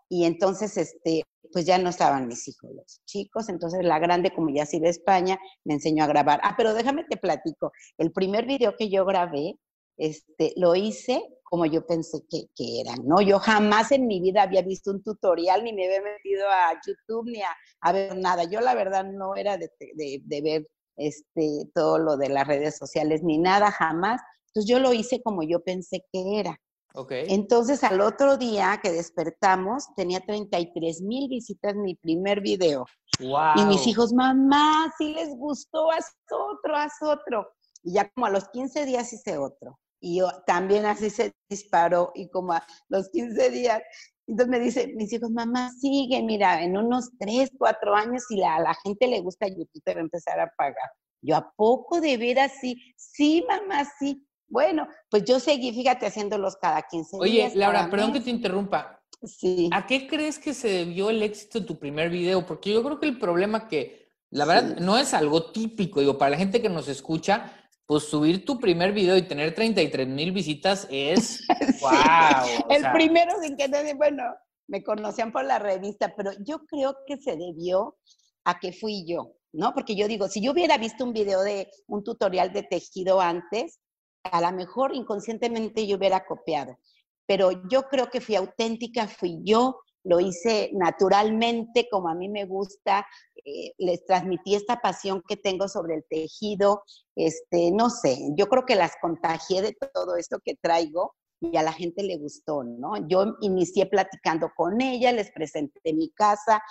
y 0.08 0.24
entonces, 0.24 0.76
este, 0.76 1.22
pues 1.52 1.64
ya 1.64 1.78
no 1.78 1.90
estaban 1.90 2.26
mis 2.26 2.48
hijos, 2.48 2.70
los 2.74 3.00
chicos. 3.04 3.48
Entonces 3.48 3.84
la 3.84 3.98
grande, 3.98 4.32
como 4.34 4.50
ya 4.50 4.66
sí 4.66 4.80
de 4.80 4.88
España, 4.88 5.38
me 5.64 5.74
enseñó 5.74 6.04
a 6.04 6.08
grabar. 6.08 6.40
Ah, 6.42 6.54
pero 6.56 6.74
déjame 6.74 7.04
te 7.04 7.16
platico. 7.16 7.72
El 7.98 8.12
primer 8.12 8.46
video 8.46 8.74
que 8.76 8.88
yo 8.88 9.04
grabé, 9.04 9.58
este, 9.96 10.52
lo 10.56 10.74
hice 10.74 11.22
como 11.48 11.64
yo 11.64 11.86
pensé 11.86 12.18
que, 12.28 12.46
que, 12.56 12.80
eran, 12.80 13.06
¿no? 13.06 13.20
Yo 13.20 13.38
jamás 13.38 13.92
en 13.92 14.08
mi 14.08 14.20
vida 14.20 14.42
había 14.42 14.62
visto 14.62 14.90
un 14.90 15.02
tutorial, 15.02 15.62
ni 15.62 15.72
me 15.72 15.86
había 15.86 16.02
metido 16.02 16.44
a 16.48 16.72
YouTube, 16.84 17.30
ni 17.30 17.40
a, 17.40 17.56
a 17.82 17.92
ver 17.92 18.16
nada. 18.16 18.44
Yo 18.44 18.60
la 18.60 18.74
verdad 18.74 19.04
no 19.04 19.36
era 19.36 19.56
de, 19.56 19.70
de, 19.78 20.20
de 20.24 20.42
ver 20.42 20.66
este, 20.96 21.68
todo 21.74 21.98
lo 21.98 22.16
de 22.16 22.28
las 22.28 22.46
redes 22.46 22.76
sociales 22.76 23.22
ni 23.22 23.38
nada, 23.38 23.70
jamás. 23.70 24.20
Entonces 24.48 24.70
yo 24.70 24.78
lo 24.78 24.92
hice 24.92 25.22
como 25.22 25.42
yo 25.42 25.62
pensé 25.62 26.04
que 26.12 26.40
era. 26.40 26.58
Okay. 26.94 27.26
Entonces 27.28 27.84
al 27.84 28.00
otro 28.00 28.38
día 28.38 28.80
que 28.82 28.90
despertamos 28.90 29.84
tenía 29.96 30.20
33 30.20 31.02
mil 31.02 31.28
visitas 31.28 31.74
mi 31.74 31.94
primer 31.94 32.40
video. 32.40 32.86
Wow. 33.20 33.52
Y 33.56 33.66
mis 33.66 33.86
hijos, 33.86 34.14
mamá, 34.14 34.90
si 34.96 35.12
les 35.12 35.36
gustó, 35.36 35.90
haz 35.90 36.06
otro, 36.30 36.74
haz 36.74 36.94
otro. 37.02 37.48
Y 37.82 37.92
ya 37.92 38.10
como 38.10 38.26
a 38.26 38.30
los 38.30 38.48
15 38.48 38.86
días 38.86 39.12
hice 39.12 39.36
otro. 39.36 39.78
Y 40.00 40.18
yo 40.18 40.30
también 40.46 40.84
así 40.86 41.10
se 41.10 41.32
disparó 41.48 42.12
y 42.14 42.28
como 42.28 42.52
a 42.52 42.66
los 42.88 43.08
15 43.10 43.50
días 43.50 43.82
entonces 44.26 44.50
me 44.50 44.58
dice, 44.58 44.92
mis 44.96 45.12
hijos, 45.12 45.30
mamá, 45.30 45.70
sigue, 45.80 46.20
mira, 46.22 46.62
en 46.62 46.76
unos 46.76 47.10
tres, 47.18 47.50
cuatro 47.56 47.94
años, 47.94 48.24
si 48.28 48.42
a 48.42 48.58
la 48.58 48.74
gente 48.82 49.06
le 49.06 49.20
gusta 49.20 49.46
YouTube, 49.46 49.82
te 49.84 49.94
va 49.94 50.00
a 50.00 50.02
empezar 50.04 50.40
a 50.40 50.52
pagar. 50.56 50.90
Yo, 51.22 51.36
¿a 51.36 51.52
poco 51.56 52.00
de 52.00 52.16
veras 52.16 52.52
sí? 52.60 52.76
Sí, 52.96 53.44
mamá, 53.48 53.86
sí. 53.98 54.26
Bueno, 54.48 54.88
pues 55.10 55.24
yo 55.24 55.38
seguí, 55.38 55.72
fíjate, 55.72 56.06
haciéndolos 56.06 56.56
cada 56.56 56.82
15 56.82 57.18
días. 57.24 57.52
Oye, 57.52 57.58
Laura, 57.58 57.88
perdón 57.88 58.12
que 58.12 58.20
te 58.20 58.30
interrumpa. 58.30 59.00
Sí. 59.22 59.70
¿A 59.72 59.86
qué 59.86 60.06
crees 60.08 60.38
que 60.38 60.54
se 60.54 60.68
debió 60.68 61.10
el 61.10 61.22
éxito 61.22 61.60
de 61.60 61.66
tu 61.66 61.78
primer 61.78 62.10
video? 62.10 62.44
Porque 62.46 62.72
yo 62.72 62.82
creo 62.82 62.98
que 62.98 63.06
el 63.06 63.18
problema 63.18 63.68
que, 63.68 64.08
la 64.30 64.44
verdad, 64.44 64.76
no 64.78 64.98
es 64.98 65.14
algo 65.14 65.52
típico, 65.52 66.00
digo, 66.00 66.18
para 66.18 66.32
la 66.32 66.36
gente 66.36 66.60
que 66.60 66.68
nos 66.68 66.88
escucha, 66.88 67.52
pues 67.86 68.04
subir 68.04 68.44
tu 68.44 68.58
primer 68.58 68.92
video 68.92 69.16
y 69.16 69.22
tener 69.22 69.54
33 69.54 70.08
mil 70.08 70.32
visitas 70.32 70.86
es 70.90 71.46
wow. 71.80 72.66
El 72.68 72.90
primero 72.92 73.32
sin 73.40 73.56
que 73.56 73.68
nadie, 73.68 73.94
bueno, 73.94 74.24
me 74.68 74.82
conocían 74.82 75.32
por 75.32 75.44
la 75.44 75.58
revista, 75.58 76.12
pero 76.16 76.32
yo 76.44 76.66
creo 76.66 76.96
que 77.06 77.16
se 77.18 77.36
debió 77.36 77.96
a 78.44 78.58
que 78.58 78.72
fui 78.72 79.04
yo, 79.06 79.34
¿no? 79.52 79.72
Porque 79.72 79.94
yo 79.94 80.08
digo, 80.08 80.28
si 80.28 80.40
yo 80.40 80.52
hubiera 80.52 80.78
visto 80.78 81.04
un 81.04 81.12
video 81.12 81.42
de 81.42 81.70
un 81.86 82.02
tutorial 82.02 82.52
de 82.52 82.64
tejido 82.64 83.20
antes, 83.20 83.80
a 84.24 84.40
lo 84.40 84.52
mejor 84.52 84.94
inconscientemente 84.94 85.86
yo 85.86 85.96
hubiera 85.96 86.24
copiado. 86.26 86.78
Pero 87.26 87.50
yo 87.68 87.84
creo 87.84 88.08
que 88.08 88.20
fui 88.20 88.34
auténtica, 88.34 89.06
fui 89.06 89.40
yo, 89.44 89.80
lo 90.06 90.20
hice 90.20 90.70
naturalmente, 90.72 91.88
como 91.90 92.08
a 92.08 92.14
mí 92.14 92.28
me 92.28 92.44
gusta, 92.44 93.06
eh, 93.44 93.72
les 93.78 94.04
transmití 94.04 94.54
esta 94.54 94.80
pasión 94.80 95.22
que 95.26 95.36
tengo 95.36 95.68
sobre 95.68 95.96
el 95.96 96.04
tejido, 96.08 96.84
este, 97.16 97.70
no 97.72 97.90
sé, 97.90 98.18
yo 98.36 98.46
creo 98.48 98.64
que 98.64 98.76
las 98.76 98.92
contagié 99.00 99.62
de 99.62 99.76
todo 99.92 100.16
esto 100.16 100.38
que 100.44 100.54
traigo 100.54 101.14
y 101.40 101.56
a 101.56 101.62
la 101.62 101.72
gente 101.72 102.02
le 102.02 102.16
gustó, 102.16 102.64
¿no? 102.64 103.06
Yo 103.08 103.36
inicié 103.40 103.86
platicando 103.86 104.50
con 104.56 104.80
ella, 104.80 105.12
les 105.12 105.30
presenté 105.32 105.92
mi 105.92 106.10
casa, 106.10 106.62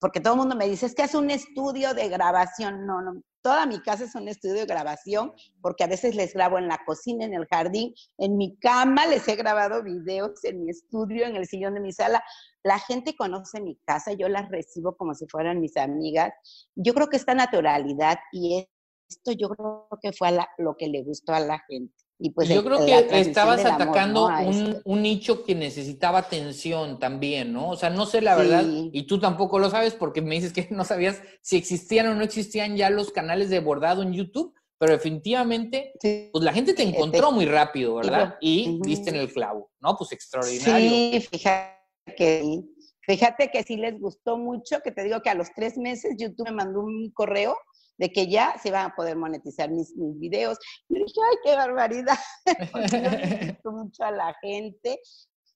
porque 0.00 0.20
todo 0.20 0.34
el 0.34 0.40
mundo 0.40 0.56
me 0.56 0.68
dice, 0.68 0.86
es 0.86 0.94
que 0.94 1.02
es 1.02 1.14
un 1.14 1.30
estudio 1.30 1.94
de 1.94 2.08
grabación. 2.08 2.84
No, 2.84 3.00
no, 3.00 3.22
toda 3.48 3.64
mi 3.64 3.80
casa 3.80 4.04
es 4.04 4.14
un 4.14 4.28
estudio 4.28 4.56
de 4.56 4.66
grabación, 4.66 5.32
porque 5.62 5.82
a 5.82 5.86
veces 5.86 6.14
les 6.14 6.34
grabo 6.34 6.58
en 6.58 6.68
la 6.68 6.78
cocina, 6.84 7.24
en 7.24 7.32
el 7.32 7.46
jardín, 7.46 7.94
en 8.18 8.36
mi 8.36 8.58
cama, 8.58 9.06
les 9.06 9.26
he 9.26 9.36
grabado 9.36 9.82
videos 9.82 10.44
en 10.44 10.64
mi 10.64 10.70
estudio, 10.70 11.24
en 11.24 11.34
el 11.34 11.46
sillón 11.46 11.72
de 11.72 11.80
mi 11.80 11.90
sala. 11.90 12.22
La 12.62 12.78
gente 12.78 13.16
conoce 13.16 13.62
mi 13.62 13.76
casa, 13.86 14.12
yo 14.12 14.28
las 14.28 14.50
recibo 14.50 14.98
como 14.98 15.14
si 15.14 15.26
fueran 15.28 15.62
mis 15.62 15.78
amigas. 15.78 16.34
Yo 16.74 16.92
creo 16.92 17.08
que 17.08 17.16
esta 17.16 17.32
naturalidad 17.32 18.18
y 18.32 18.68
esto 19.08 19.32
yo 19.32 19.48
creo 19.48 19.88
que 20.02 20.12
fue 20.12 20.28
lo 20.58 20.76
que 20.76 20.88
le 20.88 21.02
gustó 21.02 21.32
a 21.32 21.40
la 21.40 21.58
gente. 21.70 21.94
Y 22.20 22.30
pues 22.30 22.48
Yo 22.48 22.64
creo 22.64 22.84
que 22.84 23.20
estabas 23.20 23.64
atacando 23.64 24.26
un, 24.26 24.80
un, 24.84 25.02
nicho 25.02 25.44
que 25.44 25.54
necesitaba 25.54 26.18
atención 26.18 26.98
también, 26.98 27.52
¿no? 27.52 27.70
O 27.70 27.76
sea, 27.76 27.90
no 27.90 28.06
sé 28.06 28.20
la 28.20 28.34
verdad, 28.34 28.64
y 28.66 29.06
tú 29.06 29.20
tampoco 29.20 29.60
lo 29.60 29.70
sabes 29.70 29.94
porque 29.94 30.20
me 30.20 30.34
dices 30.34 30.52
que 30.52 30.66
no 30.72 30.84
sabías 30.84 31.22
si 31.42 31.56
existían 31.56 32.08
o 32.08 32.14
no 32.16 32.24
existían 32.24 32.76
ya 32.76 32.90
los 32.90 33.12
canales 33.12 33.50
de 33.50 33.60
bordado 33.60 34.02
en 34.02 34.12
YouTube, 34.12 34.52
pero 34.78 34.92
definitivamente, 34.92 35.92
pues 36.32 36.44
la 36.44 36.52
gente 36.52 36.74
te 36.74 36.82
encontró 36.82 37.30
muy 37.30 37.46
rápido, 37.46 37.96
¿verdad? 37.96 38.36
Y 38.40 38.80
viste 38.82 39.10
en 39.10 39.16
el 39.16 39.32
clavo, 39.32 39.70
¿no? 39.80 39.96
Pues 39.96 40.12
extraordinario. 40.12 40.90
Sí, 40.90 41.26
fíjate 41.30 42.14
que, 42.16 42.62
fíjate 43.02 43.50
que 43.50 43.62
sí 43.62 43.76
les 43.76 43.98
gustó 43.98 44.38
mucho, 44.38 44.80
que 44.82 44.90
te 44.90 45.04
digo 45.04 45.20
que 45.20 45.30
a 45.30 45.34
los 45.34 45.52
tres 45.54 45.76
meses 45.76 46.16
YouTube 46.16 46.46
me 46.46 46.52
mandó 46.52 46.80
un 46.80 47.10
correo 47.12 47.56
de 47.98 48.10
que 48.10 48.28
ya 48.28 48.56
se 48.62 48.70
van 48.70 48.86
a 48.86 48.94
poder 48.94 49.16
monetizar 49.16 49.70
mis, 49.70 49.94
mis 49.96 50.18
videos. 50.18 50.58
Y 50.88 50.94
dije, 50.94 51.20
ay, 51.30 51.36
qué 51.44 51.56
barbaridad, 51.56 52.18
porque 52.72 53.58
mucho 53.64 54.04
a 54.04 54.12
la 54.12 54.34
gente. 54.40 55.00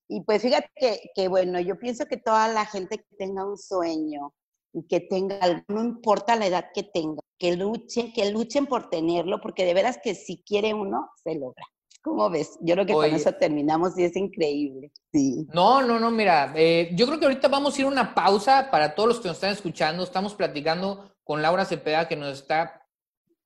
Y 0.09 0.21
pues 0.23 0.43
fíjate 0.43 0.69
que, 0.75 1.01
que, 1.15 1.29
bueno, 1.29 1.59
yo 1.61 1.79
pienso 1.79 2.05
que 2.07 2.19
toda 2.19 2.49
la 2.49 2.67
gente 2.67 2.99
que 2.99 3.17
tenga 3.17 3.47
un 3.47 3.57
sueño 3.57 4.35
y 4.75 4.87
que 4.87 5.01
tenga 5.01 5.37
algo, 5.37 5.63
no 5.69 5.83
importa 5.83 6.37
la 6.37 6.47
edad 6.47 6.67
que 6.75 6.83
tenga, 6.83 7.23
que 7.39 7.57
luchen, 7.57 8.13
que 8.13 8.31
luchen 8.31 8.67
por 8.67 8.91
tenerlo, 8.91 9.41
porque 9.41 9.65
de 9.65 9.75
veras 9.75 9.99
que 10.03 10.15
si 10.15 10.43
quiere 10.43 10.75
uno, 10.75 11.11
se 11.23 11.35
logra. 11.35 11.65
¿Cómo 12.03 12.29
ves? 12.29 12.59
Yo 12.61 12.75
creo 12.75 12.85
que 12.85 12.95
con 12.95 13.15
eso 13.15 13.33
terminamos 13.33 13.97
y 13.97 14.03
es 14.03 14.17
increíble. 14.17 14.91
Sí. 15.13 15.47
No, 15.55 15.83
no, 15.83 16.01
no, 16.01 16.11
mira, 16.11 16.53
eh, 16.57 16.91
yo 16.95 17.07
creo 17.07 17.21
que 17.21 17.27
ahorita 17.27 17.47
vamos 17.47 17.77
a 17.77 17.81
ir 17.81 17.87
a 17.87 17.91
una 17.91 18.13
pausa 18.13 18.71
para 18.73 18.97
todos 18.97 19.09
los 19.09 19.21
que 19.21 19.29
nos 19.29 19.37
están 19.37 19.53
escuchando. 19.53 20.03
Estamos 20.03 20.35
platicando 20.35 21.12
con 21.25 21.43
Laura 21.43 21.65
Cepeda 21.65 22.09
que 22.09 22.17
nos 22.17 22.39
está 22.39 22.87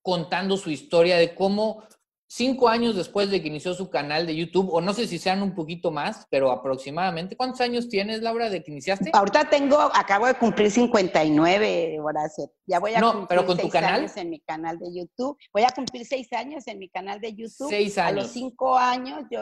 contando 0.02 0.56
su 0.56 0.70
historia 0.70 1.16
de 1.16 1.34
cómo 1.34 1.82
cinco 2.28 2.68
años 2.68 2.96
después 2.96 3.30
de 3.30 3.40
que 3.40 3.48
inició 3.48 3.74
su 3.74 3.88
canal 3.88 4.26
de 4.26 4.36
YouTube, 4.36 4.72
o 4.72 4.80
no 4.80 4.92
sé 4.92 5.06
si 5.06 5.18
sean 5.18 5.42
un 5.42 5.54
poquito 5.54 5.90
más, 5.90 6.26
pero 6.30 6.50
aproximadamente, 6.50 7.36
¿cuántos 7.36 7.60
años 7.60 7.88
tienes, 7.88 8.22
Laura, 8.22 8.50
de 8.50 8.62
que 8.62 8.70
iniciaste? 8.72 9.10
Ahorita 9.12 9.48
tengo, 9.48 9.78
acabo 9.94 10.26
de 10.26 10.34
cumplir 10.34 10.70
59, 10.70 11.98
Horacio. 12.00 12.50
Ya 12.66 12.80
voy 12.80 12.94
a 12.94 13.00
no, 13.00 13.26
pero 13.28 13.46
con 13.46 13.58
tu 13.58 13.68
canal. 13.68 14.00
años 14.00 14.16
en 14.16 14.30
mi 14.30 14.40
canal 14.40 14.78
de 14.78 14.92
YouTube. 14.92 15.38
Voy 15.52 15.62
a 15.62 15.70
cumplir 15.70 16.04
seis 16.04 16.32
años 16.32 16.66
en 16.66 16.78
mi 16.78 16.88
canal 16.88 17.20
de 17.20 17.34
YouTube. 17.34 17.68
Seis 17.68 17.96
años. 17.98 18.10
A 18.10 18.22
los 18.22 18.32
cinco 18.32 18.76
años, 18.76 19.24
yo, 19.30 19.40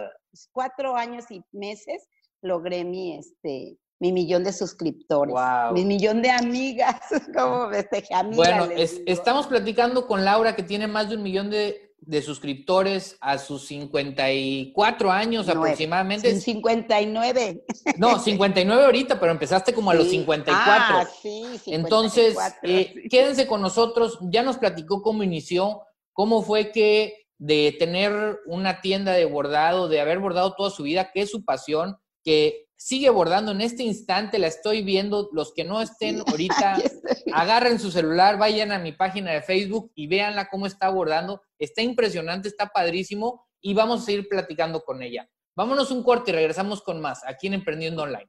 cuatro 0.52 0.96
años 0.96 1.24
y 1.30 1.42
meses, 1.52 2.08
logré 2.42 2.84
mi, 2.84 3.16
este, 3.16 3.78
mi 4.00 4.12
millón 4.12 4.44
de 4.44 4.52
suscriptores, 4.52 5.34
mi 5.72 5.84
millón 5.84 6.20
de 6.22 6.30
amigas, 6.30 6.96
como 7.34 7.64
amigas. 7.64 8.36
Bueno, 8.36 8.68
estamos 9.06 9.46
platicando 9.46 10.06
con 10.06 10.24
Laura 10.24 10.56
que 10.56 10.62
tiene 10.62 10.86
más 10.86 11.08
de 11.08 11.16
un 11.16 11.22
millón 11.22 11.50
de, 11.50 11.94
de 12.06 12.22
suscriptores 12.22 13.16
a 13.20 13.38
sus 13.38 13.66
54 13.66 15.10
años 15.10 15.48
aproximadamente. 15.48 16.38
59. 16.38 17.64
No, 17.96 18.18
59 18.24 18.84
ahorita, 18.84 19.18
pero 19.18 19.32
empezaste 19.32 19.72
como 19.72 19.90
a 19.90 19.94
los 19.94 20.08
54. 20.08 20.96
Ah, 20.96 21.06
sí, 21.22 21.42
54, 21.64 21.74
Entonces, 21.74 22.36
eh, 22.62 23.08
quédense 23.08 23.46
con 23.46 23.62
nosotros. 23.62 24.18
Ya 24.22 24.42
nos 24.42 24.58
platicó 24.58 25.02
cómo 25.02 25.22
inició, 25.22 25.82
cómo 26.12 26.42
fue 26.42 26.72
que 26.72 27.24
de 27.38 27.74
tener 27.78 28.38
una 28.46 28.80
tienda 28.80 29.12
de 29.12 29.24
bordado, 29.24 29.88
de 29.88 30.00
haber 30.00 30.18
bordado 30.18 30.54
toda 30.54 30.70
su 30.70 30.82
vida, 30.82 31.10
que 31.12 31.22
es 31.22 31.30
su 31.30 31.44
pasión, 31.44 31.96
que 32.22 32.63
sigue 32.76 33.10
bordando 33.10 33.52
en 33.52 33.60
este 33.60 33.82
instante, 33.82 34.38
la 34.38 34.46
estoy 34.46 34.82
viendo. 34.82 35.28
Los 35.32 35.52
que 35.54 35.64
no 35.64 35.80
estén 35.80 36.20
ahorita, 36.26 36.78
agarren 37.32 37.78
su 37.78 37.90
celular, 37.90 38.38
vayan 38.38 38.72
a 38.72 38.78
mi 38.78 38.92
página 38.92 39.32
de 39.32 39.42
Facebook 39.42 39.92
y 39.94 40.06
véanla 40.06 40.48
cómo 40.48 40.66
está 40.66 40.88
bordando. 40.90 41.42
Está 41.58 41.82
impresionante, 41.82 42.48
está 42.48 42.68
padrísimo 42.68 43.46
y 43.60 43.74
vamos 43.74 44.02
a 44.02 44.04
seguir 44.04 44.28
platicando 44.28 44.84
con 44.84 45.02
ella. 45.02 45.28
Vámonos 45.56 45.90
un 45.90 46.02
corte 46.02 46.30
y 46.30 46.34
regresamos 46.34 46.82
con 46.82 47.00
más 47.00 47.24
aquí 47.24 47.46
en 47.46 47.54
Emprendiendo 47.54 48.02
Online. 48.02 48.28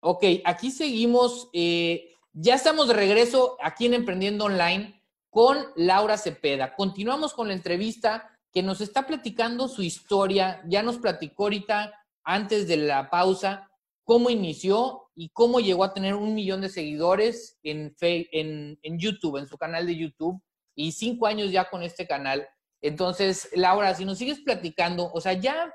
Ok, 0.00 0.24
aquí 0.44 0.70
seguimos. 0.70 1.48
Eh, 1.52 2.12
ya 2.32 2.54
estamos 2.54 2.88
de 2.88 2.94
regreso 2.94 3.56
aquí 3.60 3.86
en 3.86 3.94
Emprendiendo 3.94 4.44
Online 4.44 5.02
con 5.36 5.66
Laura 5.76 6.16
Cepeda. 6.16 6.74
Continuamos 6.74 7.34
con 7.34 7.48
la 7.48 7.52
entrevista 7.52 8.34
que 8.50 8.62
nos 8.62 8.80
está 8.80 9.06
platicando 9.06 9.68
su 9.68 9.82
historia. 9.82 10.62
Ya 10.66 10.82
nos 10.82 10.96
platicó 10.96 11.42
ahorita, 11.42 11.92
antes 12.24 12.66
de 12.66 12.78
la 12.78 13.10
pausa, 13.10 13.70
cómo 14.02 14.30
inició 14.30 15.10
y 15.14 15.28
cómo 15.28 15.60
llegó 15.60 15.84
a 15.84 15.92
tener 15.92 16.14
un 16.14 16.34
millón 16.34 16.62
de 16.62 16.70
seguidores 16.70 17.58
en, 17.62 17.94
en, 18.00 18.98
YouTube, 18.98 19.36
en 19.36 19.46
su 19.46 19.58
canal 19.58 19.86
de 19.86 19.98
YouTube, 19.98 20.40
y 20.74 20.92
cinco 20.92 21.26
años 21.26 21.52
ya 21.52 21.68
con 21.68 21.82
este 21.82 22.06
canal. 22.06 22.48
Entonces, 22.80 23.50
Laura, 23.52 23.94
si 23.94 24.06
nos 24.06 24.16
sigues 24.16 24.40
platicando, 24.40 25.12
o 25.12 25.20
sea, 25.20 25.34
ya, 25.34 25.70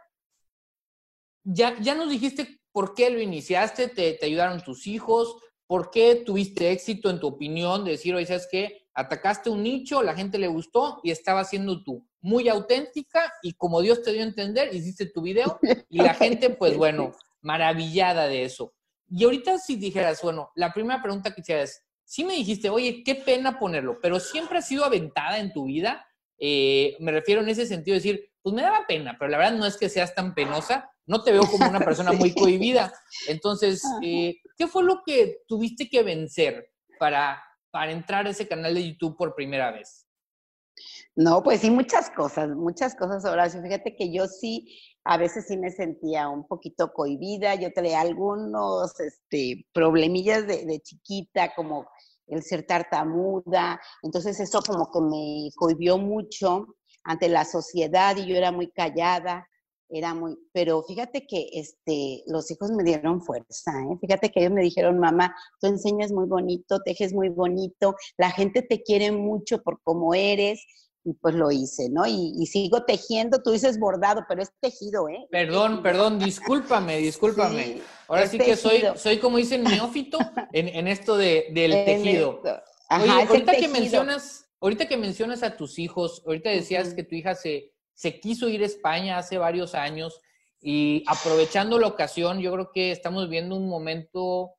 ya, 1.43 1.79
ya 1.79 1.93
nos 1.93 2.09
dijiste 2.09 2.59
por 2.71 2.95
qué 2.95 3.11
lo 3.11 3.21
iniciaste, 3.21 3.89
te, 3.89 4.13
te 4.13 4.25
ayudaron 4.25 4.63
tus 4.63 4.87
hijos, 4.87 5.35
por 5.71 5.89
qué 5.89 6.17
tuviste 6.25 6.69
éxito 6.69 7.09
en 7.09 7.21
tu 7.21 7.27
opinión 7.27 7.85
de 7.85 7.91
decir, 7.91 8.13
oye, 8.13 8.25
¿sabes 8.25 8.45
qué? 8.51 8.81
atacaste 8.93 9.49
un 9.49 9.63
nicho, 9.63 10.03
la 10.03 10.13
gente 10.13 10.37
le 10.37 10.49
gustó 10.49 10.99
y 11.01 11.11
estaba 11.11 11.45
siendo 11.45 11.81
tú 11.81 12.05
muy 12.19 12.49
auténtica 12.49 13.31
y 13.41 13.53
como 13.53 13.79
Dios 13.79 14.01
te 14.01 14.11
dio 14.11 14.19
a 14.19 14.25
entender, 14.25 14.75
hiciste 14.75 15.05
tu 15.05 15.21
video 15.21 15.61
y 15.89 15.99
la 16.01 16.13
gente, 16.13 16.49
pues 16.49 16.75
bueno, 16.75 17.13
maravillada 17.39 18.27
de 18.27 18.43
eso. 18.43 18.73
Y 19.07 19.23
ahorita 19.23 19.59
si 19.59 19.77
dijeras, 19.77 20.21
bueno, 20.21 20.51
la 20.55 20.73
primera 20.73 21.01
pregunta 21.01 21.33
que 21.33 21.39
hicieras, 21.39 21.81
sí 22.03 22.25
me 22.25 22.33
dijiste, 22.33 22.69
oye, 22.69 23.01
qué 23.05 23.15
pena 23.15 23.57
ponerlo, 23.57 23.97
pero 24.01 24.19
siempre 24.19 24.57
has 24.57 24.67
sido 24.67 24.83
aventada 24.83 25.39
en 25.39 25.53
tu 25.53 25.67
vida. 25.67 26.05
Eh, 26.41 26.97
me 26.99 27.13
refiero 27.13 27.41
en 27.41 27.47
ese 27.47 27.65
sentido 27.65 27.93
de 27.93 27.99
decir, 27.99 28.31
pues 28.41 28.53
me 28.53 28.63
daba 28.63 28.85
pena, 28.87 29.15
pero 29.17 29.31
la 29.31 29.37
verdad 29.37 29.53
no 29.53 29.65
es 29.65 29.77
que 29.77 29.87
seas 29.87 30.13
tan 30.13 30.33
penosa, 30.33 30.91
no 31.05 31.23
te 31.23 31.31
veo 31.31 31.43
como 31.43 31.69
una 31.69 31.79
persona 31.85 32.11
muy 32.11 32.33
cohibida. 32.33 32.91
Entonces, 33.27 33.81
eh, 34.03 34.35
¿qué 34.57 34.67
fue 34.67 34.83
lo 34.83 35.03
que 35.05 35.43
tuviste 35.47 35.87
que 35.87 36.03
vencer 36.03 36.71
para 36.99 37.41
para 37.71 37.91
entrar 37.91 38.27
a 38.27 38.29
ese 38.29 38.47
canal 38.47 38.75
de 38.75 38.91
YouTube 38.91 39.17
por 39.17 39.33
primera 39.33 39.71
vez? 39.71 40.05
No, 41.15 41.41
pues 41.43 41.61
sí, 41.61 41.69
muchas 41.69 42.09
cosas, 42.09 42.49
muchas 42.49 42.95
cosas, 42.95 43.25
Horacio. 43.25 43.61
Fíjate 43.61 43.95
que 43.95 44.13
yo 44.13 44.27
sí, 44.27 44.79
a 45.03 45.17
veces 45.17 45.45
sí 45.47 45.57
me 45.57 45.71
sentía 45.71 46.29
un 46.29 46.47
poquito 46.47 46.91
cohibida. 46.93 47.55
Yo 47.55 47.73
traía 47.73 48.01
algunos 48.01 48.99
este, 48.99 49.65
problemillas 49.73 50.47
de, 50.47 50.65
de 50.65 50.79
chiquita, 50.79 51.53
como 51.55 51.89
el 52.27 52.43
ser 52.43 52.65
tartamuda. 52.65 53.79
Entonces 54.03 54.39
eso 54.39 54.61
como 54.61 54.89
que 54.91 55.01
me 55.01 55.49
cohibió 55.55 55.97
mucho 55.97 56.75
ante 57.03 57.29
la 57.29 57.45
sociedad 57.45 58.15
y 58.17 58.27
yo 58.27 58.35
era 58.35 58.51
muy 58.51 58.69
callada 58.71 59.47
era 59.91 60.13
muy, 60.13 60.37
pero 60.53 60.81
fíjate 60.83 61.27
que 61.27 61.49
este, 61.51 62.23
los 62.27 62.49
hijos 62.49 62.71
me 62.71 62.83
dieron 62.83 63.21
fuerza, 63.21 63.71
¿eh? 63.81 63.97
fíjate 63.99 64.29
que 64.29 64.39
ellos 64.39 64.53
me 64.53 64.61
dijeron, 64.61 64.97
mamá, 64.97 65.35
tú 65.59 65.67
enseñas 65.67 66.11
muy 66.11 66.27
bonito, 66.27 66.79
tejes 66.79 67.13
muy 67.13 67.29
bonito, 67.29 67.95
la 68.17 68.31
gente 68.31 68.61
te 68.61 68.81
quiere 68.81 69.11
mucho 69.11 69.61
por 69.61 69.81
cómo 69.83 70.13
eres, 70.13 70.65
y 71.03 71.13
pues 71.13 71.33
lo 71.33 71.51
hice, 71.51 71.89
¿no? 71.89 72.05
Y, 72.05 72.45
sigo 72.45 72.83
tejiendo, 72.83 73.41
tú 73.41 73.51
dices 73.51 73.79
bordado, 73.79 74.23
pero 74.27 74.41
es 74.41 74.51
tejido, 74.59 75.09
¿eh? 75.09 75.27
Perdón, 75.31 75.81
perdón, 75.81 76.19
discúlpame, 76.19 76.97
discúlpame. 76.97 77.81
Ahora 78.07 78.27
sí 78.27 78.37
que 78.37 78.55
soy, 78.55 78.83
soy 78.95 79.17
como 79.17 79.37
dicen 79.37 79.63
neófito 79.63 80.19
en, 80.51 80.67
en 80.67 80.87
esto 80.87 81.17
de, 81.17 81.47
del 81.51 81.71
tejido. 81.85 82.41
Oye, 82.43 83.09
ahorita 83.09 83.55
que 83.55 83.67
mencionas, 83.67 84.45
ahorita 84.59 84.87
que 84.87 84.97
mencionas 84.97 85.43
a 85.43 85.57
tus 85.57 85.79
hijos, 85.79 86.21
ahorita 86.25 86.49
decías 86.49 86.93
que 86.93 87.03
tu 87.03 87.15
hija 87.15 87.35
se, 87.35 87.71
se 87.93 88.19
quiso 88.19 88.47
ir 88.47 88.61
a 88.61 88.67
España 88.67 89.17
hace 89.17 89.37
varios 89.37 89.73
años 89.73 90.19
y 90.61 91.03
aprovechando 91.07 91.79
la 91.79 91.87
ocasión, 91.87 92.39
yo 92.39 92.51
creo 92.53 92.71
que 92.71 92.91
estamos 92.91 93.27
viendo 93.29 93.55
un 93.55 93.67
momento 93.67 94.53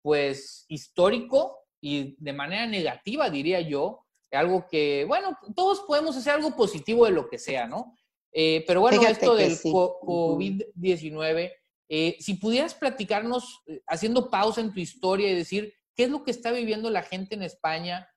pues 0.00 0.64
histórico 0.68 1.58
y 1.80 2.16
de 2.18 2.32
manera 2.32 2.66
negativa, 2.66 3.28
diría 3.28 3.60
yo, 3.60 4.06
algo 4.36 4.66
que, 4.68 5.04
bueno, 5.06 5.36
todos 5.54 5.80
podemos 5.80 6.16
hacer 6.16 6.34
algo 6.34 6.56
positivo 6.56 7.04
de 7.04 7.12
lo 7.12 7.28
que 7.28 7.38
sea, 7.38 7.66
¿no? 7.66 7.96
Eh, 8.32 8.64
pero 8.66 8.80
bueno, 8.80 9.02
esto 9.02 9.34
del 9.34 9.58
COVID-19, 9.58 11.52
eh, 11.88 12.16
si 12.18 12.34
pudieras 12.34 12.74
platicarnos, 12.74 13.62
eh, 13.66 13.82
haciendo 13.86 14.30
pausa 14.30 14.60
en 14.60 14.72
tu 14.72 14.80
historia 14.80 15.30
y 15.30 15.34
decir, 15.34 15.74
¿qué 15.94 16.04
es 16.04 16.10
lo 16.10 16.24
que 16.24 16.30
está 16.30 16.50
viviendo 16.50 16.88
la 16.90 17.02
gente 17.02 17.34
en 17.34 17.42
España? 17.42 18.08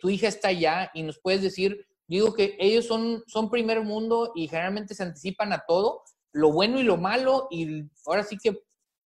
tu 0.00 0.10
hija 0.10 0.26
está 0.26 0.48
allá 0.48 0.90
y 0.92 1.04
nos 1.04 1.20
puedes 1.20 1.40
decir, 1.40 1.86
digo 2.08 2.34
que 2.34 2.56
ellos 2.58 2.86
son, 2.86 3.22
son 3.28 3.48
primer 3.48 3.84
mundo 3.84 4.32
y 4.34 4.48
generalmente 4.48 4.92
se 4.92 5.04
anticipan 5.04 5.52
a 5.52 5.62
todo, 5.68 6.02
lo 6.32 6.50
bueno 6.50 6.80
y 6.80 6.82
lo 6.82 6.96
malo, 6.96 7.46
y 7.48 7.84
ahora 8.04 8.24
sí 8.24 8.38
que 8.42 8.58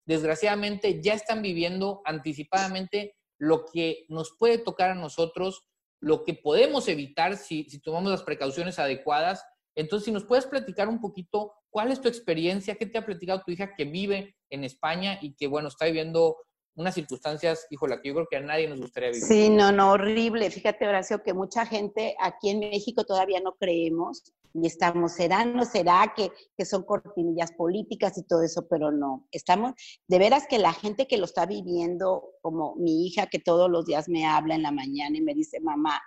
desgraciadamente 0.07 1.03
ya 1.03 1.12
están 1.12 1.42
viviendo 1.42 2.01
anticipadamente 2.07 3.16
lo 3.38 3.66
que 3.66 4.07
nos 4.09 4.35
puede 4.38 4.57
tocar 4.57 4.90
a 4.90 4.94
nosotros, 4.94 5.66
lo 6.02 6.24
que 6.24 6.34
podemos 6.34 6.88
evitar 6.88 7.38
si, 7.38 7.64
si 7.64 7.80
tomamos 7.80 8.10
las 8.10 8.22
precauciones 8.22 8.78
adecuadas 8.78 9.42
entonces, 9.74 10.04
si 10.04 10.12
nos 10.12 10.24
puedes 10.24 10.46
platicar 10.46 10.88
un 10.88 11.00
poquito, 11.00 11.54
¿cuál 11.70 11.92
es 11.92 12.00
tu 12.00 12.08
experiencia? 12.08 12.74
¿Qué 12.74 12.86
te 12.86 12.98
ha 12.98 13.06
platicado 13.06 13.42
tu 13.44 13.52
hija 13.52 13.74
que 13.74 13.84
vive 13.84 14.36
en 14.50 14.64
España 14.64 15.18
y 15.20 15.34
que, 15.34 15.46
bueno, 15.46 15.68
está 15.68 15.86
viviendo 15.86 16.36
unas 16.74 16.94
circunstancias, 16.94 17.66
híjola, 17.70 18.00
que 18.00 18.08
yo 18.08 18.14
creo 18.14 18.26
que 18.30 18.37
a 18.37 18.40
nadie 18.40 18.68
nos 18.68 18.80
gustaría 18.80 19.11
vivir? 19.11 19.22
Sí, 19.22 19.50
no, 19.50 19.72
no, 19.72 19.92
horrible. 19.92 20.50
Fíjate, 20.50 20.88
Horacio, 20.88 21.22
que 21.22 21.35
mucha 21.35 21.66
gente 21.66 22.16
aquí 22.20 22.50
en 22.50 22.61
México 22.61 23.04
todavía 23.04 23.40
no 23.40 23.54
creemos 23.56 24.32
y 24.54 24.66
estamos, 24.66 25.12
será, 25.12 25.44
no 25.44 25.64
será 25.64 26.12
que, 26.16 26.30
que 26.56 26.64
son 26.64 26.85
cortinillas 26.85 27.52
políticas 27.52 28.16
y 28.18 28.22
todo 28.24 28.42
eso, 28.42 28.66
pero 28.68 28.90
no. 28.90 29.26
Estamos, 29.32 29.72
de 30.08 30.18
veras 30.18 30.46
que 30.46 30.58
la 30.58 30.72
gente 30.72 31.06
que 31.06 31.18
lo 31.18 31.24
está 31.24 31.46
viviendo, 31.46 32.30
como 32.40 32.74
mi 32.76 33.06
hija 33.06 33.26
que 33.26 33.38
todos 33.38 33.70
los 33.70 33.87
días 33.87 34.08
me 34.08 34.26
habla 34.26 34.54
en 34.54 34.62
la 34.62 34.72
mañana 34.72 35.16
y 35.16 35.22
me 35.22 35.35
dice, 35.35 35.61
mamá, 35.61 36.00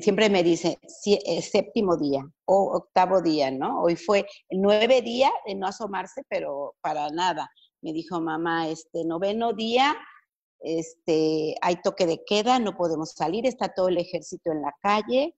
siempre 0.00 0.30
me 0.30 0.42
dice 0.42 0.78
eh, 1.06 1.42
séptimo 1.42 1.96
día 1.96 2.24
o 2.44 2.76
octavo 2.76 3.20
día, 3.20 3.50
¿no? 3.50 3.82
Hoy 3.82 3.96
fue 3.96 4.26
nueve 4.50 5.02
día 5.02 5.30
de 5.46 5.54
no 5.54 5.66
asomarse, 5.66 6.22
pero 6.28 6.74
para 6.80 7.10
nada. 7.10 7.50
Me 7.84 7.92
dijo 7.92 8.18
mamá, 8.18 8.68
este 8.68 9.04
noveno 9.04 9.52
día, 9.52 9.94
este, 10.60 11.54
hay 11.60 11.82
toque 11.82 12.06
de 12.06 12.24
queda, 12.24 12.58
no 12.58 12.78
podemos 12.78 13.12
salir, 13.12 13.44
está 13.44 13.74
todo 13.74 13.88
el 13.88 13.98
ejército 13.98 14.50
en 14.52 14.62
la 14.62 14.74
calle, 14.80 15.36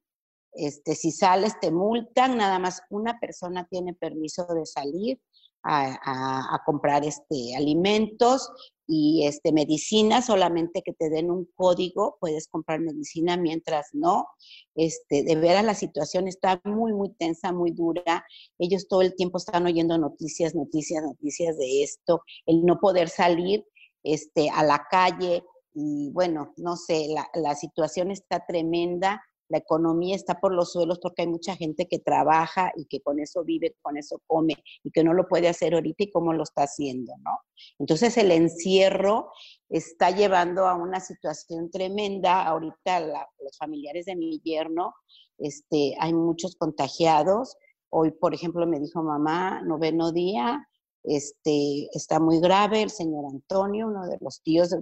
este, 0.53 0.95
si 0.95 1.11
sales 1.11 1.59
te 1.59 1.73
multan, 1.73 2.37
nada 2.37 2.61
más 2.61 2.83
una 2.89 3.19
persona 3.19 3.67
tiene 3.69 3.95
permiso 3.95 4.47
de 4.55 4.65
salir 4.65 5.21
a, 5.69 6.55
a 6.55 6.63
comprar 6.65 7.05
este, 7.05 7.57
alimentos 7.57 8.51
y 8.87 9.27
este, 9.27 9.53
medicina, 9.53 10.23
solamente 10.23 10.83
que 10.83 10.93
te 10.93 11.11
den 11.11 11.31
un 11.31 11.49
código, 11.57 12.17
puedes 12.21 12.47
comprar 12.47 12.81
medicina, 12.81 13.37
mientras 13.37 13.89
no. 13.93 14.27
Este, 14.75 15.25
de 15.25 15.35
veras 15.37 15.65
la 15.65 15.75
situación 15.75 16.29
está 16.29 16.61
muy, 16.65 16.93
muy 16.93 17.13
tensa, 17.15 17.53
muy 17.53 17.73
dura. 17.73 18.25
Ellos 18.59 18.87
todo 18.89 19.03
el 19.03 19.17
tiempo 19.17 19.39
están 19.39 19.67
oyendo 19.67 19.99
noticias, 19.99 20.55
noticias, 20.55 21.03
noticias 21.03 21.59
de 21.59 21.83
esto, 21.83 22.23
el 22.47 22.65
no 22.65 22.79
poder 22.79 23.09
salir 23.09 23.67
este, 24.05 24.51
a 24.51 24.63
la 24.63 24.87
calle. 24.89 25.43
Y 25.75 26.11
bueno, 26.13 26.55
no 26.57 26.77
sé, 26.77 27.09
la, 27.09 27.29
la 27.35 27.55
situación 27.55 28.11
está 28.11 28.45
tremenda 28.47 29.21
la 29.49 29.59
economía 29.59 30.17
está 30.17 30.41
por 30.41 30.53
los 30.53 30.73
suelos 30.73 30.99
porque 31.01 31.23
hay 31.23 31.29
mucha 31.29 31.57
gente 31.57 31.87
que 31.87 31.99
trabaja 31.99 32.73
y 32.77 32.87
que 32.87 33.01
con 33.01 33.21
eso 33.21 33.45
vive, 33.45 33.77
con 33.83 33.97
eso 33.97 34.21
come 34.27 34.55
y 34.83 34.91
que 34.91 35.05
no 35.05 35.15
lo 35.15 35.29
puede 35.29 35.49
hacer 35.49 35.75
ahorita 35.75 36.05
y 36.05 36.11
cómo 36.11 36.33
lo 36.33 36.43
está 36.43 36.63
haciendo, 36.63 37.13
¿no? 37.25 37.39
Entonces 37.79 38.17
el 38.17 38.33
encierro 38.33 39.31
está 39.69 40.11
llevando 40.11 40.67
a 40.67 40.75
una 40.75 41.01
situación 41.01 41.71
tremenda. 41.71 42.45
Ahorita 42.45 43.01
los 43.01 43.57
familiares 43.59 44.07
de 44.07 44.17
mi 44.17 44.41
yerno, 44.41 44.95
este, 45.39 45.95
hay 45.99 46.13
muchos 46.13 46.57
contagiados. 46.57 47.57
Hoy, 47.91 48.11
por 48.11 48.35
ejemplo, 48.35 48.67
me 48.67 48.81
dijo 48.81 49.03
mamá, 49.03 49.63
noveno 49.63 50.13
día, 50.13 50.69
este, 51.05 51.89
está 51.93 52.19
muy 52.19 52.41
grave 52.41 52.83
el 52.83 52.91
señor 52.91 53.27
Antonio, 53.27 53.87
uno 53.87 54.07
de 54.09 54.19
los 54.21 54.43
tíos 54.43 54.75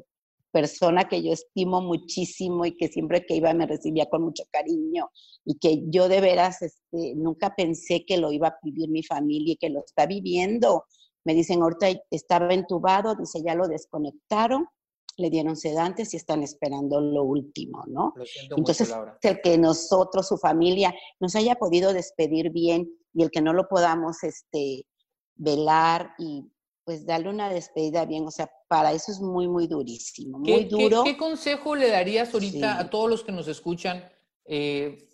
persona 0.55 1.09
que 1.09 1.21
yo 1.21 1.33
estimo 1.33 1.83
muchísimo 1.83 2.65
y 2.65 2.77
que 2.77 2.87
siempre 2.87 3.27
que 3.27 3.35
iba 3.35 3.53
me 3.55 3.67
recibía 3.67 4.09
con 4.09 4.23
mucho 4.23 4.45
cariño 4.53 5.11
y 5.45 5.59
que 5.59 5.83
yo 5.89 6.09
de 6.09 6.21
veras 6.21 6.63
este, 6.63 7.17
nunca 7.17 7.57
pensé 7.57 8.05
que 8.07 8.19
lo 8.19 8.31
iba 8.31 8.49
a 8.49 8.59
vivir 8.63 8.89
mi 8.89 9.03
familia 9.03 9.55
y 9.55 9.57
que 9.57 9.69
lo 9.69 9.81
está 9.81 10.07
viviendo. 10.07 10.85
Me 11.25 11.35
dicen, 11.35 11.61
ahorita 11.61 11.89
estaba 12.09 12.55
entubado, 12.55 13.17
dice, 13.17 13.43
ya 13.45 13.57
lo 13.57 13.67
desconectaron, 13.67 14.69
le 15.17 15.29
dieron 15.29 15.57
sedantes 15.57 16.15
y 16.15 16.19
están 16.19 16.45
esperando 16.45 17.01
lo 17.01 17.25
último, 17.25 17.83
¿no? 17.89 18.15
Entonces, 18.57 18.95
el 19.23 19.41
que 19.41 19.59
nosotros, 19.59 20.29
su 20.29 20.37
familia, 20.37 20.95
nos 21.19 21.35
haya 21.35 21.57
podido 21.57 21.93
despedir 21.93 22.51
bien 22.51 22.89
y 23.13 23.25
el 23.25 23.31
que 23.33 23.43
no 23.43 23.53
lo 23.53 23.67
podamos 23.67 24.23
este, 24.23 24.87
velar 25.35 26.15
y 26.19 26.45
pues 26.85 27.07
darle 27.07 27.31
una 27.31 27.49
despedida 27.49 28.05
bien, 28.05 28.27
o 28.27 28.31
sea, 28.31 28.51
para 28.69 28.93
eso 28.93 29.11
es 29.11 29.21
muy, 29.21 29.49
muy 29.49 29.67
durísimo, 29.67 30.39
muy 30.39 30.65
duro. 30.65 31.03
¿qué, 31.05 31.17
consejo 31.17 31.75
le 31.75 31.89
darías 31.89 32.33
ahorita 32.35 32.79
a 32.79 32.91
todos 32.91 33.09
los 33.09 33.25
que 33.25 33.33
nos 33.33 33.49
escuchan 33.49 34.05
eh, 34.45 35.09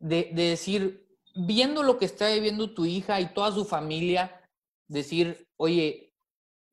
de, 0.00 0.30
decir, 0.32 1.06
viendo 1.34 1.82
lo 1.82 1.98
que 1.98 2.04
está 2.04 2.28
viviendo 2.30 2.74
tu 2.74 2.84
hija 2.84 3.20
y 3.20 3.32
toda 3.32 3.52
su 3.52 3.64
familia, 3.64 4.40
decir, 4.88 5.48
oye, 5.56 6.14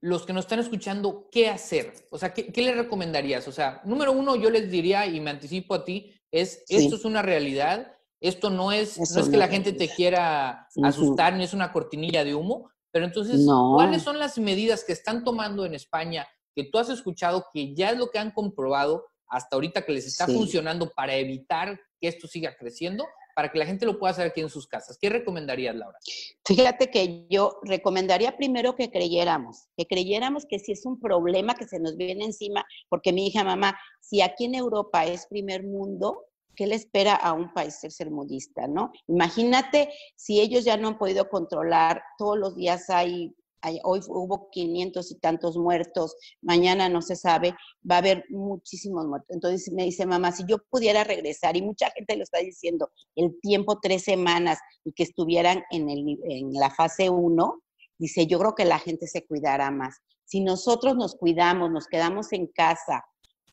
los 0.02 0.26
que 0.26 0.34
nos 0.34 0.46
están 0.46 0.60
escuchando, 0.60 1.30
¿qué 1.32 1.50
hacer? 1.50 1.94
O 2.10 2.18
sea, 2.18 2.34
¿qué, 2.34 2.62
le 2.62 2.74
recomendarías? 2.74 3.48
O 3.48 3.52
sea, 3.52 3.82
número 3.86 4.12
uno, 4.12 4.36
yo 4.36 4.50
les 4.50 4.70
diría, 4.70 5.06
y 5.06 5.22
me 5.22 5.30
anticipo 5.30 5.76
a 5.76 5.86
ti, 5.86 6.14
es, 6.32 6.64
esto 6.68 6.96
es 6.96 7.06
una 7.06 7.22
realidad, 7.22 7.96
esto 8.20 8.50
no 8.50 8.72
es, 8.72 8.98
no 8.98 9.22
es 9.22 9.30
que 9.30 9.38
la 9.38 9.48
gente 9.48 9.72
te 9.72 9.88
quiera 9.88 10.68
asustar, 10.82 11.36
ni 11.36 11.44
es 11.44 11.54
una 11.54 11.72
cortinilla 11.72 12.24
de 12.24 12.34
humo, 12.34 12.72
pero 12.94 13.06
entonces, 13.06 13.44
¿cuáles 13.46 14.04
son 14.04 14.20
las 14.20 14.38
medidas 14.38 14.84
que 14.84 14.94
están 14.94 15.24
tomando 15.24 15.66
en 15.66 15.74
España 15.74 16.28
que 16.56 16.66
tú 16.66 16.78
has 16.78 16.90
escuchado 16.90 17.48
que 17.52 17.74
ya 17.74 17.90
es 17.90 17.98
lo 17.98 18.12
que 18.12 18.20
han 18.20 18.30
comprobado 18.30 19.08
hasta 19.28 19.56
ahorita 19.56 19.82
que 19.82 19.94
les 19.94 20.06
está 20.06 20.28
funcionando 20.28 20.92
para 20.96 21.16
evitar 21.16 21.80
que 22.00 22.08
esto 22.08 22.28
siga 22.28 22.56
creciendo? 22.56 23.04
para 23.36 23.52
que 23.52 23.58
la 23.58 23.66
gente 23.66 23.88
lo 23.88 23.98
pueda 23.98 24.12
hacer 24.12 24.28
aquí 24.28 24.42
en 24.42 24.50
sus 24.50 24.68
casas. 24.68 24.96
¿Qué 25.02 25.10
recomendarías, 25.10 25.76
Laura? 25.76 25.98
Fíjate 26.46 26.92
que 26.92 27.26
yo 27.32 27.58
recomendaría 27.64 28.38
primero 28.38 28.76
que 28.76 28.92
creyéramos, 28.92 29.70
que 29.76 29.88
creyéramos 29.88 30.46
que 30.46 30.60
si 30.60 30.74
es 30.74 30.86
un 30.86 31.00
problema 31.00 31.56
que 31.56 31.68
se 31.68 31.80
nos 31.80 31.98
viene 31.98 32.26
encima, 32.26 32.64
porque 32.90 33.12
mi 33.12 33.26
hija, 33.26 33.44
mamá, 33.44 33.76
si 34.02 34.22
aquí 34.22 34.46
en 34.46 34.54
Europa 34.54 35.06
es 35.06 35.26
primer 35.26 35.64
mundo, 35.64 36.26
¿qué 36.56 36.68
le 36.68 36.76
espera 36.76 37.16
a 37.16 37.34
un 37.34 37.54
país 37.54 37.80
tercermundista, 37.80 38.68
no? 38.68 38.92
Imagínate 39.08 39.90
si 40.16 40.40
ellos 40.40 40.64
ya 40.64 40.78
no 40.78 40.90
han 40.90 40.98
podido 40.98 41.30
controlar, 41.30 42.02
todos 42.18 42.38
los 42.38 42.56
días 42.56 42.90
hay, 42.90 43.36
hoy 43.84 44.02
hubo 44.08 44.50
500 44.52 45.12
y 45.12 45.20
tantos 45.20 45.58
muertos, 45.58 46.16
mañana 46.42 46.90
no 46.90 47.02
se 47.02 47.16
sabe, 47.16 47.56
va 47.90 47.96
a 47.96 48.00
haber 48.00 48.26
muchísimos 48.30 49.06
muertos. 49.06 49.30
Entonces 49.32 49.72
me 49.72 49.84
dice, 49.84 50.06
mamá, 50.06 50.32
si 50.32 50.44
yo 50.48 50.58
pudiera 50.70 51.04
regresar, 51.04 51.56
y 51.56 51.62
mucha 51.62 51.90
gente 51.92 52.18
lo 52.18 52.24
está 52.24 52.40
diciendo, 52.40 52.92
el 53.16 53.40
tiempo 53.42 53.80
tres 53.82 54.04
semanas 54.04 54.60
y 54.84 54.94
que 54.94 55.04
estuvieran 55.04 55.64
en, 55.72 55.90
el, 55.90 56.20
en 56.24 56.54
la 56.54 56.70
fase 56.70 57.10
1, 57.10 57.62
dice, 57.98 58.28
yo 58.28 58.40
creo 58.40 58.56
que 58.56 58.66
la 58.66 58.80
gente 58.80 59.08
se 59.08 59.26
cuidará 59.26 59.72
más. 59.72 59.98
Si 60.26 60.42
nosotros 60.42 60.96
nos 60.96 61.16
cuidamos, 61.16 61.72
nos 61.72 61.88
quedamos 61.88 62.34
en 62.34 62.48
casa, 62.48 63.04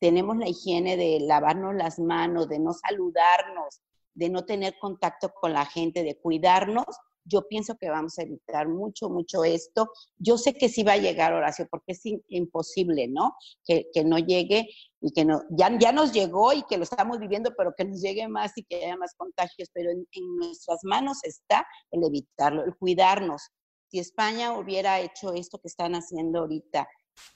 tenemos 0.01 0.35
la 0.35 0.49
higiene 0.49 0.97
de 0.97 1.19
lavarnos 1.21 1.75
las 1.75 1.99
manos, 1.99 2.49
de 2.49 2.59
no 2.59 2.73
saludarnos, 2.73 3.81
de 4.15 4.29
no 4.29 4.43
tener 4.43 4.77
contacto 4.79 5.31
con 5.39 5.53
la 5.53 5.65
gente, 5.65 6.03
de 6.03 6.17
cuidarnos, 6.17 6.87
yo 7.23 7.47
pienso 7.47 7.77
que 7.77 7.89
vamos 7.89 8.17
a 8.17 8.23
evitar 8.23 8.67
mucho, 8.67 9.09
mucho 9.09 9.43
esto. 9.43 9.91
Yo 10.17 10.37
sé 10.37 10.53
que 10.53 10.69
sí 10.69 10.83
va 10.83 10.93
a 10.93 10.97
llegar, 10.97 11.33
Horacio, 11.33 11.67
porque 11.69 11.91
es 11.93 12.01
imposible, 12.29 13.07
¿no? 13.07 13.35
Que, 13.65 13.85
no 14.03 14.17
llegue 14.17 14.67
y 14.99 15.11
que 15.11 15.23
no, 15.23 15.43
ya, 15.51 15.77
ya 15.77 15.91
nos 15.91 16.11
llegó 16.13 16.51
y 16.53 16.63
que 16.63 16.77
lo 16.77 16.83
estamos 16.83 17.19
viviendo, 17.19 17.51
pero 17.55 17.73
que 17.77 17.85
nos 17.85 18.01
llegue 18.01 18.27
más 18.27 18.57
y 18.57 18.63
que 18.63 18.77
haya 18.77 18.97
más 18.97 19.13
contagios, 19.15 19.69
pero 19.71 19.91
en, 19.91 20.07
en 20.11 20.35
nuestras 20.37 20.79
manos 20.83 21.19
está 21.23 21.65
el 21.91 22.03
evitarlo, 22.03 22.63
el 22.63 22.75
cuidarnos. 22.75 23.49
Si 23.89 23.99
España 23.99 24.57
hubiera 24.57 24.99
hecho 24.99 25.33
esto 25.33 25.59
que 25.59 25.67
están 25.67 25.93
haciendo 25.93 26.39
ahorita, 26.39 26.87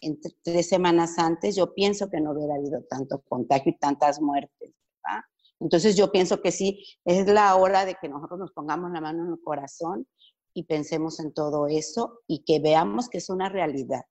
entre 0.02 0.32
tres 0.44 0.70
semanas 0.70 1.18
antes, 1.18 1.56
yo 1.56 1.74
pienso 1.74 2.10
que 2.10 2.22
no 2.22 2.32
hubiera 2.32 2.56
habido 2.56 2.84
tanto 2.90 3.22
contagio 3.28 3.72
y 3.72 3.78
tantas 3.78 4.22
muertes. 4.22 4.72
Entonces 5.60 5.96
yo 5.96 6.12
pienso 6.12 6.42
que 6.42 6.52
sí, 6.52 6.86
es 7.06 7.28
la 7.28 7.56
hora 7.56 7.86
de 7.86 7.96
que 7.96 8.10
nosotros 8.10 8.40
nos 8.40 8.52
pongamos 8.52 8.92
la 8.92 9.00
mano 9.00 9.24
en 9.24 9.32
el 9.32 9.42
corazón 9.42 10.06
y 10.54 10.64
pensemos 10.64 11.20
en 11.20 11.34
todo 11.34 11.68
eso 11.68 12.22
y 12.28 12.44
que 12.44 12.60
veamos 12.60 13.10
que 13.10 13.20
es 13.20 13.30
una 13.30 13.50
realidad. 13.50 14.02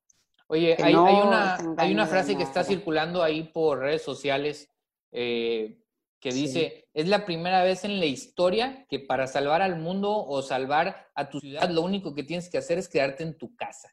Oye, 0.47 0.77
hay, 0.83 0.95
una, 0.95 1.57
hay, 1.79 1.93
una, 1.93 2.07
frase 2.07 2.37
que 2.37 2.43
está 2.43 2.65
circulando 2.65 3.23
ahí 3.23 3.45
por 3.45 3.79
redes 3.79 4.03
sociales 4.03 4.71
eh, 5.11 5.83
que 6.21 6.33
dice, 6.33 6.89
es 6.93 7.09
la 7.09 7.25
primera 7.25 7.63
vez 7.63 7.85
en 7.85 7.99
la 7.99 8.07
historia 8.07 8.87
que 8.89 8.99
para 8.99 9.27
salvar 9.27 9.63
al 9.63 9.79
mundo 9.79 10.25
o 10.25 10.43
salvar 10.43 11.09
a 11.15 11.29
tu 11.29 11.41
ciudad, 11.41 11.69
lo 11.71 11.83
único 11.83 12.15
que 12.15 12.25
tienes 12.25 12.49
que 12.51 12.59
hacer 12.59 12.79
es 12.79 12.89
quedarte 12.89 13.23
en 13.23 13.37
tu 13.37 13.55
casa. 13.57 13.91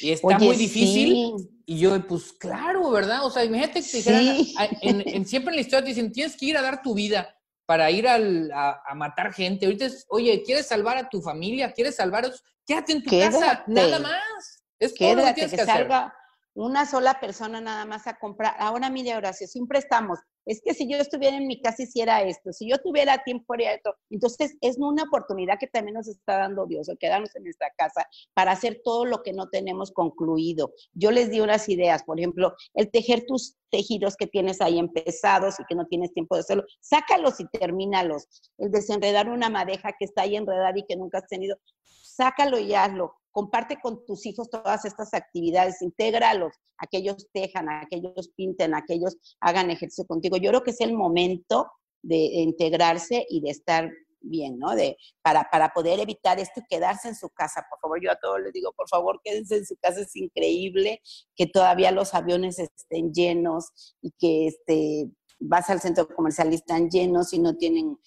Y 0.00 0.12
está 0.12 0.38
muy 0.38 0.56
difícil. 0.56 1.34
Y 1.64 1.78
yo, 1.78 2.06
pues 2.06 2.32
claro, 2.32 2.90
¿verdad? 2.90 3.24
O 3.24 3.30
sea, 3.30 3.44
imagínate 3.44 3.82
que 3.82 3.96
dijeran, 3.96 4.36
en, 4.82 5.26
siempre 5.26 5.52
en 5.52 5.56
la 5.56 5.62
historia 5.62 5.84
te 5.84 5.90
dicen, 5.90 6.12
tienes 6.12 6.36
que 6.36 6.46
ir 6.46 6.56
a 6.56 6.62
dar 6.62 6.82
tu 6.82 6.94
vida 6.94 7.34
para 7.66 7.90
ir 7.90 8.06
a, 8.08 8.82
matar 8.94 9.32
gente. 9.32 9.66
Ahorita 9.66 9.86
es, 9.86 10.04
oye, 10.08 10.42
¿quieres 10.44 10.66
salvar 10.66 10.98
a 10.98 11.08
tu 11.08 11.22
familia? 11.22 11.72
¿Quieres 11.72 11.96
salvar 11.96 12.26
a 12.26 12.32
Quédate 12.66 12.92
en 12.92 13.02
tu 13.02 13.10
casa, 13.10 13.64
nada 13.66 13.98
más. 13.98 14.64
Es 14.78 14.94
todo 14.94 15.16
lo 15.16 15.24
que 15.24 15.34
tienes 15.34 15.52
que, 15.52 15.64
salga 15.64 16.14
una 16.54 16.86
sola 16.86 17.20
persona 17.20 17.60
nada 17.60 17.84
más 17.84 18.06
a 18.06 18.18
comprar. 18.18 18.54
Ahora, 18.58 18.90
mire, 18.90 19.16
Horacio, 19.16 19.46
siempre 19.46 19.78
estamos 19.78 20.18
es 20.44 20.60
que 20.64 20.74
si 20.74 20.88
yo 20.88 20.98
estuviera 20.98 21.36
en 21.36 21.46
mi 21.46 21.60
casa 21.60 21.82
hiciera 21.82 22.22
esto, 22.22 22.52
si 22.52 22.68
yo 22.68 22.78
tuviera 22.78 23.22
tiempo 23.24 23.54
haría 23.54 23.74
esto. 23.74 23.94
Entonces 24.10 24.56
es 24.60 24.76
una 24.78 25.04
oportunidad 25.04 25.58
que 25.58 25.66
también 25.66 25.94
nos 25.94 26.08
está 26.08 26.38
dando 26.38 26.66
Dios, 26.66 26.90
quedarnos 26.98 27.34
en 27.36 27.44
nuestra 27.44 27.72
casa 27.76 28.06
para 28.34 28.52
hacer 28.52 28.80
todo 28.84 29.04
lo 29.04 29.22
que 29.22 29.32
no 29.32 29.48
tenemos 29.48 29.92
concluido. 29.92 30.72
Yo 30.94 31.10
les 31.10 31.30
di 31.30 31.40
unas 31.40 31.68
ideas, 31.68 32.02
por 32.02 32.18
ejemplo, 32.18 32.54
el 32.74 32.90
tejer 32.90 33.24
tus 33.26 33.56
tejidos 33.70 34.16
que 34.16 34.26
tienes 34.26 34.60
ahí 34.60 34.78
empezados 34.78 35.58
y 35.60 35.64
que 35.64 35.74
no 35.74 35.86
tienes 35.86 36.12
tiempo 36.12 36.34
de 36.34 36.40
hacerlo, 36.40 36.64
sácalos 36.80 37.40
y 37.40 37.46
termínalos. 37.48 38.26
El 38.58 38.70
desenredar 38.70 39.28
una 39.28 39.48
madeja 39.48 39.92
que 39.98 40.04
está 40.04 40.22
ahí 40.22 40.36
enredada 40.36 40.76
y 40.76 40.84
que 40.84 40.96
nunca 40.96 41.18
has 41.18 41.26
tenido, 41.26 41.56
sácalo 41.84 42.58
y 42.58 42.74
hazlo 42.74 43.14
comparte 43.32 43.80
con 43.80 44.04
tus 44.04 44.26
hijos 44.26 44.48
todas 44.50 44.84
estas 44.84 45.12
actividades, 45.14 45.82
intégralos, 45.82 46.54
aquellos 46.78 47.28
tejan, 47.32 47.68
aquellos 47.68 48.30
pinten, 48.36 48.74
aquellos 48.74 49.16
hagan 49.40 49.70
ejercicio 49.70 50.06
contigo. 50.06 50.36
Yo 50.36 50.50
creo 50.50 50.62
que 50.62 50.70
es 50.70 50.80
el 50.80 50.92
momento 50.92 51.70
de 52.02 52.16
integrarse 52.16 53.26
y 53.28 53.40
de 53.40 53.50
estar 53.50 53.90
bien, 54.20 54.58
¿no? 54.58 54.74
De, 54.74 54.96
para, 55.22 55.48
para 55.50 55.70
poder 55.70 55.98
evitar 56.00 56.38
esto 56.38 56.60
y 56.60 56.66
quedarse 56.68 57.08
en 57.08 57.16
su 57.16 57.28
casa. 57.30 57.66
Por 57.68 57.80
favor, 57.80 58.00
yo 58.02 58.10
a 58.10 58.18
todos 58.20 58.40
les 58.40 58.52
digo, 58.52 58.72
por 58.72 58.88
favor, 58.88 59.20
quédense 59.22 59.56
en 59.56 59.66
su 59.66 59.76
casa. 59.76 60.00
Es 60.00 60.14
increíble 60.16 61.00
que 61.34 61.46
todavía 61.46 61.90
los 61.90 62.14
aviones 62.14 62.58
estén 62.58 63.12
llenos 63.12 63.96
y 64.00 64.12
que 64.18 64.46
este, 64.46 65.10
vas 65.40 65.70
al 65.70 65.80
centro 65.80 66.06
comercial 66.08 66.52
y 66.52 66.56
están 66.56 66.88
llenos 66.88 67.32
y 67.32 67.38
no 67.38 67.56
tienen 67.56 67.98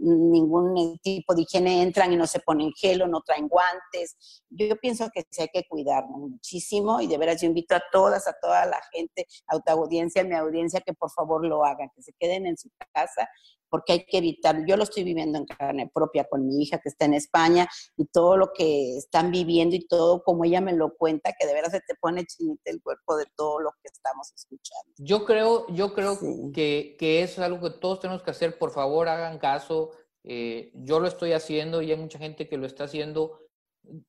ningún 0.00 0.98
tipo 0.98 1.34
de 1.34 1.42
higiene, 1.42 1.82
entran 1.82 2.12
y 2.12 2.16
no 2.16 2.26
se 2.26 2.40
ponen 2.40 2.72
gel 2.72 3.02
o 3.02 3.06
no 3.06 3.20
traen 3.20 3.48
guantes. 3.48 4.42
Yo 4.48 4.76
pienso 4.76 5.08
que 5.12 5.24
sí 5.30 5.42
hay 5.42 5.48
que 5.48 5.66
cuidarnos 5.68 6.18
muchísimo 6.18 7.00
y 7.00 7.06
de 7.06 7.18
veras 7.18 7.40
yo 7.40 7.46
invito 7.46 7.74
a 7.74 7.82
todas, 7.92 8.26
a 8.26 8.34
toda 8.40 8.66
la 8.66 8.80
gente, 8.92 9.26
a 9.46 9.58
tu 9.58 9.72
audiencia, 9.72 10.22
a 10.22 10.24
mi 10.24 10.34
audiencia, 10.34 10.80
que 10.80 10.94
por 10.94 11.10
favor 11.10 11.46
lo 11.46 11.64
hagan, 11.64 11.90
que 11.94 12.02
se 12.02 12.12
queden 12.18 12.46
en 12.46 12.56
su 12.56 12.70
casa 12.92 13.28
porque 13.70 13.92
hay 13.92 14.04
que 14.04 14.18
evitar, 14.18 14.66
yo 14.66 14.76
lo 14.76 14.82
estoy 14.82 15.04
viviendo 15.04 15.38
en 15.38 15.46
carne 15.46 15.90
propia 15.94 16.24
con 16.24 16.46
mi 16.46 16.62
hija 16.62 16.78
que 16.78 16.88
está 16.88 17.04
en 17.04 17.14
España 17.14 17.68
y 17.96 18.06
todo 18.06 18.36
lo 18.36 18.52
que 18.52 18.96
están 18.96 19.30
viviendo 19.30 19.76
y 19.76 19.86
todo 19.86 20.22
como 20.22 20.44
ella 20.44 20.60
me 20.60 20.74
lo 20.74 20.94
cuenta, 20.96 21.32
que 21.38 21.46
de 21.46 21.54
veras 21.54 21.72
se 21.72 21.80
te 21.80 21.94
pone 21.94 22.26
chinita 22.26 22.70
el 22.70 22.82
cuerpo 22.82 23.16
de 23.16 23.26
todo 23.36 23.60
lo 23.60 23.70
que 23.82 23.88
estamos 23.92 24.32
escuchando. 24.34 24.92
Yo 24.98 25.24
creo, 25.24 25.66
yo 25.68 25.94
creo 25.94 26.18
que, 26.52 26.96
que, 26.98 27.22
eso 27.22 27.40
es 27.40 27.46
algo 27.46 27.60
que 27.60 27.78
todos 27.78 28.00
tenemos 28.00 28.22
que 28.22 28.32
hacer, 28.32 28.58
por 28.58 28.72
favor 28.72 29.08
hagan 29.08 29.38
caso, 29.38 29.92
eh, 30.24 30.72
yo 30.74 31.00
lo 31.00 31.08
estoy 31.08 31.32
haciendo 31.32 31.80
y 31.80 31.92
hay 31.92 31.96
mucha 31.96 32.18
gente 32.18 32.48
que 32.48 32.58
lo 32.58 32.66
está 32.66 32.84
haciendo. 32.84 33.38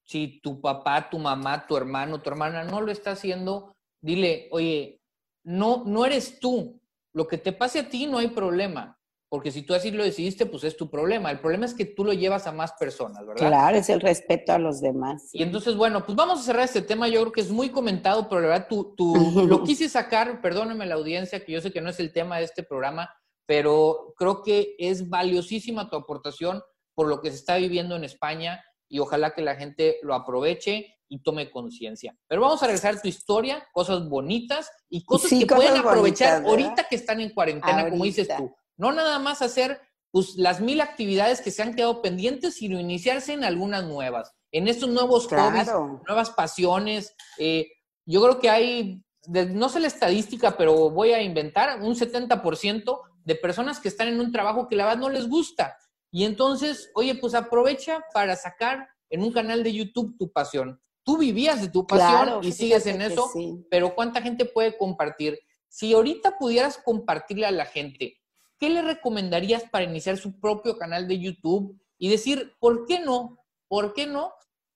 Si 0.04 0.42
tu 0.42 0.60
papá, 0.60 1.10
tu 1.10 1.18
mamá, 1.18 1.66
tu 1.68 1.78
hermano, 1.78 2.22
tu 2.22 2.30
hermana 2.30 2.64
no 2.64 2.82
lo 2.82 2.92
está 2.92 3.12
haciendo, 3.12 3.74
dile, 4.02 4.50
oye, 4.52 5.02
no, 5.44 5.84
no 5.86 6.06
eres 6.06 6.40
tú. 6.40 6.82
Lo 7.14 7.28
que 7.28 7.38
te 7.38 7.54
pase 7.54 7.80
a 7.80 7.90
ti 7.90 8.08
no 8.08 8.18
hay 8.18 8.30
problema 8.30 9.01
porque 9.32 9.50
si 9.50 9.62
tú 9.62 9.74
así 9.74 9.92
lo 9.92 10.04
decidiste, 10.04 10.46
pues 10.46 10.66
es 10.66 10.76
tu 10.76 10.90
problema. 10.90 11.32
El 11.32 11.40
problema 11.40 11.66
es 11.66 11.74
que 11.74 11.86
tú 11.86 12.04
lo 12.04 12.12
llevas 12.12 12.48
a 12.48 12.52
más 12.52 12.74
personas, 12.74 13.26
¿verdad? 13.26 13.48
Claro, 13.48 13.78
es 13.78 13.88
el 13.88 14.02
respeto 14.02 14.52
a 14.52 14.60
los 14.60 14.82
demás. 14.82 15.30
Y 15.32 15.42
entonces, 15.42 15.78
bueno, 15.78 16.06
pues 16.06 16.18
vamos 16.18 16.42
a 16.42 16.44
cerrar 16.44 16.66
este 16.66 16.82
tema. 16.82 17.08
Yo 17.08 17.22
creo 17.22 17.32
que 17.32 17.40
es 17.40 17.50
muy 17.50 17.70
comentado, 17.70 18.28
pero 18.28 18.42
la 18.42 18.50
verdad, 18.50 18.68
tú, 18.70 18.94
tú 18.98 19.16
lo 19.48 19.64
quise 19.64 19.88
sacar, 19.88 20.42
perdóneme 20.42 20.86
la 20.86 20.96
audiencia, 20.96 21.46
que 21.46 21.54
yo 21.54 21.62
sé 21.62 21.72
que 21.72 21.80
no 21.80 21.90
es 21.90 22.02
el 22.02 22.12
tema 22.12 22.40
de 22.40 22.44
este 22.44 22.62
programa, 22.62 23.10
pero 23.46 24.14
creo 24.18 24.44
que 24.44 24.76
es 24.78 25.08
valiosísima 25.08 25.90
tu 25.90 25.96
aportación 25.96 26.62
por 26.94 27.08
lo 27.08 27.22
que 27.22 27.30
se 27.30 27.38
está 27.38 27.56
viviendo 27.56 27.96
en 27.96 28.04
España 28.04 28.62
y 28.90 29.00
ojalá 29.00 29.34
que 29.34 29.44
la 29.44 29.56
gente 29.56 29.96
lo 30.02 30.14
aproveche 30.14 30.98
y 31.08 31.24
tome 31.24 31.50
conciencia. 31.52 32.18
Pero 32.28 32.42
vamos 32.42 32.62
a 32.64 32.66
regresar 32.66 32.98
a 32.98 33.02
tu 33.02 33.08
historia, 33.08 33.66
cosas 33.72 34.10
bonitas 34.10 34.70
y 34.90 35.06
cosas 35.06 35.30
que 35.30 35.46
pueden 35.46 35.78
aprovechar 35.78 36.44
ahorita 36.46 36.86
que 36.90 36.98
están 36.98 37.22
en 37.22 37.30
cuarentena, 37.30 37.90
como 37.90 38.04
dices 38.04 38.28
tú 38.36 38.54
no 38.82 38.92
nada 38.92 39.20
más 39.20 39.44
hacer 39.44 39.80
pues, 40.10 40.34
las 40.38 40.60
mil 40.60 40.82
actividades 40.82 41.40
que 41.40 41.52
se 41.52 41.62
han 41.62 41.76
quedado 41.76 42.02
pendientes, 42.02 42.56
sino 42.56 42.80
iniciarse 42.80 43.32
en 43.32 43.44
algunas 43.44 43.84
nuevas, 43.84 44.34
en 44.52 44.68
estos 44.68 44.90
nuevos 44.90 45.28
hobbies, 45.28 45.72
nuevas 46.08 46.32
pasiones. 46.32 47.16
Eh, 47.38 47.68
yo 48.08 48.24
creo 48.24 48.40
que 48.40 48.50
hay, 48.50 49.04
no 49.28 49.70
sé 49.70 49.80
la 49.80 49.88
estadística, 49.88 50.58
pero 50.58 50.90
voy 50.90 51.12
a 51.12 51.22
inventar, 51.22 51.80
un 51.80 51.94
70% 51.94 53.00
de 53.24 53.36
personas 53.36 53.80
que 53.80 53.88
están 53.88 54.08
en 54.08 54.20
un 54.20 54.32
trabajo 54.32 54.68
que 54.68 54.76
la 54.76 54.86
verdad 54.86 55.00
no 55.00 55.10
les 55.10 55.30
gusta. 55.30 55.78
Y 56.12 56.26
entonces, 56.26 56.90
oye, 56.96 57.14
pues 57.14 57.36
aprovecha 57.36 58.04
para 58.16 58.36
sacar 58.36 58.90
en 59.12 59.22
un 59.22 59.32
canal 59.32 59.62
de 59.62 59.74
YouTube 59.74 60.18
tu 60.18 60.32
pasión. 60.32 60.82
Tú 61.04 61.20
vivías 61.20 61.62
de 61.62 61.70
tu 61.70 61.86
pasión 61.86 62.44
y 62.44 62.52
sigues 62.52 62.88
en 62.88 63.04
eso, 63.04 63.30
pero 63.70 63.94
¿cuánta 63.94 64.24
gente 64.24 64.46
puede 64.46 64.76
compartir? 64.76 65.40
Si 65.68 65.94
ahorita 65.94 66.40
pudieras 66.40 66.80
compartirle 66.80 67.46
a 67.46 67.52
la 67.52 67.66
gente 67.66 68.21
¿qué 68.62 68.70
le 68.70 68.84
recomendarías 68.84 69.64
para 69.64 69.86
iniciar 69.86 70.18
su 70.18 70.40
propio 70.40 70.78
canal 70.78 71.08
de 71.08 71.20
YouTube 71.20 71.82
y 71.98 72.10
decir, 72.10 72.54
¿por 72.60 72.86
qué 72.86 73.00
no? 73.00 73.40
¿Por 73.68 73.94
qué 73.94 74.06
no? 74.06 74.34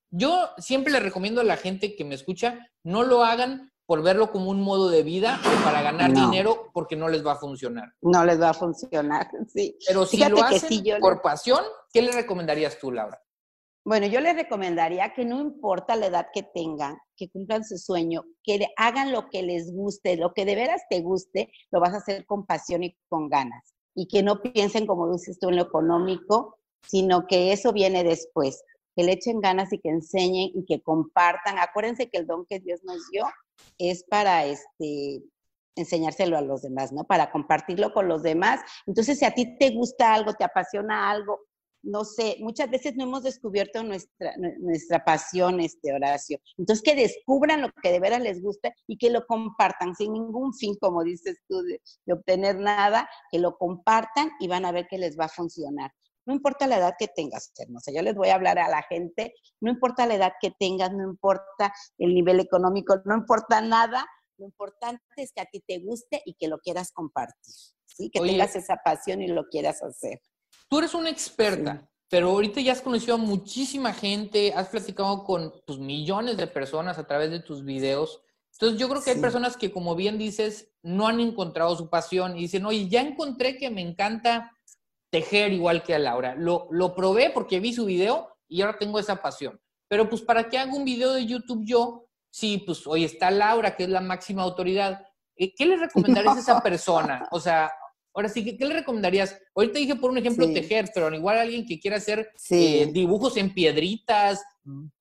Yo 0.09 0.49
siempre 0.57 0.91
le 0.91 0.99
recomiendo 0.99 1.39
a 1.39 1.43
la 1.43 1.55
gente 1.55 1.95
que 1.95 2.03
me 2.03 2.15
escucha, 2.15 2.67
no 2.83 3.03
lo 3.03 3.23
hagan 3.23 3.71
por 3.85 4.01
verlo 4.01 4.31
como 4.31 4.49
un 4.49 4.59
modo 4.59 4.89
de 4.89 5.03
vida 5.03 5.39
o 5.39 5.63
para 5.63 5.83
ganar 5.83 6.11
dinero 6.11 6.71
porque 6.73 6.95
no 6.95 7.09
les 7.09 7.23
va 7.23 7.33
a 7.33 7.35
funcionar. 7.35 7.93
No 8.01 8.25
les 8.25 8.41
va 8.41 8.49
a 8.49 8.53
funcionar, 8.55 9.29
sí. 9.53 9.77
Pero 9.87 10.07
si 10.07 10.17
lo 10.17 10.43
hacen 10.43 10.83
por 10.99 11.21
pasión, 11.21 11.63
¿qué 11.93 12.01
le 12.01 12.11
recomendarías 12.11 12.79
tú, 12.79 12.91
Laura? 12.91 13.21
Bueno, 13.87 14.07
yo 14.07 14.19
les 14.19 14.35
recomendaría 14.35 15.13
que 15.13 15.25
no 15.25 15.39
importa 15.39 15.95
la 15.95 16.07
edad 16.07 16.27
que 16.33 16.41
tengan, 16.41 16.97
que 17.15 17.29
cumplan 17.29 17.63
su 17.63 17.77
sueño, 17.77 18.23
que 18.43 18.65
hagan 18.77 19.11
lo 19.11 19.29
que 19.29 19.43
les 19.43 19.71
guste, 19.71 20.17
lo 20.17 20.33
que 20.33 20.43
de 20.43 20.55
veras 20.55 20.81
te 20.89 21.01
guste, 21.01 21.51
lo 21.69 21.79
vas 21.79 21.93
a 21.93 21.97
hacer 21.97 22.25
con 22.25 22.47
pasión 22.47 22.81
y 22.81 22.97
con 23.07 23.29
ganas 23.29 23.74
y 23.95 24.07
que 24.07 24.21
no 24.21 24.41
piensen, 24.41 24.85
como 24.85 25.11
dices 25.11 25.39
tú, 25.39 25.49
en 25.49 25.55
lo 25.55 25.63
económico, 25.63 26.59
sino 26.81 27.25
que 27.27 27.53
eso 27.53 27.73
viene 27.73 28.03
después. 28.03 28.63
Que 28.95 29.03
le 29.03 29.13
echen 29.13 29.41
ganas 29.41 29.73
y 29.73 29.79
que 29.79 29.89
enseñen 29.89 30.51
y 30.53 30.65
que 30.65 30.81
compartan. 30.81 31.57
Acuérdense 31.57 32.09
que 32.09 32.17
el 32.17 32.27
don 32.27 32.45
que 32.45 32.59
Dios 32.59 32.81
nos 32.83 33.09
dio 33.09 33.25
es 33.77 34.03
para 34.03 34.45
este 34.45 35.23
enseñárselo 35.77 36.37
a 36.37 36.41
los 36.41 36.61
demás, 36.61 36.93
¿no? 36.93 37.03
Para 37.03 37.31
compartirlo 37.31 37.93
con 37.93 38.07
los 38.07 38.23
demás. 38.23 38.61
Entonces, 38.85 39.19
si 39.19 39.25
a 39.25 39.33
ti 39.33 39.57
te 39.57 39.71
gusta 39.71 40.13
algo, 40.13 40.33
te 40.33 40.45
apasiona 40.45 41.09
algo, 41.09 41.41
no 41.85 42.03
sé, 42.03 42.37
muchas 42.39 42.69
veces 42.69 42.95
no 42.95 43.03
hemos 43.03 43.23
descubierto 43.23 43.83
nuestra, 43.83 44.33
nuestra 44.59 45.05
pasión, 45.05 45.59
este 45.59 45.93
Horacio. 45.93 46.39
Entonces, 46.57 46.83
que 46.83 46.95
descubran 46.95 47.61
lo 47.61 47.71
que 47.71 47.91
de 47.91 47.99
veras 47.99 48.21
les 48.21 48.41
gusta 48.41 48.73
y 48.87 48.97
que 48.97 49.11
lo 49.11 49.25
compartan 49.27 49.95
sin 49.95 50.13
ningún 50.13 50.53
fin, 50.53 50.75
como 50.81 51.03
dices 51.03 51.37
tú, 51.47 51.61
de, 51.61 51.79
obtener 52.11 52.57
nada, 52.57 53.07
que 53.31 53.39
lo 53.39 53.57
compartan 53.57 54.31
y 54.39 54.47
van 54.47 54.65
a 54.65 54.71
ver 54.71 54.87
que 54.87 54.97
les 54.97 55.17
va 55.17 55.25
a 55.25 55.29
funcionar. 55.29 55.91
No 56.25 56.33
importa 56.33 56.65
la 56.65 56.77
edad 56.77 56.95
que 56.97 57.07
tengas, 57.07 57.51
hermosa. 57.55 57.91
Yo 57.95 58.01
les 58.01 58.15
voy 58.15 58.29
a 58.29 58.35
hablar 58.35 58.57
a 58.57 58.67
la 58.67 58.81
gente, 58.81 59.35
no 59.61 59.69
importa 59.69 60.07
la 60.07 60.15
edad 60.15 60.33
que 60.41 60.51
tengas, 60.59 60.91
no 60.91 61.03
importa 61.03 61.71
el 61.99 62.15
nivel 62.15 62.39
económico, 62.39 62.99
no 63.05 63.15
importa 63.15 63.61
nada. 63.61 64.07
Lo 64.37 64.45
importante 64.45 65.03
es 65.17 65.31
que 65.31 65.41
a 65.41 65.45
ti 65.45 65.63
te 65.65 65.79
guste 65.79 66.23
y 66.25 66.33
que 66.33 66.47
lo 66.47 66.57
quieras 66.57 66.91
compartir, 66.91 67.53
¿sí? 67.85 68.09
Que 68.09 68.21
tengas 68.21 68.55
esa 68.55 68.77
pasión 68.83 69.21
y 69.21 69.27
lo 69.27 69.47
quieras 69.49 69.83
hacer. 69.83 70.19
Tú 70.67 70.79
eres 70.79 70.93
una 70.93 71.09
experta, 71.09 71.87
pero 72.09 72.29
ahorita 72.29 72.61
ya 72.61 72.71
has 72.71 72.81
conocido 72.81 73.15
a 73.15 73.17
muchísima 73.17 73.93
gente, 73.93 74.53
has 74.53 74.69
platicado 74.69 75.23
con 75.23 75.53
pues, 75.65 75.79
millones 75.79 76.37
de 76.37 76.47
personas 76.47 76.97
a 76.97 77.05
través 77.05 77.31
de 77.31 77.39
tus 77.39 77.63
videos. 77.63 78.21
Entonces 78.53 78.79
yo 78.79 78.87
creo 78.87 79.03
que 79.03 79.11
hay 79.11 79.19
personas 79.19 79.57
que, 79.57 79.71
como 79.71 79.95
bien 79.95 80.17
dices, 80.17 80.71
no 80.81 81.07
han 81.07 81.19
encontrado 81.19 81.75
su 81.75 81.89
pasión 81.89 82.37
y 82.37 82.41
dicen, 82.41 82.65
oye, 82.65 82.87
ya 82.87 83.01
encontré 83.01 83.57
que 83.57 83.69
me 83.69 83.81
encanta 83.81 84.51
tejer 85.09 85.51
igual 85.51 85.83
que 85.83 85.93
a 85.93 85.99
Laura. 85.99 86.35
Lo, 86.35 86.67
lo 86.71 86.95
probé 86.95 87.31
porque 87.31 87.59
vi 87.59 87.73
su 87.73 87.85
video 87.85 88.35
y 88.47 88.61
ahora 88.61 88.77
tengo 88.77 88.97
esa 88.99 89.21
pasión. 89.21 89.59
Pero 89.87 90.09
pues, 90.09 90.21
¿para 90.21 90.49
qué 90.49 90.57
hago 90.57 90.77
un 90.77 90.85
video 90.85 91.13
de 91.13 91.25
YouTube 91.25 91.63
yo? 91.65 92.07
Sí, 92.29 92.63
pues 92.65 92.85
hoy 92.87 93.03
está 93.03 93.31
Laura, 93.31 93.75
que 93.75 93.83
es 93.83 93.89
la 93.89 94.01
máxima 94.01 94.43
autoridad. 94.43 95.05
Eh, 95.35 95.53
¿Qué 95.53 95.65
le 95.65 95.77
recomendarías 95.77 96.37
a 96.37 96.39
esa 96.39 96.61
persona? 96.61 97.27
O 97.31 97.39
sea, 97.39 97.71
Ahora 98.15 98.29
sí, 98.29 98.57
¿qué, 98.57 98.65
le 98.65 98.73
recomendarías? 98.75 99.37
Ahorita 99.53 99.77
dije 99.77 99.95
por 99.95 100.09
un 100.09 100.17
ejemplo 100.17 100.51
tejer, 100.53 100.89
pero 100.93 101.13
igual 101.13 101.37
alguien 101.37 101.65
que 101.65 101.77
quiera 101.77 101.97
hacer 101.97 102.31
eh, 102.49 102.89
dibujos 102.89 103.35
en 103.35 103.53
piedritas, 103.53 104.41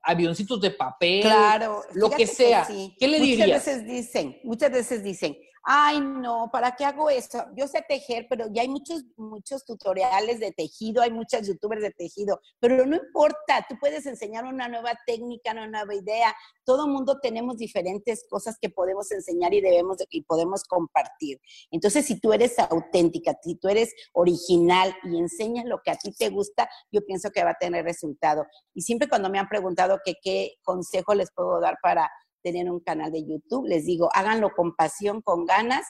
avioncitos 0.03 0.61
de 0.61 0.73
papel, 0.73 1.23
claro, 1.23 1.83
lo 1.95 2.11
que 2.11 2.27
sea. 2.27 2.67
¿Qué 2.99 3.07
le 3.07 3.21
dirías? 3.21 3.49
Muchas 3.49 3.65
veces 3.65 3.87
dicen, 3.87 4.41
muchas 4.43 4.73
veces 4.73 5.05
dicen, 5.05 5.37
ay, 5.65 6.01
no, 6.01 6.51
¿para 6.53 6.77
qué 6.77 6.85
hago 6.85 7.09
eso? 7.09 7.47
Yo 7.57 7.67
sé 7.67 7.83
tejer, 7.89 8.27
pero 8.29 8.47
ya 8.53 8.63
hay 8.63 8.69
muchos, 8.69 9.03
muchos 9.17 9.65
tutoriales 9.65 10.39
de 10.39 10.53
tejido, 10.53 11.03
hay 11.03 11.11
muchas 11.11 11.47
youtubers 11.49 11.81
de 11.81 11.91
tejido, 11.91 12.41
pero 12.61 12.85
no 12.85 12.97
importa, 12.97 13.65
tú 13.69 13.77
puedes 13.81 14.05
enseñar 14.05 14.45
una 14.45 14.69
nueva 14.69 14.93
técnica, 15.07 15.53
una 15.53 15.67
nueva 15.67 15.95
idea. 15.95 16.35
Todo 16.65 16.87
mundo 16.87 17.19
tenemos 17.21 17.57
diferentes 17.57 18.27
cosas 18.29 18.59
que 18.61 18.69
podemos 18.69 19.11
enseñar 19.11 19.55
y 19.55 19.63
debemos 19.63 19.99
y 20.11 20.23
podemos 20.23 20.65
compartir. 20.65 21.41
Entonces, 21.71 22.07
si 22.07 22.21
tú 22.21 22.33
eres 22.33 22.59
auténtica, 22.59 23.35
si 23.43 23.57
tú 23.57 23.69
eres 23.69 23.95
original 24.13 24.95
y 25.05 25.19
enseñas 25.19 25.65
lo 25.65 25.81
que 25.83 25.91
a 25.91 25.97
ti 25.97 26.13
te 26.13 26.29
gusta, 26.29 26.69
yo 26.93 27.05
pienso 27.07 27.31
que 27.31 27.43
va 27.43 27.51
a 27.51 27.59
tener 27.59 27.85
resultado. 27.85 28.47
Y 28.75 28.83
siempre 28.83 29.09
cuando 29.09 29.31
me 29.31 29.39
han 29.39 29.49
preguntado 29.49 30.01
qué 30.05 30.55
consejo 30.63 31.15
les 31.15 31.31
puedo 31.33 31.61
dar 31.61 31.79
para 31.83 32.11
tener 32.45 32.71
un 32.71 32.81
canal 32.81 33.11
de 33.11 33.27
YouTube. 33.27 33.67
Les 33.67 33.87
digo, 33.87 34.11
háganlo 34.13 34.51
con 34.55 34.77
pasión, 34.77 35.23
con 35.23 35.47
ganas 35.47 35.87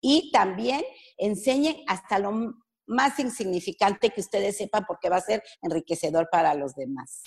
y 0.00 0.32
también 0.32 0.82
enseñen 1.18 1.76
hasta 1.86 2.18
lo 2.18 2.54
más 2.86 3.18
insignificante 3.18 4.10
que 4.10 4.22
ustedes 4.22 4.56
sepan 4.56 4.84
porque 4.88 5.10
va 5.10 5.16
a 5.16 5.20
ser 5.20 5.42
enriquecedor 5.62 6.28
para 6.32 6.54
los 6.54 6.74
demás. 6.74 7.22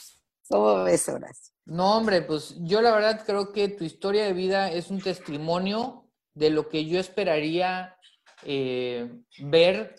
¿Cómo 0.50 0.84
ves, 0.84 1.08
Horacio? 1.08 1.54
No, 1.66 1.98
hombre, 1.98 2.24
pues 2.24 2.56
yo 2.60 2.82
la 2.82 2.92
verdad 2.92 3.24
creo 3.26 3.54
que 3.54 3.70
tu 3.70 3.84
historia 3.84 4.26
de 4.26 4.34
vida 4.34 4.72
es 4.72 4.90
un 4.90 5.00
testimonio 5.00 6.10
de 6.34 6.50
lo 6.50 6.68
que 6.68 6.86
yo 6.86 7.00
esperaría 7.00 7.96
eh, 8.44 9.22
ver 9.40 9.96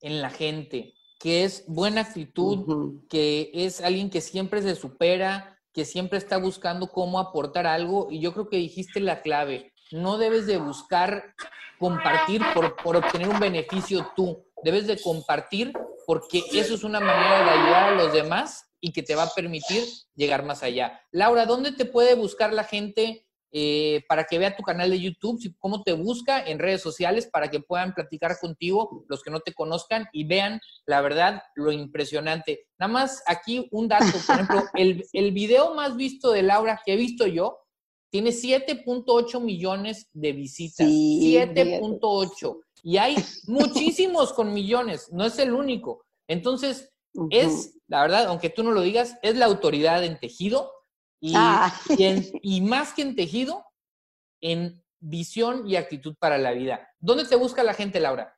en 0.00 0.20
la 0.20 0.30
gente, 0.30 0.94
que 1.18 1.44
es 1.44 1.64
buena 1.66 2.02
actitud, 2.02 3.06
que 3.08 3.50
es 3.54 3.80
alguien 3.80 4.10
que 4.10 4.20
siempre 4.20 4.62
se 4.62 4.76
supera, 4.76 5.57
que 5.78 5.84
siempre 5.84 6.18
está 6.18 6.38
buscando 6.38 6.88
cómo 6.88 7.20
aportar 7.20 7.64
algo 7.64 8.08
y 8.10 8.18
yo 8.18 8.32
creo 8.32 8.48
que 8.48 8.56
dijiste 8.56 8.98
la 8.98 9.22
clave. 9.22 9.72
No 9.92 10.18
debes 10.18 10.44
de 10.48 10.56
buscar 10.56 11.36
compartir 11.78 12.42
por, 12.52 12.74
por 12.74 12.96
obtener 12.96 13.28
un 13.28 13.38
beneficio 13.38 14.10
tú. 14.16 14.44
Debes 14.64 14.88
de 14.88 15.00
compartir 15.00 15.72
porque 16.04 16.42
eso 16.52 16.74
es 16.74 16.82
una 16.82 16.98
manera 16.98 17.44
de 17.44 17.50
ayudar 17.50 17.88
a 17.90 17.94
los 17.94 18.12
demás 18.12 18.72
y 18.80 18.92
que 18.92 19.04
te 19.04 19.14
va 19.14 19.22
a 19.22 19.30
permitir 19.32 19.84
llegar 20.16 20.44
más 20.44 20.64
allá. 20.64 21.00
Laura, 21.12 21.46
¿dónde 21.46 21.70
te 21.70 21.84
puede 21.84 22.16
buscar 22.16 22.52
la 22.52 22.64
gente 22.64 23.27
eh, 23.52 24.04
para 24.08 24.24
que 24.24 24.38
vea 24.38 24.56
tu 24.56 24.62
canal 24.62 24.90
de 24.90 25.00
YouTube, 25.00 25.40
cómo 25.58 25.82
te 25.82 25.92
busca 25.92 26.44
en 26.44 26.58
redes 26.58 26.82
sociales 26.82 27.28
para 27.32 27.48
que 27.48 27.60
puedan 27.60 27.94
platicar 27.94 28.38
contigo 28.38 29.04
los 29.08 29.22
que 29.22 29.30
no 29.30 29.40
te 29.40 29.54
conozcan 29.54 30.06
y 30.12 30.24
vean 30.24 30.60
la 30.86 31.00
verdad, 31.00 31.42
lo 31.54 31.72
impresionante. 31.72 32.66
Nada 32.78 32.92
más 32.92 33.22
aquí 33.26 33.68
un 33.70 33.88
dato, 33.88 34.06
por 34.26 34.34
ejemplo, 34.34 34.62
el, 34.74 35.04
el 35.12 35.32
video 35.32 35.74
más 35.74 35.96
visto 35.96 36.30
de 36.30 36.42
Laura 36.42 36.80
que 36.84 36.94
he 36.94 36.96
visto 36.96 37.26
yo 37.26 37.58
tiene 38.10 38.30
7.8 38.30 39.40
millones 39.40 40.08
de 40.12 40.32
visitas. 40.32 40.86
7.8. 40.86 42.60
Y 42.82 42.96
hay 42.96 43.16
muchísimos 43.46 44.32
con 44.32 44.52
millones, 44.52 45.08
no 45.12 45.24
es 45.24 45.38
el 45.38 45.52
único. 45.52 46.04
Entonces, 46.28 46.90
es, 47.30 47.78
la 47.86 48.02
verdad, 48.02 48.26
aunque 48.26 48.50
tú 48.50 48.62
no 48.62 48.72
lo 48.72 48.82
digas, 48.82 49.16
es 49.22 49.36
la 49.36 49.46
autoridad 49.46 50.04
en 50.04 50.18
tejido 50.18 50.70
y, 51.20 51.32
ah. 51.36 51.72
y, 52.42 52.60
más 52.60 52.92
que 52.92 53.02
en 53.02 53.16
tejido, 53.16 53.64
en 54.40 54.82
visión 55.00 55.68
y 55.68 55.76
actitud 55.76 56.14
para 56.18 56.38
la 56.38 56.52
vida. 56.52 56.88
¿Dónde 56.98 57.26
te 57.26 57.36
busca 57.36 57.62
la 57.62 57.74
gente, 57.74 58.00
Laura? 58.00 58.34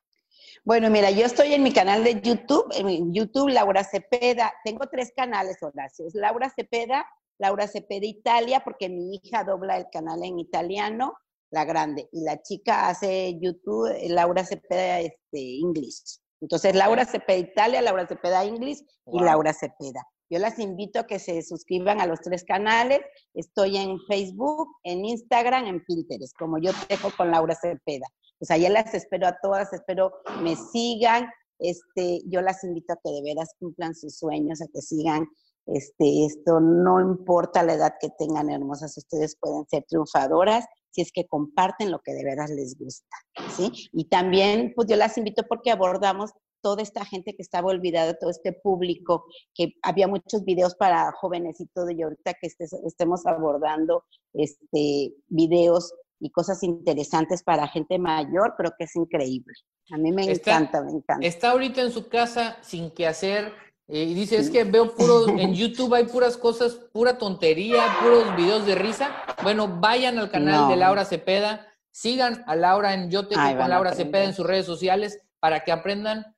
Bueno, 0.64 0.90
mira, 0.90 1.10
yo 1.10 1.24
estoy 1.24 1.54
en 1.54 1.62
mi 1.62 1.72
canal 1.72 2.04
de 2.04 2.20
YouTube, 2.20 2.66
en 2.74 3.14
YouTube 3.14 3.48
Laura 3.48 3.82
Cepeda. 3.82 4.52
Tengo 4.62 4.86
tres 4.90 5.12
canales, 5.16 5.56
Horacio. 5.62 6.06
Es 6.06 6.14
Laura 6.14 6.50
Cepeda, 6.54 7.06
Laura 7.38 7.66
Cepeda 7.66 8.06
Italia, 8.06 8.60
porque 8.62 8.88
mi 8.90 9.14
hija 9.14 9.44
dobla 9.44 9.78
el 9.78 9.86
canal 9.90 10.22
en 10.22 10.38
italiano, 10.38 11.14
la 11.50 11.64
grande, 11.64 12.08
y 12.12 12.22
la 12.22 12.42
chica 12.42 12.88
hace 12.88 13.38
YouTube 13.40 13.90
eh, 13.90 14.10
Laura 14.10 14.44
Cepeda 14.44 15.00
este, 15.00 15.58
English. 15.58 16.20
Entonces, 16.42 16.74
Laura 16.74 17.06
Cepeda 17.06 17.38
Italia, 17.38 17.82
Laura 17.82 18.06
Cepeda 18.06 18.44
English 18.44 18.82
y 19.06 19.20
Laura 19.20 19.52
Cepeda. 19.54 20.06
Yo 20.30 20.38
las 20.38 20.60
invito 20.60 21.00
a 21.00 21.06
que 21.06 21.18
se 21.18 21.42
suscriban 21.42 22.00
a 22.00 22.06
los 22.06 22.20
tres 22.20 22.44
canales. 22.44 23.00
Estoy 23.34 23.76
en 23.76 23.98
Facebook, 24.06 24.68
en 24.84 25.04
Instagram, 25.04 25.66
en 25.66 25.84
Pinterest, 25.84 26.36
como 26.38 26.58
yo 26.58 26.70
dejo 26.88 27.10
con 27.16 27.32
Laura 27.32 27.56
Cepeda. 27.56 28.06
Pues 28.38 28.50
allá 28.52 28.70
las 28.70 28.94
espero 28.94 29.26
a 29.26 29.36
todas, 29.42 29.72
espero 29.72 30.12
me 30.40 30.54
sigan. 30.54 31.28
Este, 31.58 32.22
yo 32.26 32.40
las 32.40 32.62
invito 32.64 32.92
a 32.92 33.00
que 33.04 33.10
de 33.10 33.22
veras 33.22 33.50
cumplan 33.58 33.94
sus 33.94 34.16
sueños, 34.16 34.62
a 34.62 34.66
que 34.72 34.80
sigan 34.80 35.26
este, 35.66 36.24
esto, 36.24 36.58
no 36.58 37.00
importa 37.00 37.62
la 37.62 37.74
edad 37.74 37.94
que 38.00 38.08
tengan 38.18 38.50
hermosas, 38.50 38.96
ustedes 38.96 39.36
pueden 39.38 39.66
ser 39.68 39.84
triunfadoras 39.88 40.64
si 40.90 41.02
es 41.02 41.12
que 41.12 41.26
comparten 41.26 41.90
lo 41.90 42.00
que 42.00 42.12
de 42.12 42.24
veras 42.24 42.50
les 42.50 42.76
gusta, 42.76 43.16
¿sí? 43.56 43.70
Y 43.92 44.06
también, 44.06 44.72
pues 44.74 44.88
yo 44.88 44.96
las 44.96 45.16
invito 45.18 45.44
porque 45.48 45.70
abordamos 45.70 46.32
toda 46.60 46.82
esta 46.82 47.04
gente 47.04 47.34
que 47.34 47.42
estaba 47.42 47.68
olvidada, 47.68 48.14
todo 48.14 48.30
este 48.30 48.52
público, 48.52 49.24
que 49.54 49.74
había 49.82 50.08
muchos 50.08 50.44
videos 50.44 50.74
para 50.74 51.12
jóvenes 51.12 51.60
y 51.60 51.66
todo, 51.66 51.90
y 51.90 52.02
ahorita 52.02 52.34
que 52.34 52.48
estemos 52.86 53.26
abordando 53.26 54.04
este, 54.34 55.14
videos 55.28 55.92
y 56.20 56.30
cosas 56.30 56.62
interesantes 56.62 57.42
para 57.42 57.68
gente 57.68 57.98
mayor, 57.98 58.54
creo 58.56 58.72
que 58.78 58.84
es 58.84 58.94
increíble. 58.96 59.54
A 59.92 59.98
mí 59.98 60.12
me 60.12 60.24
encanta, 60.24 60.82
me 60.82 60.92
encanta. 60.92 61.26
Está 61.26 61.50
ahorita 61.50 61.82
en 61.82 61.90
su 61.90 62.08
casa 62.08 62.58
sin 62.62 62.90
que 62.90 63.06
hacer, 63.06 63.52
eh, 63.92 64.04
y 64.04 64.14
dice, 64.14 64.36
es 64.36 64.50
que 64.50 64.62
veo 64.62 64.94
puros, 64.94 65.26
en 65.36 65.52
YouTube 65.52 65.94
hay 65.94 66.04
puras 66.04 66.36
cosas, 66.36 66.74
pura 66.92 67.18
tontería, 67.18 67.82
puros 68.00 68.36
videos 68.36 68.64
de 68.64 68.76
risa. 68.76 69.10
Bueno, 69.42 69.80
vayan 69.80 70.18
al 70.18 70.30
canal 70.30 70.68
de 70.68 70.76
Laura 70.76 71.04
Cepeda, 71.04 71.66
sigan 71.90 72.44
a 72.46 72.54
Laura 72.54 72.94
en 72.94 73.10
Yo 73.10 73.26
Tengo 73.26 73.42
con 73.42 73.68
Laura 73.68 73.92
Cepeda 73.92 74.24
en 74.24 74.34
sus 74.34 74.46
redes 74.46 74.66
sociales 74.66 75.20
para 75.40 75.60
que 75.60 75.72
aprendan 75.72 76.36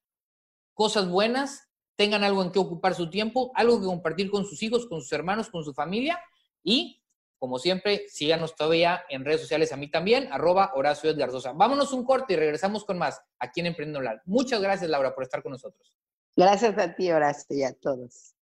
cosas 0.83 1.09
buenas, 1.09 1.71
tengan 1.95 2.25
algo 2.25 2.43
en 2.43 2.51
que 2.51 2.59
ocupar 2.59 2.97
su 2.97 3.09
tiempo, 3.09 3.53
algo 3.55 3.79
que 3.79 3.87
compartir 3.87 4.29
con 4.33 4.45
sus 4.45 4.61
hijos, 4.65 4.85
con 4.89 5.01
sus 5.01 5.13
hermanos, 5.13 5.49
con 5.49 5.63
su 5.63 5.73
familia 5.73 6.19
y, 6.65 7.01
como 7.39 7.61
siempre, 7.61 8.09
síganos 8.09 8.57
todavía 8.57 9.05
en 9.09 9.25
redes 9.25 9.43
sociales 9.43 9.73
a 9.73 9.77
mí 9.77 9.89
también, 9.89 10.29
arroba 10.33 10.73
Horacio 10.75 11.11
Edgarzosa. 11.11 11.53
Vámonos 11.53 11.93
un 11.93 12.05
corte 12.05 12.33
y 12.33 12.37
regresamos 12.37 12.85
con 12.85 12.99
más 12.99 13.21
aquí 13.39 13.61
en 13.61 13.67
Emprendo 13.67 14.01
Online. 14.01 14.21
Muchas 14.25 14.61
gracias, 14.61 14.91
Laura, 14.91 15.15
por 15.15 15.23
estar 15.23 15.41
con 15.41 15.53
nosotros. 15.53 15.95
Gracias 16.35 16.77
a 16.77 16.93
ti, 16.97 17.13
Horacio, 17.13 17.57
y 17.57 17.63
a 17.63 17.73
todos. 17.75 18.35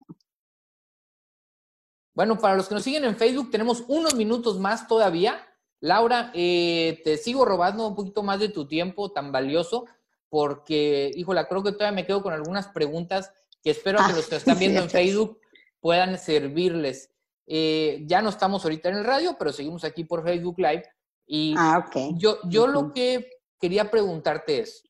Bueno, 2.14 2.38
para 2.38 2.57
los 2.57 2.68
que 2.68 2.74
nos 2.74 2.84
siguen 2.84 3.05
en 3.05 3.16
Facebook, 3.16 3.51
tenemos 3.51 3.84
unos 3.86 4.14
minutos 4.14 4.59
más 4.59 4.88
todavía. 4.88 5.47
Laura, 5.80 6.30
eh, 6.32 7.03
te 7.05 7.18
sigo 7.18 7.45
robando 7.45 7.86
un 7.86 7.95
poquito 7.95 8.22
más 8.22 8.41
de 8.41 8.49
tu 8.49 8.66
tiempo 8.66 9.12
tan 9.12 9.30
valioso 9.30 9.84
porque, 10.31 11.11
híjola, 11.14 11.47
creo 11.49 11.62
que 11.62 11.72
todavía 11.72 11.97
me 11.97 12.07
quedo 12.07 12.22
con 12.22 12.33
algunas 12.33 12.68
preguntas 12.68 13.33
que 13.62 13.70
espero 13.70 13.99
que 14.07 14.14
los 14.14 14.28
que 14.28 14.37
están 14.37 14.59
viendo 14.59 14.81
en 14.81 14.89
Facebook 14.89 15.39
puedan 15.81 16.18
servirles. 16.18 17.11
Eh, 17.47 18.05
ya 18.07 18.22
no 18.22 18.31
estamos 18.31 18.64
ahorita 18.64 18.89
en 18.89 18.97
el 18.97 19.05
radio, 19.05 19.37
pero 19.39 19.53
seguimos 19.53 19.85
aquí 19.85 20.05
por 20.05 20.22
Facebook 20.22 20.59
Live. 20.59 20.85
Y 21.26 21.55
ah, 21.59 21.91
yo, 22.16 22.39
yo 22.45 22.66
lo 22.66 22.93
que 22.93 23.28
quería 23.59 23.91
preguntarte 23.91 24.61
es, 24.61 24.85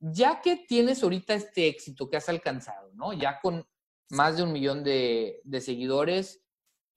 ya 0.00 0.40
que 0.40 0.56
tienes 0.68 1.02
ahorita 1.02 1.34
este 1.34 1.68
éxito 1.68 2.08
que 2.08 2.16
has 2.16 2.28
alcanzado, 2.28 2.90
¿no? 2.94 3.12
Ya 3.12 3.40
con 3.40 3.66
más 4.10 4.36
de 4.36 4.42
un 4.42 4.52
millón 4.52 4.82
de, 4.82 5.40
seguidores 5.60 6.42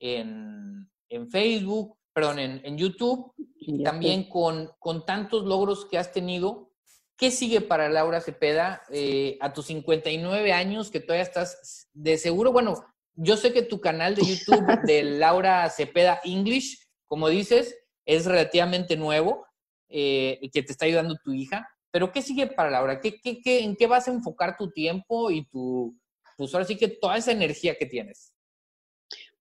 en, 0.00 0.90
Facebook, 1.30 1.96
perdón, 2.12 2.38
en, 2.38 2.76
YouTube, 2.76 3.32
y 3.36 3.82
también 3.82 4.28
con, 4.28 4.70
con 4.78 5.06
tantos 5.06 5.44
logros 5.44 5.86
que 5.86 5.98
has 5.98 6.12
tenido, 6.12 6.73
¿Qué 7.16 7.30
sigue 7.30 7.60
para 7.60 7.88
Laura 7.88 8.20
Cepeda 8.20 8.82
eh, 8.90 9.38
a 9.40 9.52
tus 9.52 9.66
59 9.66 10.52
años 10.52 10.90
que 10.90 11.00
todavía 11.00 11.22
estás 11.22 11.88
de 11.92 12.18
seguro? 12.18 12.52
Bueno, 12.52 12.84
yo 13.14 13.36
sé 13.36 13.52
que 13.52 13.62
tu 13.62 13.80
canal 13.80 14.16
de 14.16 14.22
YouTube 14.22 14.82
de 14.82 15.02
Laura 15.18 15.68
Cepeda 15.70 16.20
English, 16.24 16.88
como 17.06 17.28
dices, 17.28 17.76
es 18.04 18.26
relativamente 18.26 18.96
nuevo 18.96 19.46
eh, 19.88 20.38
y 20.42 20.50
que 20.50 20.62
te 20.64 20.72
está 20.72 20.86
ayudando 20.86 21.16
tu 21.22 21.32
hija. 21.32 21.68
Pero 21.92 22.10
¿qué 22.10 22.20
sigue 22.20 22.48
para 22.48 22.70
Laura? 22.70 23.00
¿Qué, 23.00 23.20
qué, 23.20 23.40
qué, 23.40 23.62
en 23.62 23.76
qué 23.76 23.86
vas 23.86 24.08
a 24.08 24.12
enfocar 24.12 24.56
tu 24.56 24.72
tiempo 24.72 25.30
y 25.30 25.46
tu, 25.46 25.96
pues 26.36 26.52
ahora 26.52 26.66
sí 26.66 26.76
que 26.76 26.88
toda 26.88 27.16
esa 27.16 27.30
energía 27.30 27.76
que 27.76 27.86
tienes? 27.86 28.33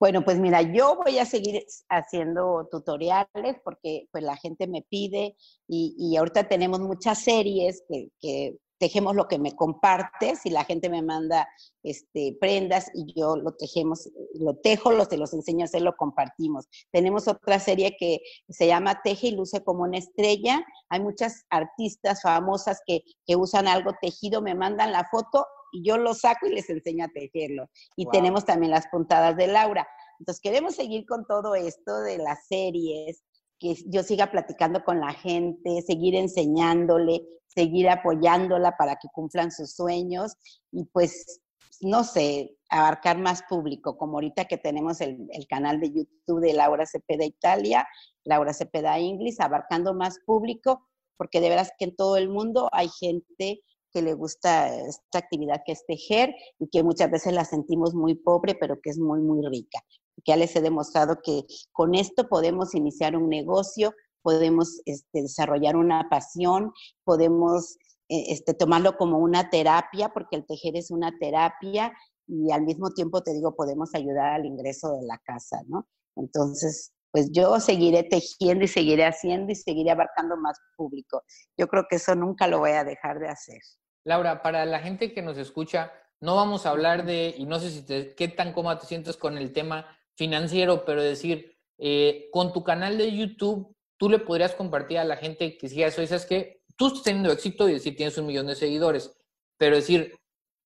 Bueno, 0.03 0.25
pues 0.25 0.37
mira, 0.37 0.61
yo 0.61 0.97
voy 0.97 1.17
a 1.17 1.25
seguir 1.25 1.63
haciendo 1.87 2.67
tutoriales 2.69 3.55
porque 3.63 4.09
pues 4.11 4.21
la 4.21 4.35
gente 4.35 4.67
me 4.67 4.81
pide 4.81 5.37
y, 5.65 6.17
ahorita 6.17 6.49
tenemos 6.49 6.81
muchas 6.81 7.23
series 7.23 7.85
que, 7.87 8.57
tejemos 8.83 9.15
lo 9.15 9.29
que 9.29 9.39
me 9.39 9.55
compartes 9.55 10.45
y 10.45 10.49
la 10.49 10.65
gente 10.65 10.89
me 10.89 11.01
manda 11.01 11.47
este, 11.83 12.35
prendas 12.37 12.91
y 12.93 13.17
yo 13.17 13.37
lo 13.37 13.53
tejemos, 13.53 14.09
lo 14.33 14.57
tejo, 14.57 14.91
los 14.91 15.07
te 15.07 15.15
los 15.15 15.33
enseño 15.33 15.61
a 15.61 15.65
hacer, 15.67 15.83
lo 15.83 15.95
compartimos. 15.95 16.67
Tenemos 16.91 17.29
otra 17.29 17.59
serie 17.59 17.95
que 17.97 18.19
se 18.49 18.67
llama 18.67 18.99
Teje 19.01 19.27
y 19.27 19.35
luce 19.37 19.63
como 19.63 19.83
una 19.83 19.99
estrella. 19.99 20.65
Hay 20.89 20.99
muchas 20.99 21.45
artistas 21.49 22.21
famosas 22.23 22.81
que, 22.85 23.05
que 23.25 23.37
usan 23.37 23.69
algo 23.69 23.91
tejido, 24.01 24.41
me 24.41 24.53
mandan 24.53 24.91
la 24.91 25.07
foto 25.09 25.47
y 25.71 25.87
yo 25.87 25.97
lo 25.97 26.13
saco 26.13 26.47
y 26.47 26.53
les 26.53 26.69
enseño 26.69 27.05
a 27.05 27.07
tejerlo. 27.07 27.69
Y 27.95 28.05
tenemos 28.07 28.43
también 28.43 28.71
las 28.71 28.87
puntadas 28.87 29.37
de 29.37 29.47
Laura. 29.47 29.87
Entonces 30.19 30.41
queremos 30.41 30.75
seguir 30.75 31.05
con 31.05 31.25
todo 31.25 31.55
esto 31.55 32.01
de 32.01 32.17
las 32.17 32.47
series, 32.47 33.23
que 33.59 33.75
yo 33.85 34.03
siga 34.03 34.29
platicando 34.29 34.83
con 34.83 34.99
la 34.99 35.13
gente, 35.13 35.81
seguir 35.83 36.15
enseñándole, 36.15 37.23
seguir 37.53 37.89
apoyándola 37.89 38.75
para 38.77 38.95
que 38.95 39.07
cumplan 39.13 39.51
sus 39.51 39.75
sueños 39.75 40.33
y 40.71 40.85
pues, 40.85 41.41
no 41.81 42.03
sé, 42.03 42.57
abarcar 42.69 43.17
más 43.19 43.43
público, 43.43 43.97
como 43.97 44.13
ahorita 44.15 44.45
que 44.45 44.57
tenemos 44.57 45.01
el, 45.01 45.27
canal 45.49 45.79
de 45.79 45.91
YouTube 45.91 46.41
de 46.41 46.53
Laura 46.53 46.85
Cepeda 46.85 47.25
Italia, 47.25 47.87
Laura 48.23 48.53
Cepeda 48.53 48.97
English, 48.97 49.39
abarcando 49.39 49.93
más 49.93 50.19
público, 50.25 50.87
porque 51.17 51.41
de 51.41 51.49
veras 51.49 51.71
que 51.77 51.85
en 51.85 51.95
todo 51.95 52.17
el 52.17 52.29
mundo 52.29 52.69
hay 52.71 52.89
gente 52.89 53.61
que 53.91 54.01
le 54.01 54.13
gusta 54.13 54.75
esta 54.75 55.19
actividad 55.19 55.61
que 55.65 55.73
es 55.73 55.85
tejer 55.85 56.33
y 56.57 56.67
que 56.69 56.83
muchas 56.83 57.11
veces 57.11 57.33
la 57.33 57.45
sentimos 57.45 57.93
muy 57.93 58.15
pobre, 58.15 58.55
pero 58.55 58.79
que 58.81 58.89
es 58.89 58.97
muy, 58.97 59.21
muy 59.21 59.45
rica. 59.47 59.79
Ya 60.25 60.35
les 60.35 60.55
he 60.55 60.61
demostrado 60.61 61.19
que 61.23 61.43
con 61.71 61.93
esto 61.93 62.27
podemos 62.27 62.73
iniciar 62.73 63.15
un 63.15 63.29
negocio, 63.29 63.93
podemos 64.23 64.81
este, 64.85 65.21
desarrollar 65.21 65.75
una 65.75 66.07
pasión, 66.09 66.73
podemos 67.03 67.77
eh, 68.09 68.25
este, 68.29 68.53
tomarlo 68.53 68.97
como 68.97 69.19
una 69.19 69.49
terapia, 69.49 70.09
porque 70.09 70.37
el 70.37 70.45
tejer 70.45 70.75
es 70.75 70.89
una 70.89 71.17
terapia 71.19 71.93
y 72.27 72.51
al 72.51 72.63
mismo 72.63 72.91
tiempo, 72.91 73.21
te 73.21 73.33
digo, 73.33 73.55
podemos 73.55 73.93
ayudar 73.93 74.33
al 74.33 74.45
ingreso 74.45 74.93
de 74.93 75.05
la 75.05 75.19
casa, 75.19 75.61
¿no? 75.67 75.87
Entonces, 76.15 76.93
pues 77.11 77.29
yo 77.31 77.59
seguiré 77.59 78.03
tejiendo 78.03 78.65
y 78.65 78.67
seguiré 78.67 79.05
haciendo 79.05 79.51
y 79.51 79.55
seguiré 79.55 79.91
abarcando 79.91 80.35
más 80.37 80.57
público. 80.75 81.23
Yo 81.57 81.67
creo 81.67 81.85
que 81.89 81.97
eso 81.97 82.15
nunca 82.15 82.47
lo 82.47 82.59
voy 82.59 82.71
a 82.71 82.83
dejar 82.83 83.19
de 83.19 83.27
hacer. 83.27 83.59
Laura, 84.03 84.41
para 84.41 84.65
la 84.65 84.79
gente 84.79 85.13
que 85.13 85.21
nos 85.21 85.37
escucha, 85.37 85.91
no 86.19 86.35
vamos 86.35 86.65
a 86.65 86.69
hablar 86.69 87.05
de, 87.05 87.35
y 87.37 87.45
no 87.45 87.59
sé 87.59 87.69
si 87.69 87.83
te, 87.83 88.15
qué 88.15 88.27
tan 88.27 88.53
cómoda 88.53 88.79
te 88.79 88.87
sientes 88.87 89.17
con 89.17 89.37
el 89.37 89.53
tema 89.53 89.85
financiero, 90.15 90.85
pero 90.85 91.01
decir, 91.01 91.57
eh, 91.77 92.29
con 92.31 92.53
tu 92.53 92.63
canal 92.63 92.97
de 92.97 93.15
YouTube, 93.15 93.75
tú 94.03 94.09
le 94.09 94.19
podrías 94.19 94.53
compartir 94.53 94.97
a 94.97 95.05
la 95.05 95.15
gente 95.15 95.57
que 95.57 95.69
siga 95.69 95.87
eso 95.87 96.01
y 96.01 96.07
sabes 96.07 96.25
que 96.25 96.61
tú 96.75 96.87
estás 96.87 97.03
teniendo 97.03 97.31
éxito 97.31 97.69
y 97.69 97.71
decir 97.71 97.95
tienes 97.95 98.17
un 98.17 98.25
millón 98.25 98.47
de 98.47 98.55
seguidores, 98.55 99.15
pero 99.57 99.77
decir, 99.77 100.19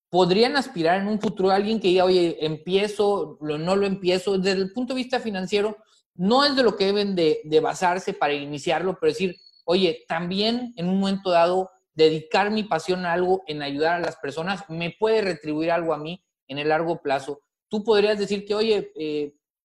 podrían 0.09 0.57
aspirar 0.57 0.99
en 0.99 1.07
un 1.07 1.21
futuro 1.21 1.51
a 1.51 1.55
alguien 1.55 1.79
que 1.79 1.89
diga, 1.89 2.05
oye, 2.05 2.43
empiezo, 2.43 3.37
no 3.39 3.75
lo 3.75 3.85
empiezo, 3.85 4.39
desde 4.39 4.61
el 4.61 4.73
punto 4.73 4.95
de 4.95 5.03
vista 5.03 5.19
financiero, 5.19 5.77
no 6.15 6.45
es 6.45 6.55
de 6.55 6.63
lo 6.63 6.75
que 6.75 6.85
deben 6.85 7.13
de, 7.13 7.41
de 7.43 7.59
basarse 7.59 8.11
para 8.11 8.33
iniciarlo, 8.33 8.97
pero 8.99 9.11
decir, 9.11 9.35
oye, 9.65 10.03
también 10.07 10.73
en 10.75 10.89
un 10.89 10.99
momento 10.99 11.29
dado 11.29 11.69
dedicar 11.93 12.49
mi 12.49 12.63
pasión 12.63 13.05
a 13.05 13.13
algo, 13.13 13.43
en 13.45 13.61
ayudar 13.61 13.97
a 13.97 13.99
las 13.99 14.15
personas, 14.15 14.67
me 14.67 14.95
puede 14.97 15.21
retribuir 15.21 15.69
algo 15.69 15.93
a 15.93 15.99
mí 15.99 16.23
en 16.47 16.57
el 16.57 16.69
largo 16.69 17.03
plazo. 17.03 17.43
Tú 17.69 17.83
podrías 17.83 18.17
decir 18.17 18.47
que, 18.47 18.55
oye, 18.55 18.91
eh, 18.95 19.35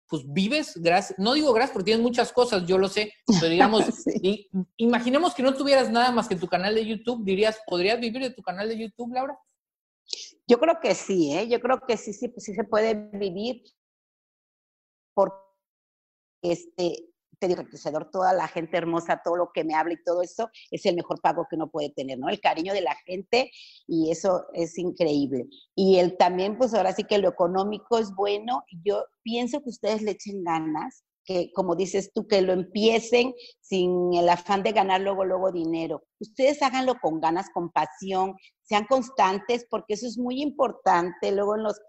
pues 0.08 0.24
vives, 0.26 0.74
gracias, 0.78 1.20
no 1.20 1.34
digo 1.34 1.52
gracias 1.54 1.74
porque 1.74 1.86
tienes 1.86 2.04
muchas 2.04 2.32
cosas, 2.32 2.66
yo 2.66 2.78
lo 2.78 2.88
sé, 2.88 3.14
pero 3.26 3.52
digamos, 3.52 3.86
imaginemos 4.78 5.34
que 5.34 5.44
no 5.44 5.54
tuvieras 5.54 5.90
nada 5.90 6.12
más 6.12 6.28
que 6.28 6.36
tu 6.36 6.48
canal 6.48 6.76
de 6.76 6.86
YouTube, 6.86 7.26
dirías, 7.26 7.60
¿podrías 7.68 8.00
vivir 8.00 8.22
de 8.22 8.32
tu 8.32 8.42
canal 8.42 8.70
de 8.70 8.78
YouTube, 8.78 9.14
Laura? 9.14 9.38
Yo 10.48 10.60
creo 10.60 10.80
que 10.82 10.96
sí, 10.96 11.34
¿eh? 11.34 11.50
yo 11.50 11.60
creo 11.60 11.82
que 11.86 11.98
sí, 11.98 12.14
sí, 12.14 12.32
sí 12.38 12.54
se 12.54 12.64
puede 12.64 12.94
vivir 13.14 13.64
por 15.14 15.34
este, 16.42 17.10
te 17.40 17.48
digo, 17.48 17.64
toda 18.12 18.34
la 18.34 18.48
gente 18.48 18.78
hermosa, 18.78 19.22
todo 19.24 19.36
lo 19.38 19.52
que 19.54 19.64
me 19.64 19.76
habla 19.76 19.94
y 19.94 20.04
todo 20.04 20.22
eso 20.22 20.50
es 20.72 20.86
el 20.86 20.96
mejor 20.96 21.22
pago 21.22 21.46
que 21.50 21.56
uno 21.56 21.70
puede 21.70 21.90
tener, 21.90 22.18
¿no? 22.18 22.30
El 22.30 22.40
cariño 22.40 22.74
de 22.74 22.82
la 22.82 22.96
gente 23.06 23.52
y 23.88 24.12
eso 24.12 24.46
es 24.54 24.78
increíble. 24.78 25.48
Y 25.76 25.98
el 25.98 26.18
también, 26.18 26.58
pues 26.58 26.74
ahora 26.74 26.94
sí 26.94 27.04
que 27.04 27.18
lo 27.18 27.30
económico 27.30 27.98
es 27.98 28.14
bueno. 28.14 28.64
Yo 28.84 29.06
pienso 29.24 29.62
que 29.62 29.70
ustedes 29.70 30.02
le 30.02 30.12
echen 30.12 30.44
ganas, 30.44 31.04
que 31.28 31.52
como 31.54 31.76
dices 31.76 32.12
tú, 32.14 32.26
que 32.26 32.42
lo 32.42 32.54
empiecen 32.54 33.36
sin 33.60 34.14
el 34.14 34.30
afán 34.30 34.64
de 34.64 34.72
ganar 34.72 35.02
luego, 35.02 35.26
luego 35.26 35.52
dinero. 35.52 36.04
Ustedes 36.20 36.64
háganlo 36.64 36.96
con 37.02 37.20
ganas, 37.20 37.50
con 37.54 37.70
pasión, 37.70 38.36
sean 38.64 38.86
constantes, 38.86 39.68
porque 39.70 39.96
eso 39.96 40.08
es 40.08 40.18
muy 40.18 40.42
importante. 40.42 41.34
Luego 41.34 41.58
en 41.58 41.64
los 41.64 41.80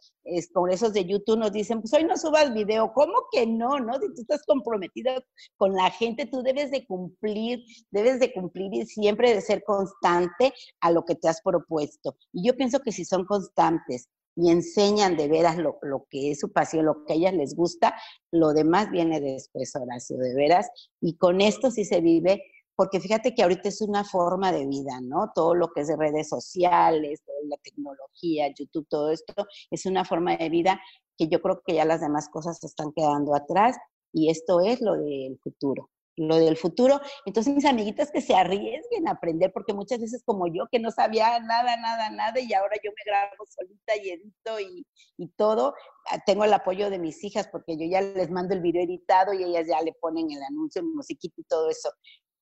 congresos 0.52 0.92
de 0.92 1.04
YouTube 1.04 1.38
nos 1.38 1.52
dicen, 1.52 1.80
pues 1.80 1.94
hoy 1.94 2.04
no 2.04 2.16
subas 2.16 2.52
video. 2.52 2.92
¿Cómo 2.92 3.14
que 3.30 3.46
no? 3.46 3.78
¿No? 3.78 3.94
Si 3.94 4.08
tú 4.12 4.22
estás 4.22 4.42
comprometido 4.44 5.12
con 5.56 5.72
la 5.72 5.90
gente, 5.90 6.26
tú 6.26 6.42
debes 6.42 6.72
de 6.72 6.84
cumplir, 6.84 7.60
debes 7.92 8.18
de 8.18 8.32
cumplir 8.32 8.74
y 8.74 8.86
siempre 8.86 9.34
de 9.34 9.40
ser 9.40 9.62
constante 9.64 10.52
a 10.80 10.90
lo 10.90 11.04
que 11.04 11.14
te 11.14 11.28
has 11.28 11.40
propuesto. 11.42 12.16
Y 12.32 12.44
yo 12.44 12.56
pienso 12.56 12.80
que 12.80 12.90
si 12.90 13.04
son 13.04 13.24
constantes 13.24 14.08
y 14.40 14.50
enseñan 14.52 15.16
de 15.16 15.26
veras 15.26 15.58
lo, 15.58 15.78
lo 15.82 16.06
que 16.08 16.30
es 16.30 16.38
su 16.38 16.52
pasión, 16.52 16.86
lo 16.86 17.04
que 17.04 17.12
a 17.12 17.16
ellas 17.16 17.34
les 17.34 17.56
gusta, 17.56 17.96
lo 18.30 18.52
demás 18.52 18.88
viene 18.88 19.20
después, 19.20 19.74
Horacio, 19.74 20.16
de 20.16 20.32
veras. 20.32 20.70
Y 21.00 21.16
con 21.16 21.40
esto 21.40 21.72
sí 21.72 21.84
se 21.84 22.00
vive 22.00 22.44
porque 22.76 23.00
fíjate 23.00 23.34
que 23.34 23.42
ahorita 23.42 23.68
es 23.68 23.80
una 23.80 24.04
forma 24.04 24.52
de 24.52 24.64
vida, 24.64 25.00
¿no? 25.02 25.32
Todo 25.34 25.56
lo 25.56 25.72
que 25.72 25.80
es 25.80 25.88
de 25.88 25.96
redes 25.96 26.28
sociales, 26.28 27.20
la 27.48 27.56
tecnología, 27.56 28.46
YouTube, 28.56 28.86
todo 28.88 29.10
esto 29.10 29.34
es 29.72 29.84
una 29.86 30.04
forma 30.04 30.36
de 30.36 30.48
vida 30.48 30.80
que 31.16 31.26
yo 31.26 31.42
creo 31.42 31.60
que 31.66 31.74
ya 31.74 31.84
las 31.84 32.00
demás 32.00 32.28
cosas 32.28 32.60
se 32.60 32.68
están 32.68 32.92
quedando 32.92 33.34
atrás 33.34 33.76
y 34.12 34.30
esto 34.30 34.60
es 34.60 34.80
lo 34.80 34.92
del 34.92 35.36
futuro 35.42 35.90
lo 36.18 36.36
del 36.36 36.56
futuro. 36.56 37.00
Entonces, 37.24 37.54
mis 37.54 37.64
amiguitas 37.64 38.10
que 38.10 38.20
se 38.20 38.34
arriesguen 38.34 39.08
a 39.08 39.12
aprender, 39.12 39.52
porque 39.52 39.72
muchas 39.72 40.00
veces 40.00 40.22
como 40.24 40.46
yo, 40.46 40.66
que 40.70 40.78
no 40.78 40.90
sabía 40.90 41.38
nada, 41.40 41.76
nada, 41.76 42.10
nada, 42.10 42.40
y 42.40 42.52
ahora 42.52 42.76
yo 42.82 42.90
me 42.90 43.10
grabo 43.10 43.44
solita 43.48 43.96
y 43.96 44.10
edito 44.10 44.60
y, 44.60 44.86
y 45.16 45.28
todo, 45.28 45.74
ah, 46.10 46.18
tengo 46.24 46.44
el 46.44 46.52
apoyo 46.52 46.90
de 46.90 46.98
mis 46.98 47.22
hijas, 47.24 47.48
porque 47.48 47.76
yo 47.76 47.86
ya 47.86 48.00
les 48.00 48.30
mando 48.30 48.54
el 48.54 48.60
video 48.60 48.82
editado 48.82 49.32
y 49.32 49.44
ellas 49.44 49.66
ya 49.68 49.80
le 49.82 49.92
ponen 50.00 50.30
el 50.30 50.42
anuncio, 50.42 50.82
el 50.82 50.88
musiquito 50.88 51.40
y 51.40 51.44
todo 51.44 51.70
eso 51.70 51.90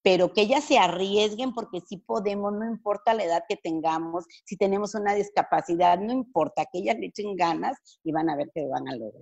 pero 0.06 0.32
que 0.32 0.42
ellas 0.42 0.62
se 0.62 0.78
arriesguen 0.78 1.52
porque 1.52 1.80
sí 1.80 1.96
podemos, 1.96 2.52
no 2.52 2.64
importa 2.64 3.12
la 3.12 3.24
edad 3.24 3.42
que 3.48 3.56
tengamos, 3.56 4.24
si 4.44 4.56
tenemos 4.56 4.94
una 4.94 5.14
discapacidad, 5.14 5.98
no 5.98 6.12
importa, 6.12 6.64
que 6.72 6.78
ellas 6.78 6.96
le 7.00 7.06
echen 7.06 7.34
ganas 7.34 7.76
y 8.04 8.12
van 8.12 8.30
a 8.30 8.36
ver 8.36 8.48
que 8.54 8.68
van 8.68 8.86
a 8.86 8.94
lograr. 8.94 9.20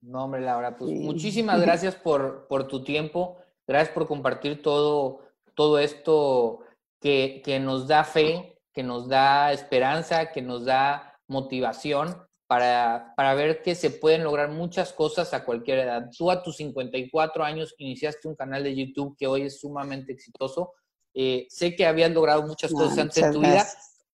No, 0.00 0.24
hombre, 0.24 0.40
Laura, 0.40 0.76
pues 0.76 0.90
muchísimas 0.98 1.60
gracias 1.62 1.94
por, 1.94 2.48
por, 2.48 2.66
tu 2.66 2.82
tiempo, 2.82 3.36
gracias 3.66 3.94
por 3.94 4.06
compartir 4.06 4.62
todo, 4.62 5.20
todo 5.54 5.78
esto 5.78 6.60
que, 7.00 7.42
que 7.44 7.60
nos 7.60 7.86
da 7.86 8.04
fe, 8.04 8.60
que 8.72 8.82
nos 8.82 9.08
da 9.08 9.52
esperanza, 9.52 10.32
que 10.32 10.42
nos 10.42 10.64
da 10.64 11.18
motivación 11.28 12.16
para, 12.46 13.14
para, 13.16 13.34
ver 13.34 13.62
que 13.62 13.74
se 13.74 13.90
pueden 13.90 14.24
lograr 14.24 14.50
muchas 14.50 14.92
cosas 14.92 15.32
a 15.32 15.44
cualquier 15.44 15.78
edad. 15.78 16.10
Tú 16.16 16.30
a 16.30 16.42
tus 16.42 16.56
54 16.56 17.44
años 17.44 17.74
iniciaste 17.78 18.28
un 18.28 18.34
canal 18.34 18.62
de 18.62 18.74
YouTube 18.74 19.16
que 19.18 19.26
hoy 19.26 19.42
es 19.42 19.60
sumamente 19.60 20.12
exitoso. 20.12 20.72
Eh, 21.14 21.46
sé 21.48 21.74
que 21.74 21.86
habías 21.86 22.10
logrado 22.10 22.42
muchas 22.46 22.72
cosas 22.72 22.98
antes 22.98 23.18
en 23.18 23.32
tu 23.32 23.40
vida, 23.40 23.66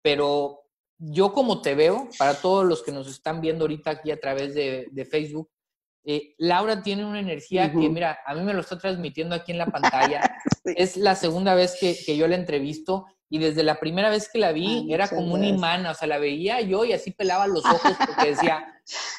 pero 0.03 0.61
yo 0.99 1.33
como 1.33 1.63
te 1.63 1.75
veo, 1.75 2.09
para 2.19 2.35
todos 2.35 2.65
los 2.65 2.83
que 2.83 2.93
nos 2.93 3.09
están 3.09 3.41
viendo 3.41 3.65
ahorita 3.65 3.91
aquí 3.91 4.11
a 4.11 4.21
través 4.21 4.55
de, 4.55 4.87
de 4.91 5.05
Facebook, 5.05 5.51
eh, 6.05 6.35
Laura 6.39 6.83
tiene 6.83 7.05
una 7.05 7.21
energía 7.21 7.71
que, 7.71 7.89
mira, 7.89 8.19
a 8.25 8.35
mí 8.35 8.43
me 8.43 8.55
lo 8.55 8.61
está 8.61 8.79
transmitiendo 8.79 9.35
aquí 9.35 9.53
en 9.53 9.59
la 9.59 9.67
pantalla. 9.73 10.39
Es 10.65 10.97
la 10.97 11.15
segunda 11.15 11.55
vez 11.55 11.77
que, 11.79 11.97
que 12.05 12.17
yo 12.17 12.27
la 12.27 12.37
entrevisto 12.37 13.07
y 13.33 13.39
desde 13.39 13.63
la 13.63 13.79
primera 13.79 14.11
vez 14.11 14.29
que 14.31 14.41
la 14.41 14.51
vi 14.51 14.93
era 14.93 15.09
como 15.09 15.35
un 15.35 15.45
imán, 15.45 15.87
o 15.87 15.95
sea, 15.95 16.09
la 16.09 16.19
veía 16.19 16.61
yo 16.63 16.85
y 16.85 16.93
así 16.93 17.13
pelaba 17.13 17.47
los 17.47 17.65
ojos 17.65 17.93
porque 18.05 18.31
decía, 18.31 18.67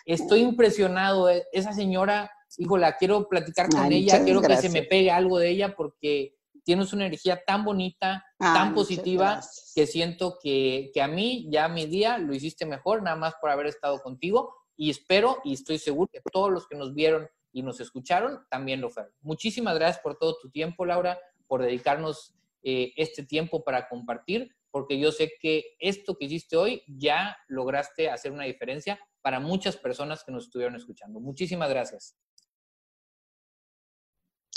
estoy 0.06 0.42
impresionado, 0.42 1.30
e, 1.30 1.46
esa 1.54 1.72
señora, 1.72 2.30
la 2.58 2.98
quiero 2.98 3.30
platicar 3.30 3.70
con 3.70 3.92
ella, 3.92 4.24
quiero 4.24 4.42
que 4.42 4.58
se 4.58 4.70
me 4.70 4.84
pegue 4.84 5.10
algo 5.10 5.40
de 5.40 5.50
ella 5.50 5.76
porque 5.76 6.36
tienes 6.64 6.92
una 6.92 7.06
energía 7.06 7.42
tan 7.46 7.64
bonita, 7.64 8.26
tan 8.38 8.74
positiva, 8.74 9.40
que 9.74 9.88
siento 9.88 10.38
que, 10.44 10.92
que, 10.94 11.02
a 11.02 11.08
mí 11.08 11.48
ya 11.50 11.70
mi 11.70 11.86
día 11.86 12.18
lo 12.18 12.36
hiciste 12.36 12.66
mejor, 12.66 13.02
nada 13.02 13.16
más 13.16 13.36
por 13.40 13.50
haber 13.50 13.68
estado 13.68 14.00
contigo 14.02 14.61
y 14.76 14.90
espero 14.90 15.38
y 15.44 15.54
estoy 15.54 15.78
seguro 15.78 16.10
que 16.12 16.22
todos 16.32 16.52
los 16.52 16.68
que 16.68 16.76
nos 16.76 16.94
vieron 16.94 17.28
y 17.52 17.64
nos 17.64 17.80
escucharon 17.80 18.46
también 18.50 18.82
lo 18.82 18.90
fueron. 18.90 19.12
Muchísimas 19.22 19.76
gracias 19.76 20.02
por 20.02 20.18
todo 20.18 20.38
tu 20.42 20.50
tiempo, 20.50 20.86
Laura, 20.86 21.20
por 21.48 21.62
dedicarnos 21.62 22.34
eh, 22.64 22.94
este 22.96 23.24
tiempo 23.24 23.64
para 23.64 23.90
compartir, 23.90 24.56
porque 24.70 25.00
yo 25.00 25.12
sé 25.12 25.34
que 25.40 25.76
esto 25.80 26.16
que 26.16 26.26
hiciste 26.26 26.56
hoy 26.56 26.84
ya 26.88 27.38
lograste 27.48 28.10
hacer 28.10 28.32
una 28.32 28.46
diferencia 28.46 29.00
para 29.22 29.40
muchas 29.40 29.78
personas 29.78 30.24
que 30.24 30.32
nos 30.32 30.46
estuvieron 30.46 30.76
escuchando. 30.76 31.20
Muchísimas 31.20 31.70
gracias. 31.70 32.16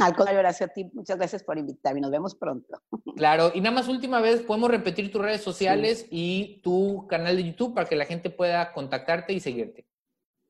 Al 0.00 0.14
contrario, 0.14 0.40
gracias 0.40 0.70
a 0.70 0.72
ti. 0.72 0.90
Muchas 0.92 1.16
gracias 1.16 1.44
por 1.44 1.56
invitarme. 1.56 2.00
Nos 2.00 2.10
vemos 2.10 2.34
pronto. 2.34 2.82
Claro. 3.16 3.52
Y 3.54 3.60
nada 3.60 3.76
más 3.76 3.86
última 3.86 4.20
vez, 4.20 4.42
podemos 4.42 4.68
repetir 4.68 5.12
tus 5.12 5.22
redes 5.22 5.40
sociales 5.40 6.08
y 6.10 6.60
tu 6.64 7.06
canal 7.06 7.36
de 7.36 7.44
YouTube 7.44 7.72
para 7.72 7.88
que 7.88 7.94
la 7.94 8.06
gente 8.06 8.28
pueda 8.28 8.72
contactarte 8.72 9.32
y 9.32 9.38
seguirte. 9.38 9.86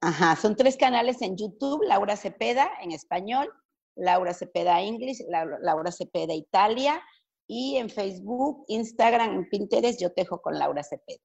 Ajá, 0.04 0.36
son 0.36 0.54
tres 0.54 0.76
canales 0.76 1.22
en 1.22 1.34
YouTube, 1.34 1.82
Laura 1.84 2.14
Cepeda 2.16 2.68
en 2.82 2.92
español, 2.92 3.50
Laura 3.96 4.34
Cepeda 4.34 4.82
English, 4.82 5.24
Laura 5.62 5.90
Cepeda 5.92 6.34
Italia 6.34 7.02
y 7.46 7.76
en 7.76 7.88
Facebook, 7.88 8.64
Instagram, 8.68 9.48
Pinterest, 9.50 9.98
yo 9.98 10.12
tejo 10.12 10.42
con 10.42 10.58
Laura 10.58 10.82
Cepeda. 10.82 11.22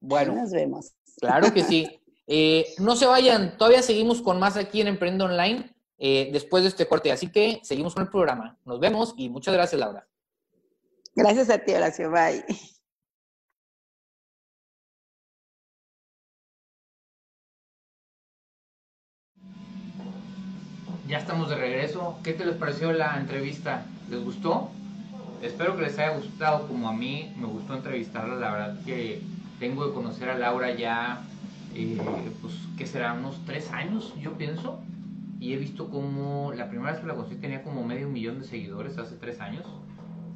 Bueno, 0.00 0.34
nos 0.34 0.50
vemos. 0.50 0.94
Claro 1.20 1.52
que 1.52 1.62
sí. 1.62 1.86
Eh, 2.28 2.74
no 2.78 2.96
se 2.96 3.06
vayan, 3.06 3.56
todavía 3.56 3.82
seguimos 3.82 4.20
con 4.20 4.40
más 4.40 4.56
aquí 4.56 4.80
en 4.80 4.88
Emprende 4.88 5.22
Online. 5.22 5.72
eh, 5.96 6.30
después 6.32 6.64
de 6.64 6.70
este 6.70 6.88
corte. 6.88 7.12
Así 7.12 7.30
que 7.30 7.60
seguimos 7.62 7.94
con 7.94 8.02
el 8.02 8.10
programa. 8.10 8.58
Nos 8.64 8.80
vemos 8.80 9.14
y 9.16 9.28
muchas 9.28 9.54
gracias, 9.54 9.78
Laura. 9.78 10.08
Gracias 11.14 11.50
a 11.50 11.58
ti, 11.58 11.72
Horacio. 11.72 12.10
Bye. 12.10 12.44
Ya 21.08 21.18
estamos 21.18 21.48
de 21.48 21.54
regreso. 21.54 22.18
¿Qué 22.24 22.32
te 22.32 22.44
les 22.44 22.56
pareció 22.56 22.92
la 22.92 23.16
entrevista? 23.20 23.84
¿Les 24.10 24.24
gustó? 24.24 24.70
Espero 25.40 25.76
que 25.76 25.82
les 25.82 25.96
haya 26.00 26.16
gustado 26.16 26.66
como 26.66 26.88
a 26.88 26.92
mí 26.92 27.32
me 27.38 27.46
gustó 27.46 27.74
entrevistarla. 27.74 28.34
La 28.34 28.50
verdad 28.50 28.84
que 28.84 29.22
tengo 29.60 29.86
que 29.86 29.94
conocer 29.94 30.30
a 30.30 30.36
Laura 30.36 30.74
ya, 30.74 31.22
eh, 31.76 31.96
pues, 32.40 32.54
¿qué 32.76 32.86
será? 32.86 33.12
Unos 33.12 33.40
tres 33.46 33.70
años, 33.70 34.14
yo 34.20 34.32
pienso. 34.32 34.80
Y 35.38 35.52
he 35.52 35.56
visto 35.58 35.90
como 35.90 36.52
la 36.54 36.68
primera 36.68 36.90
vez 36.90 37.00
que 37.00 37.06
la 37.06 37.14
conocí 37.14 37.36
tenía 37.36 37.62
como 37.62 37.84
medio 37.84 38.08
millón 38.08 38.40
de 38.40 38.44
seguidores 38.44 38.98
hace 38.98 39.14
tres 39.14 39.40
años. 39.40 39.64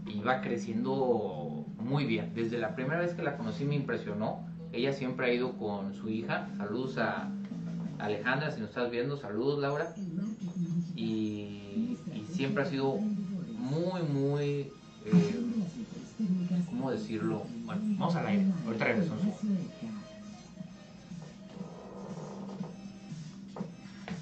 Y 0.07 0.21
va 0.21 0.41
creciendo 0.41 1.65
muy 1.79 2.05
bien. 2.05 2.33
Desde 2.37 2.59
la 2.59 2.77
primera 2.77 3.01
vez 3.01 3.15
que 3.15 3.23
la 3.23 3.37
conocí 3.37 3.65
me 3.65 3.75
impresionó. 3.75 4.47
Ella 4.73 4.93
siempre 4.93 5.27
ha 5.27 5.35
ido 5.35 5.59
con 5.59 5.95
su 5.95 6.09
hija. 6.09 6.49
Saludos 6.57 6.97
a 6.99 7.29
Alejandra, 7.99 8.53
si 8.53 8.61
nos 8.61 8.69
estás 8.69 8.89
viendo. 8.93 9.17
Saludos, 9.17 9.59
Laura 9.59 9.93
y, 10.97 11.97
siempre 12.33 12.63
ha 12.63 12.67
sido 12.67 12.97
muy, 12.97 14.03
muy, 14.03 14.73
eh, 15.05 15.41
¿cómo 16.67 16.91
decirlo? 16.91 17.45
Bueno, 17.65 17.83
vamos 17.99 18.17
al 18.17 18.27
aire, 18.27 18.47
ahorita 18.67 18.85
regresamos. 18.85 19.37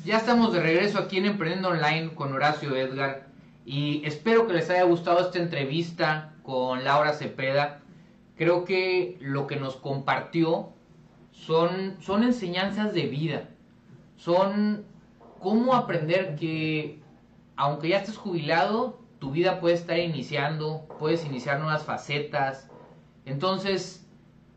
Ya 0.05 0.17
estamos 0.17 0.53
de 0.55 0.61
regreso 0.61 0.99
aquí 0.99 1.19
en 1.19 1.27
Emprendiendo 1.27 1.69
Online 1.69 2.15
con 2.15 2.33
Horacio 2.33 2.75
Edgar 2.75 3.27
y 3.67 4.01
espero 4.07 4.47
que 4.47 4.55
les 4.55 4.71
haya 4.71 4.85
gustado 4.85 5.21
esta 5.21 5.39
entrevista 5.39 6.33
con 6.43 6.83
Laura 6.83 7.13
Cepeda. 7.13 7.81
Creo 8.39 8.65
que 8.65 9.19
lo 9.21 9.47
que 9.47 9.57
nos 9.57 9.77
compartió 9.77 10.71
son, 11.33 11.97
son 12.01 12.23
enseñanzas 12.23 12.95
de 12.95 13.07
vida, 13.07 13.51
son 14.17 14.85
cómo 15.41 15.75
aprender 15.75 16.37
que 16.37 17.03
aunque 17.57 17.89
ya 17.89 17.99
estés 17.99 18.17
jubilado, 18.17 19.01
tu 19.19 19.33
vida 19.33 19.61
puede 19.61 19.75
estar 19.75 19.99
iniciando, 19.99 20.87
puedes 20.99 21.25
iniciar 21.25 21.59
nuevas 21.59 21.85
facetas. 21.85 22.71
Entonces, 23.25 24.07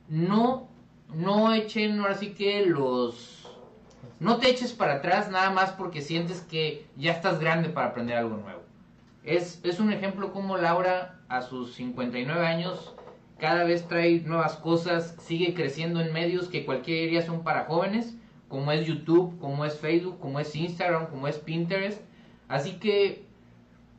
no, 0.08 0.70
no 1.14 1.54
echen 1.54 2.00
ahora 2.00 2.16
sí 2.16 2.34
que 2.34 2.66
los... 2.66 3.50
No 4.20 4.38
te 4.38 4.50
eches 4.50 4.72
para 4.74 4.96
atrás 4.96 5.32
nada 5.32 5.50
más 5.50 5.72
porque 5.72 6.02
sientes 6.02 6.42
que 6.42 6.86
ya 6.96 7.12
estás 7.12 7.40
grande 7.40 7.70
para 7.70 7.88
aprender 7.88 8.18
algo 8.18 8.38
nuevo. 8.38 8.62
Es, 9.24 9.60
es 9.64 9.80
un 9.80 9.92
ejemplo 9.92 10.32
como 10.32 10.58
Laura 10.58 11.20
a 11.28 11.42
sus 11.42 11.74
59 11.74 12.46
años 12.46 12.94
cada 13.42 13.64
vez 13.64 13.88
trae 13.88 14.22
nuevas 14.22 14.56
cosas, 14.56 15.16
sigue 15.20 15.56
creciendo 15.56 16.00
en 16.00 16.14
medios 16.14 16.48
que 16.48 16.64
cualquier 16.64 17.10
día 17.10 17.26
son 17.26 17.44
para 17.44 17.66
jóvenes 17.66 18.16
como 18.52 18.74
es 18.74 18.86
YouTube, 18.86 19.40
como 19.40 19.64
es 19.64 19.80
Facebook, 19.80 20.20
como 20.20 20.42
es 20.42 20.54
Instagram, 20.54 21.08
como 21.08 21.30
es 21.30 21.40
Pinterest. 21.40 22.02
Así 22.50 22.74
que 22.74 23.24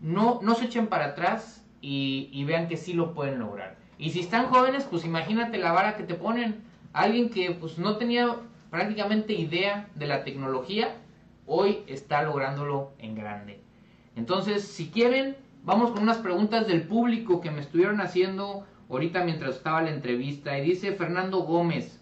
no, 0.03 0.41
no 0.43 0.55
se 0.55 0.67
echen 0.67 0.89
para 0.89 1.07
atrás 1.07 1.65
y, 1.81 2.45
vean 2.45 2.69
que 2.69 2.77
sí 2.77 2.93
lo 2.93 3.15
pueden 3.15 3.39
lograr. 3.39 3.79
Y 3.97 4.11
si 4.11 4.21
están 4.21 4.47
jóvenes, 4.47 4.85
pues 4.85 5.07
imagínate 5.07 5.57
la 5.57 5.73
vara 5.73 5.97
que 5.97 6.03
te 6.03 6.15
ponen. 6.15 6.63
Alguien 6.93 7.31
que 7.31 7.53
pues 7.53 7.79
no 7.79 7.97
tenía 7.97 8.37
prácticamente 8.71 9.33
idea 9.33 9.89
de 9.95 10.07
la 10.07 10.23
tecnología, 10.23 10.97
hoy 11.47 11.79
está 11.87 12.23
lográndolo 12.23 12.91
en 12.99 13.15
grande. 13.15 13.63
Entonces, 14.17 14.65
si 14.65 14.91
quieren, 14.91 15.35
vamos 15.65 15.93
con 15.93 16.03
unas 16.03 16.19
preguntas 16.19 16.67
del 16.67 16.83
público 16.83 17.41
que 17.41 17.51
me 17.51 17.63
estuvieron 17.63 18.03
haciendo 18.03 18.67
ahorita 18.91 19.25
mientras 19.25 19.57
estaba 19.57 19.81
la 19.81 19.91
entrevista. 19.91 20.59
Y 20.59 20.63
dice 20.63 20.93
Fernando 20.93 21.39
Gómez, 21.39 21.99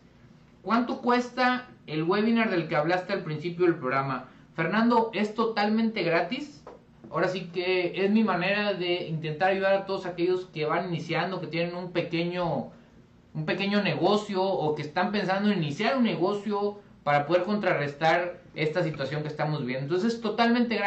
¿cuánto 0.62 1.01
cuesta 1.01 1.68
el 1.87 2.03
webinar 2.05 2.51
del 2.51 2.68
que 2.68 2.76
hablaste 2.76 3.12
al 3.12 3.22
principio 3.22 3.66
del 3.66 3.76
programa. 3.76 4.28
Fernando, 4.55 5.11
es 5.14 5.35
totalmente 5.35 6.03
gratis. 6.03 6.62
Ahora 7.11 7.28
sí 7.28 7.51
que 7.53 8.05
es 8.05 8.11
mi 8.11 8.22
manera 8.22 8.74
de 8.74 9.09
intentar 9.09 9.51
ayudar 9.51 9.74
a 9.74 9.87
todos 9.87 10.07
aquellos 10.07 10.47
que 10.47 10.66
van 10.66 10.89
iniciando, 10.89 11.41
que 11.41 11.49
tienen 11.49 11.74
un 11.74 11.93
pequeño, 11.93 12.70
un 13.35 13.45
pequeño 13.47 13.83
negocio 13.83 14.43
o 14.43 14.74
que 14.74 14.83
están 14.83 15.11
pensando 15.11 15.51
en 15.51 15.59
iniciar 15.59 15.97
un 15.97 16.05
negocio 16.05 16.78
para 17.03 17.26
poder 17.26 17.45
contrarrestar 17.45 18.41
esta 18.55 18.83
situación 18.83 19.22
que 19.22 19.28
estamos 19.28 19.64
viendo. 19.64 19.85
Entonces 19.85 20.14
es 20.14 20.20
totalmente 20.20 20.78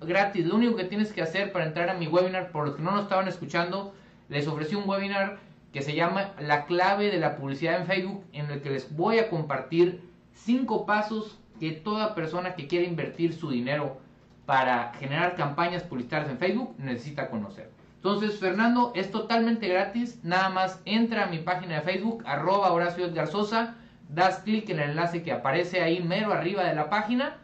gratis. 0.00 0.46
Lo 0.46 0.56
único 0.56 0.76
que 0.76 0.84
tienes 0.84 1.12
que 1.12 1.22
hacer 1.22 1.52
para 1.52 1.66
entrar 1.66 1.88
a 1.88 1.94
mi 1.94 2.08
webinar, 2.08 2.50
por 2.50 2.66
los 2.66 2.76
que 2.76 2.82
no 2.82 2.90
nos 2.92 3.02
estaban 3.04 3.28
escuchando, 3.28 3.94
les 4.28 4.46
ofrecí 4.46 4.74
un 4.74 4.88
webinar 4.88 5.38
que 5.72 5.82
se 5.82 5.94
llama 5.94 6.32
La 6.40 6.66
clave 6.66 7.10
de 7.10 7.18
la 7.18 7.36
publicidad 7.36 7.80
en 7.80 7.86
Facebook, 7.86 8.24
en 8.32 8.50
el 8.50 8.60
que 8.60 8.70
les 8.70 8.94
voy 8.96 9.18
a 9.18 9.30
compartir 9.30 10.09
cinco 10.44 10.86
pasos 10.86 11.38
que 11.58 11.72
toda 11.72 12.14
persona 12.14 12.54
que 12.54 12.66
quiere 12.66 12.86
invertir 12.86 13.34
su 13.34 13.50
dinero 13.50 14.00
para 14.46 14.92
generar 14.94 15.36
campañas 15.36 15.82
publicitarias 15.82 16.30
en 16.30 16.38
Facebook 16.38 16.74
necesita 16.78 17.30
conocer. 17.30 17.70
Entonces, 17.96 18.38
Fernando, 18.40 18.92
es 18.94 19.10
totalmente 19.10 19.68
gratis. 19.68 20.18
Nada 20.22 20.48
más 20.48 20.80
entra 20.86 21.24
a 21.24 21.26
mi 21.26 21.38
página 21.38 21.76
de 21.76 21.82
Facebook, 21.82 22.22
arroba 22.26 22.72
Horacio 22.72 23.04
Edgar 23.04 23.28
Sosa, 23.28 23.76
das 24.08 24.38
clic 24.38 24.70
en 24.70 24.80
el 24.80 24.90
enlace 24.90 25.22
que 25.22 25.32
aparece 25.32 25.82
ahí 25.82 26.02
mero 26.02 26.32
arriba 26.32 26.64
de 26.64 26.74
la 26.74 26.88
página 26.88 27.36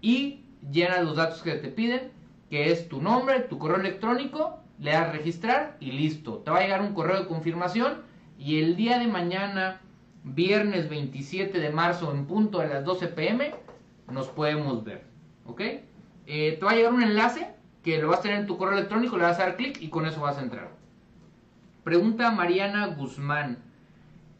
y 0.00 0.44
llena 0.70 1.00
los 1.00 1.16
datos 1.16 1.42
que 1.42 1.54
te 1.54 1.68
piden, 1.68 2.12
que 2.50 2.70
es 2.70 2.88
tu 2.88 3.00
nombre, 3.00 3.40
tu 3.40 3.58
correo 3.58 3.80
electrónico, 3.80 4.58
le 4.78 4.92
das 4.92 5.12
registrar 5.12 5.76
y 5.80 5.92
listo. 5.92 6.38
Te 6.38 6.50
va 6.50 6.58
a 6.58 6.62
llegar 6.62 6.82
un 6.82 6.92
correo 6.92 7.18
de 7.18 7.26
confirmación 7.26 8.02
y 8.38 8.60
el 8.60 8.76
día 8.76 8.98
de 8.98 9.06
mañana 9.06 9.80
viernes 10.24 10.88
27 10.88 11.58
de 11.58 11.70
marzo 11.70 12.12
en 12.12 12.26
punto 12.26 12.60
a 12.60 12.66
las 12.66 12.84
12 12.84 13.08
pm, 13.08 13.54
nos 14.10 14.28
podemos 14.28 14.84
ver. 14.84 15.04
¿Ok? 15.46 15.60
Eh, 16.26 16.56
te 16.58 16.64
va 16.64 16.72
a 16.72 16.74
llegar 16.74 16.92
un 16.92 17.02
enlace 17.02 17.48
que 17.82 17.98
lo 17.98 18.08
vas 18.08 18.20
a 18.20 18.22
tener 18.22 18.38
en 18.38 18.46
tu 18.46 18.56
correo 18.56 18.78
electrónico, 18.78 19.16
le 19.16 19.24
vas 19.24 19.38
a 19.40 19.46
dar 19.46 19.56
clic 19.56 19.80
y 19.80 19.88
con 19.88 20.06
eso 20.06 20.20
vas 20.20 20.38
a 20.38 20.42
entrar. 20.42 20.70
Pregunta 21.82 22.30
Mariana 22.30 22.86
Guzmán. 22.86 23.58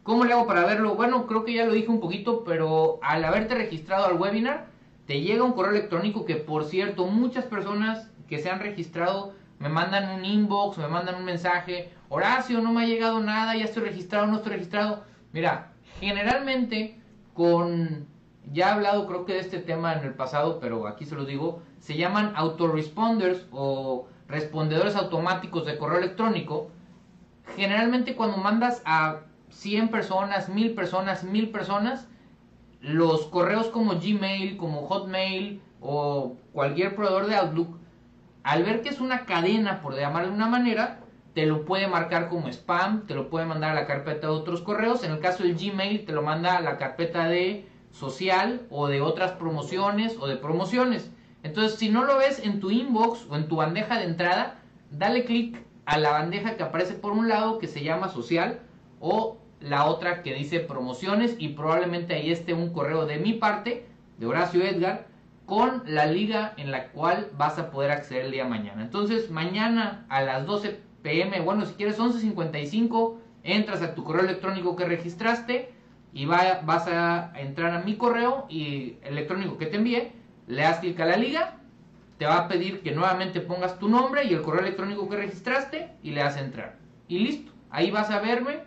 ¿Cómo 0.03 0.25
le 0.25 0.33
hago 0.33 0.47
para 0.47 0.65
verlo? 0.65 0.95
Bueno, 0.95 1.27
creo 1.27 1.43
que 1.43 1.53
ya 1.53 1.65
lo 1.65 1.73
dije 1.73 1.89
un 1.89 1.99
poquito, 1.99 2.43
pero 2.43 2.99
al 3.01 3.23
haberte 3.23 3.55
registrado 3.55 4.05
al 4.05 4.19
webinar, 4.19 4.67
te 5.05 5.21
llega 5.21 5.43
un 5.43 5.53
correo 5.53 5.71
electrónico 5.71 6.25
que, 6.25 6.35
por 6.35 6.65
cierto, 6.65 7.07
muchas 7.07 7.45
personas 7.45 8.09
que 8.27 8.39
se 8.39 8.49
han 8.49 8.59
registrado 8.59 9.33
me 9.59 9.69
mandan 9.69 10.17
un 10.17 10.25
inbox, 10.25 10.77
me 10.77 10.87
mandan 10.87 11.15
un 11.15 11.25
mensaje. 11.25 11.91
Horacio, 12.09 12.61
no 12.61 12.71
me 12.71 12.83
ha 12.83 12.87
llegado 12.87 13.19
nada, 13.19 13.55
ya 13.55 13.65
estoy 13.65 13.83
registrado, 13.83 14.27
no 14.27 14.37
estoy 14.37 14.53
registrado. 14.53 15.03
Mira, 15.31 15.72
generalmente 16.03 16.99
con, 17.33 18.07
ya 18.51 18.69
he 18.69 18.71
hablado 18.71 19.07
creo 19.07 19.25
que 19.25 19.33
de 19.33 19.39
este 19.39 19.59
tema 19.59 19.93
en 19.93 20.05
el 20.05 20.13
pasado, 20.13 20.59
pero 20.59 20.87
aquí 20.87 21.05
se 21.05 21.15
lo 21.15 21.25
digo, 21.25 21.61
se 21.79 21.95
llaman 21.97 22.33
autoresponders 22.35 23.47
o 23.51 24.07
respondedores 24.27 24.95
automáticos 24.95 25.65
de 25.65 25.77
correo 25.77 25.99
electrónico. 25.99 26.69
Generalmente 27.55 28.15
cuando 28.15 28.37
mandas 28.37 28.81
a 28.85 29.21
100 29.49 29.89
personas, 29.89 30.49
1000 30.49 30.73
personas, 30.73 31.23
1000 31.23 31.51
personas, 31.51 32.07
los 32.81 33.27
correos 33.27 33.67
como 33.67 33.95
Gmail, 33.95 34.57
como 34.57 34.87
Hotmail 34.87 35.61
o 35.79 36.35
cualquier 36.51 36.95
proveedor 36.95 37.27
de 37.27 37.35
Outlook, 37.35 37.77
al 38.43 38.63
ver 38.63 38.81
que 38.81 38.89
es 38.89 38.99
una 38.99 39.25
cadena, 39.25 39.81
por 39.81 39.95
llamarlo 39.95 40.29
de 40.29 40.35
una 40.35 40.47
manera, 40.47 40.99
te 41.33 41.45
lo 41.45 41.65
puede 41.65 41.87
marcar 41.87 42.29
como 42.29 42.47
spam, 42.47 43.07
te 43.07 43.15
lo 43.15 43.29
puede 43.29 43.45
mandar 43.45 43.71
a 43.71 43.81
la 43.81 43.87
carpeta 43.87 44.27
de 44.27 44.33
otros 44.33 44.61
correos. 44.61 45.03
En 45.03 45.11
el 45.11 45.19
caso 45.19 45.43
del 45.43 45.55
Gmail, 45.55 46.05
te 46.05 46.11
lo 46.11 46.21
manda 46.21 46.57
a 46.57 46.61
la 46.61 46.77
carpeta 46.77 47.27
de 47.27 47.67
social 47.91 48.61
o 48.69 48.87
de 48.87 49.01
otras 49.01 49.31
promociones 49.31 50.17
o 50.19 50.27
de 50.27 50.37
promociones. 50.37 51.11
Entonces, 51.41 51.77
si 51.77 51.89
no 51.89 52.03
lo 52.03 52.17
ves 52.17 52.39
en 52.39 52.59
tu 52.59 52.71
inbox 52.71 53.27
o 53.29 53.35
en 53.35 53.47
tu 53.47 53.57
bandeja 53.57 53.97
de 53.97 54.05
entrada, 54.05 54.59
dale 54.91 55.25
clic 55.25 55.61
a 55.85 55.97
la 55.97 56.11
bandeja 56.11 56.55
que 56.55 56.63
aparece 56.63 56.93
por 56.93 57.11
un 57.11 57.27
lado 57.27 57.57
que 57.59 57.67
se 57.67 57.83
llama 57.83 58.09
social 58.09 58.61
o 58.99 59.37
la 59.59 59.85
otra 59.85 60.21
que 60.21 60.33
dice 60.33 60.59
promociones 60.59 61.35
y 61.39 61.49
probablemente 61.49 62.13
ahí 62.13 62.31
esté 62.31 62.53
un 62.53 62.71
correo 62.71 63.05
de 63.05 63.17
mi 63.17 63.33
parte, 63.33 63.85
de 64.17 64.25
Horacio 64.25 64.63
Edgar, 64.63 65.07
con 65.45 65.83
la 65.85 66.05
liga 66.05 66.53
en 66.57 66.71
la 66.71 66.89
cual 66.89 67.29
vas 67.37 67.59
a 67.59 67.71
poder 67.71 67.91
acceder 67.91 68.25
el 68.25 68.31
día 68.31 68.45
mañana. 68.45 68.81
Entonces, 68.81 69.29
mañana 69.29 70.05
a 70.09 70.21
las 70.21 70.45
12 70.45 70.79
pm, 71.03 71.39
bueno, 71.41 71.65
si 71.65 71.73
quieres 71.75 71.99
11.55, 71.99 73.17
entras 73.43 73.81
a 73.81 73.93
tu 73.93 74.03
correo 74.03 74.23
electrónico 74.23 74.75
que 74.75 74.85
registraste 74.85 75.71
y 76.13 76.25
va, 76.25 76.61
vas 76.63 76.87
a 76.87 77.31
entrar 77.35 77.73
a 77.73 77.81
mi 77.81 77.97
correo 77.97 78.45
y 78.49 78.95
electrónico 79.03 79.57
que 79.57 79.67
te 79.67 79.77
envié, 79.77 80.13
le 80.47 80.63
das 80.63 80.79
clic 80.79 80.99
a 80.99 81.05
la 81.05 81.17
liga, 81.17 81.57
te 82.17 82.25
va 82.25 82.37
a 82.37 82.47
pedir 82.47 82.81
que 82.81 82.91
nuevamente 82.91 83.41
pongas 83.41 83.79
tu 83.79 83.89
nombre 83.89 84.23
y 84.23 84.33
el 84.33 84.41
correo 84.41 84.61
electrónico 84.61 85.09
que 85.09 85.17
registraste 85.17 85.89
y 86.01 86.11
le 86.11 86.21
das 86.21 86.37
entrar. 86.37 86.77
Y 87.07 87.19
listo, 87.19 87.51
ahí 87.69 87.91
vas 87.91 88.09
a 88.09 88.19
verme 88.19 88.59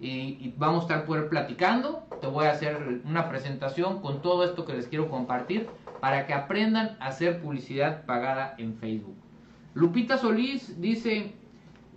y, 0.00 0.54
vamos 0.56 0.80
a 0.80 0.82
estar 0.82 1.04
por 1.06 1.28
platicando. 1.28 2.06
Te 2.20 2.26
voy 2.26 2.46
a 2.46 2.50
hacer 2.50 3.00
una 3.04 3.28
presentación 3.28 4.00
con 4.00 4.20
todo 4.22 4.44
esto 4.44 4.64
que 4.64 4.74
les 4.74 4.86
quiero 4.88 5.08
compartir 5.08 5.68
para 6.00 6.26
que 6.26 6.34
aprendan 6.34 6.96
a 7.00 7.06
hacer 7.06 7.40
publicidad 7.40 8.04
pagada 8.04 8.54
en 8.58 8.74
Facebook. 8.76 9.16
Lupita 9.74 10.18
Solís 10.18 10.80
dice, 10.80 11.34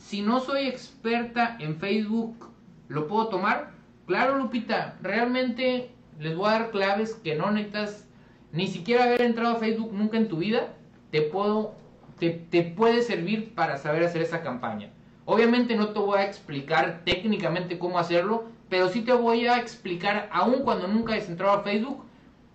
si 0.02 0.22
no 0.22 0.40
soy 0.40 0.68
experta 0.68 1.56
en 1.60 1.78
Facebook, 1.78 2.50
¿lo 2.90 3.08
puedo 3.08 3.28
tomar? 3.28 3.72
Claro, 4.08 4.38
Lupita, 4.38 4.98
realmente 5.02 5.92
les 6.20 6.36
voy 6.36 6.50
a 6.50 6.52
dar 6.52 6.72
claves 6.72 7.14
que 7.24 7.36
no 7.36 7.52
necesitas 7.52 8.08
ni 8.52 8.68
siquiera 8.68 9.06
haber 9.06 9.22
entrado 9.22 9.56
a 9.56 9.60
Facebook 9.60 9.94
nunca 9.94 10.18
en 10.18 10.28
tu 10.28 10.38
vida. 10.38 10.74
Te 11.12 11.22
puedo, 11.22 11.76
te, 12.20 12.32
te 12.32 12.64
puede 12.64 13.04
servir 13.04 13.54
para 13.56 13.78
saber 13.78 14.04
hacer 14.04 14.22
esa 14.22 14.42
campaña. 14.42 14.90
Obviamente 15.26 15.76
no 15.76 15.90
te 15.90 16.00
voy 16.00 16.20
a 16.20 16.26
explicar 16.26 17.02
técnicamente 17.06 17.80
cómo 17.80 18.00
hacerlo, 18.00 18.46
pero 18.70 18.90
sí 18.90 19.02
te 19.02 19.14
voy 19.14 19.48
a 19.48 19.60
explicar, 19.60 20.28
aun 20.32 20.64
cuando 20.64 20.88
nunca 20.88 21.14
hayas 21.14 21.30
entrado 21.30 21.54
a 21.54 21.64
Facebook, 21.64 22.04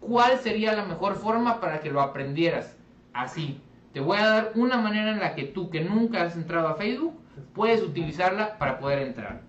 cuál 0.01 0.39
sería 0.39 0.75
la 0.75 0.85
mejor 0.85 1.15
forma 1.15 1.61
para 1.61 1.81
que 1.81 1.91
lo 1.91 2.01
aprendieras. 2.01 2.77
Así, 3.13 3.61
te 3.93 4.01
voy 4.01 4.19
a 4.19 4.27
dar 4.27 4.53
una 4.57 4.77
manera 4.77 5.11
en 5.13 5.21
la 5.21 5.35
que 5.35 5.45
tú 5.45 5.71
que 5.71 5.81
nunca 5.81 6.23
has 6.23 6.37
entrado 6.37 6.69
a 6.69 6.75
Facebook, 6.75 7.15
puedes 7.55 7.83
utilizarla 7.83 8.59
para 8.59 8.79
poder 8.79 9.01
entrar. 9.01 9.43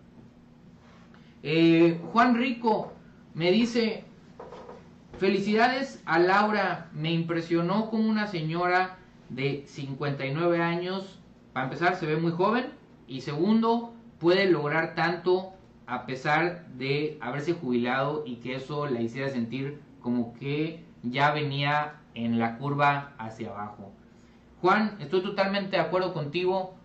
Eh, 1.43 1.99
Juan 2.11 2.35
Rico 2.35 2.93
me 3.33 3.51
dice, 3.51 4.03
felicidades 5.17 6.01
a 6.05 6.19
Laura, 6.19 6.89
me 6.93 7.11
impresionó 7.11 7.89
como 7.89 8.09
una 8.09 8.27
señora 8.27 8.97
de 9.29 9.63
59 9.67 10.61
años, 10.61 11.19
para 11.53 11.65
empezar 11.65 11.95
se 11.95 12.05
ve 12.05 12.17
muy 12.17 12.31
joven, 12.31 12.67
y 13.07 13.21
segundo, 13.21 13.93
puede 14.19 14.49
lograr 14.49 14.95
tanto 14.95 15.53
a 15.85 16.05
pesar 16.05 16.65
de 16.75 17.17
haberse 17.21 17.53
jubilado 17.53 18.23
y 18.25 18.38
que 18.38 18.55
eso 18.55 18.88
la 18.88 19.01
hiciera 19.01 19.29
sentir 19.29 19.79
como 20.01 20.33
que 20.33 20.83
ya 21.03 21.31
venía 21.31 21.95
en 22.13 22.39
la 22.39 22.57
curva 22.57 23.13
hacia 23.17 23.49
abajo. 23.49 23.91
Juan, 24.61 24.97
estoy 24.99 25.21
totalmente 25.21 25.77
de 25.77 25.81
acuerdo 25.81 26.13
contigo. 26.13 26.75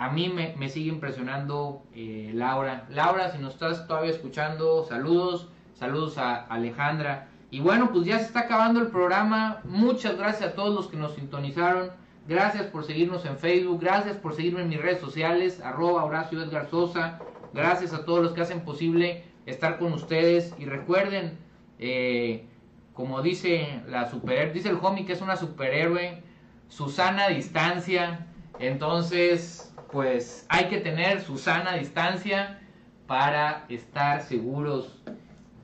A 0.00 0.08
mí 0.08 0.30
me, 0.30 0.68
sigue 0.70 0.88
impresionando 0.88 1.82
eh, 1.94 2.30
Laura. 2.32 2.86
Laura, 2.88 3.30
si 3.32 3.36
nos 3.36 3.52
estás 3.52 3.86
todavía 3.86 4.12
escuchando, 4.12 4.82
saludos, 4.88 5.48
saludos 5.74 6.16
a 6.16 6.36
Alejandra. 6.46 7.28
Y 7.50 7.60
bueno, 7.60 7.90
pues 7.92 8.06
ya 8.06 8.18
se 8.18 8.24
está 8.24 8.40
acabando 8.40 8.80
el 8.80 8.86
programa. 8.86 9.60
Muchas 9.64 10.16
gracias 10.16 10.52
a 10.52 10.54
todos 10.54 10.74
los 10.74 10.86
que 10.86 10.96
nos 10.96 11.16
sintonizaron. 11.16 11.90
Gracias 12.26 12.64
por 12.68 12.84
seguirnos 12.84 13.26
en 13.26 13.36
Facebook, 13.36 13.78
gracias 13.78 14.16
por 14.16 14.34
seguirme 14.34 14.62
en 14.62 14.70
mis 14.70 14.80
redes 14.80 15.00
sociales, 15.00 15.60
arroba 15.60 16.02
Horacio 16.02 16.42
Edgar 16.42 16.70
Sosa. 16.70 17.18
Gracias 17.52 17.92
a 17.92 18.06
todos 18.06 18.22
los 18.22 18.32
que 18.32 18.40
hacen 18.40 18.60
posible 18.60 19.24
estar 19.44 19.78
con 19.78 19.92
ustedes. 19.92 20.54
Y 20.58 20.64
recuerden, 20.64 21.36
eh, 21.78 22.46
como 22.94 23.20
dice 23.20 23.82
la 23.86 24.08
super, 24.08 24.54
dice 24.54 24.70
el 24.70 24.78
homie 24.80 25.04
que 25.04 25.12
es 25.12 25.20
una 25.20 25.36
superhéroe, 25.36 26.22
Susana 26.68 27.28
distancia. 27.28 28.28
Entonces, 28.58 29.69
pues 29.92 30.46
hay 30.48 30.66
que 30.66 30.78
tener 30.78 31.20
su 31.20 31.38
sana 31.38 31.74
distancia 31.74 32.60
para 33.06 33.64
estar 33.68 34.22
seguros. 34.22 35.02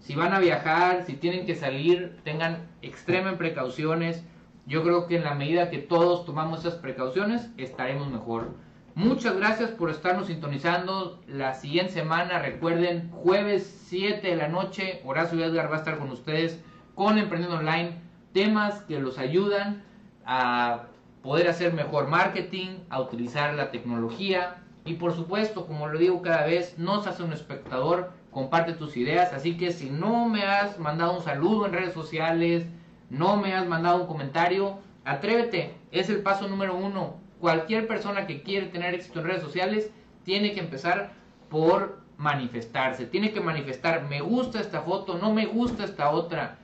Si 0.01 0.15
van 0.15 0.33
a 0.33 0.39
viajar, 0.39 1.05
si 1.07 1.15
tienen 1.15 1.47
que 1.47 1.55
salir, 1.55 2.19
tengan 2.25 2.69
extremen 2.83 3.39
precauciones 3.39 4.25
yo 4.67 4.83
creo 4.83 5.07
que 5.07 5.17
en 5.17 5.25
la 5.25 5.35
medida 5.35 5.71
que 5.71 5.79
todos 5.79 6.27
tomamos 6.27 6.61
esas 6.61 6.75
precauciones, 6.75 7.51
estaremos 7.57 8.11
mejor. 8.11 8.57
Muchas 8.97 9.37
gracias 9.37 9.71
por 9.71 9.91
estarnos 9.91 10.27
sintonizando. 10.27 11.23
La 11.29 11.55
siguiente 11.55 11.93
semana, 11.93 12.41
recuerden, 12.41 13.11
jueves 13.13 13.85
7 13.87 14.27
de 14.27 14.35
la 14.35 14.49
noche, 14.49 15.03
Horacio 15.05 15.45
Edgar 15.45 15.71
va 15.71 15.77
a 15.77 15.79
estar 15.79 15.99
con 15.99 16.11
ustedes 16.11 16.61
con 16.97 17.17
Emprendiendo 17.17 17.59
Online. 17.59 18.01
Temas 18.33 18.81
que 18.83 18.99
los 18.99 19.19
ayudan 19.19 19.85
a 20.25 20.87
poder 21.27 21.49
hacer 21.49 21.73
mejor 21.73 22.07
marketing, 22.07 22.79
a 22.89 23.01
utilizar 23.01 23.53
la 23.55 23.73
tecnología. 23.73 24.63
Y 24.85 24.95
por 24.95 25.13
supuesto, 25.13 25.67
como 25.67 25.89
lo 25.89 25.99
digo 25.99 26.23
cada 26.23 26.47
vez, 26.47 26.79
no 26.79 27.03
se 27.03 27.09
hace 27.09 27.25
un 27.25 27.33
espectador, 27.33 28.13
comparte 28.31 28.75
tus 28.75 28.97
ideas. 28.97 29.33
Así 29.33 29.57
que 29.57 29.73
si 29.73 29.91
no 29.91 30.29
me 30.29 30.45
has 30.45 30.79
mandado 30.79 31.17
un 31.17 31.25
saludo 31.25 31.67
en 31.67 31.73
redes 31.73 31.95
sociales, 31.95 32.67
no 33.11 33.37
me 33.37 33.55
has 33.55 33.67
mandado 33.67 34.03
un 34.03 34.07
comentario, 34.07 34.79
atrévete, 35.05 35.75
es 35.91 36.09
el 36.11 36.23
paso 36.23 36.47
número 36.47 36.77
uno. 36.77 37.17
Cualquier 37.41 37.89
persona 37.89 38.29
que 38.29 38.43
quiere 38.43 38.69
tener 38.69 38.95
éxito 38.95 39.19
en 39.19 39.27
redes 39.27 39.43
sociales 39.43 39.91
tiene 40.23 40.53
que 40.53 40.61
empezar 40.61 41.11
por 41.49 42.03
manifestarse, 42.19 43.05
tiene 43.05 43.33
que 43.33 43.41
manifestar, 43.41 44.05
me 44.05 44.21
gusta 44.21 44.61
esta 44.61 44.83
foto, 44.83 45.19
no 45.19 45.35
me 45.35 45.47
gusta 45.47 45.85
esta 45.85 46.11
otra, 46.11 46.59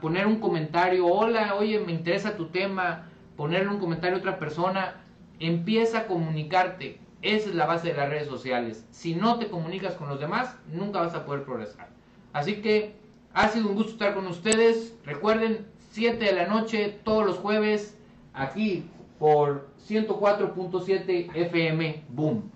poner 0.00 0.26
un 0.26 0.40
comentario, 0.40 1.06
hola, 1.06 1.54
oye, 1.56 1.80
me 1.80 1.92
interesa 1.92 2.36
tu 2.36 2.46
tema, 2.46 3.09
ponerle 3.40 3.70
un 3.70 3.78
comentario 3.78 4.16
a 4.16 4.18
otra 4.18 4.38
persona, 4.38 4.96
empieza 5.38 6.00
a 6.00 6.06
comunicarte, 6.06 7.00
esa 7.22 7.48
es 7.48 7.54
la 7.54 7.64
base 7.64 7.88
de 7.88 7.94
las 7.94 8.10
redes 8.10 8.28
sociales. 8.28 8.84
Si 8.90 9.14
no 9.14 9.38
te 9.38 9.48
comunicas 9.48 9.94
con 9.94 10.10
los 10.10 10.20
demás, 10.20 10.58
nunca 10.70 11.00
vas 11.00 11.14
a 11.14 11.24
poder 11.24 11.44
progresar. 11.44 11.88
Así 12.34 12.60
que 12.60 12.96
ha 13.32 13.48
sido 13.48 13.70
un 13.70 13.76
gusto 13.76 13.92
estar 13.92 14.14
con 14.14 14.26
ustedes. 14.26 14.94
Recuerden, 15.06 15.66
7 15.92 16.22
de 16.22 16.34
la 16.34 16.48
noche, 16.48 17.00
todos 17.02 17.24
los 17.24 17.38
jueves, 17.38 17.96
aquí 18.34 18.84
por 19.18 19.70
104.7 19.88 21.34
FM 21.34 22.04
Boom. 22.10 22.50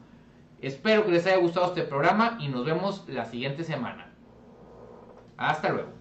Espero 0.61 1.07
que 1.07 1.13
les 1.13 1.27
haya 1.27 1.39
gustado 1.39 1.69
este 1.69 1.85
programa 1.85 2.37
y 2.39 2.49
nos 2.49 2.67
vemos 2.67 3.05
la 3.09 3.25
siguiente 3.25 3.65
semana. 3.65 4.13
Hasta 5.39 5.71
luego. 5.71 5.94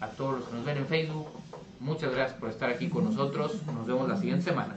A 0.00 0.08
todos 0.08 0.40
los 0.40 0.48
que 0.48 0.54
nos 0.54 0.64
ven 0.64 0.78
en 0.78 0.86
Facebook, 0.86 1.26
muchas 1.78 2.12
gracias 2.12 2.38
por 2.38 2.48
estar 2.48 2.70
aquí 2.70 2.88
con 2.88 3.04
nosotros. 3.04 3.60
Nos 3.66 3.86
vemos 3.86 4.08
la 4.08 4.16
siguiente 4.16 4.44
semana. 4.44 4.74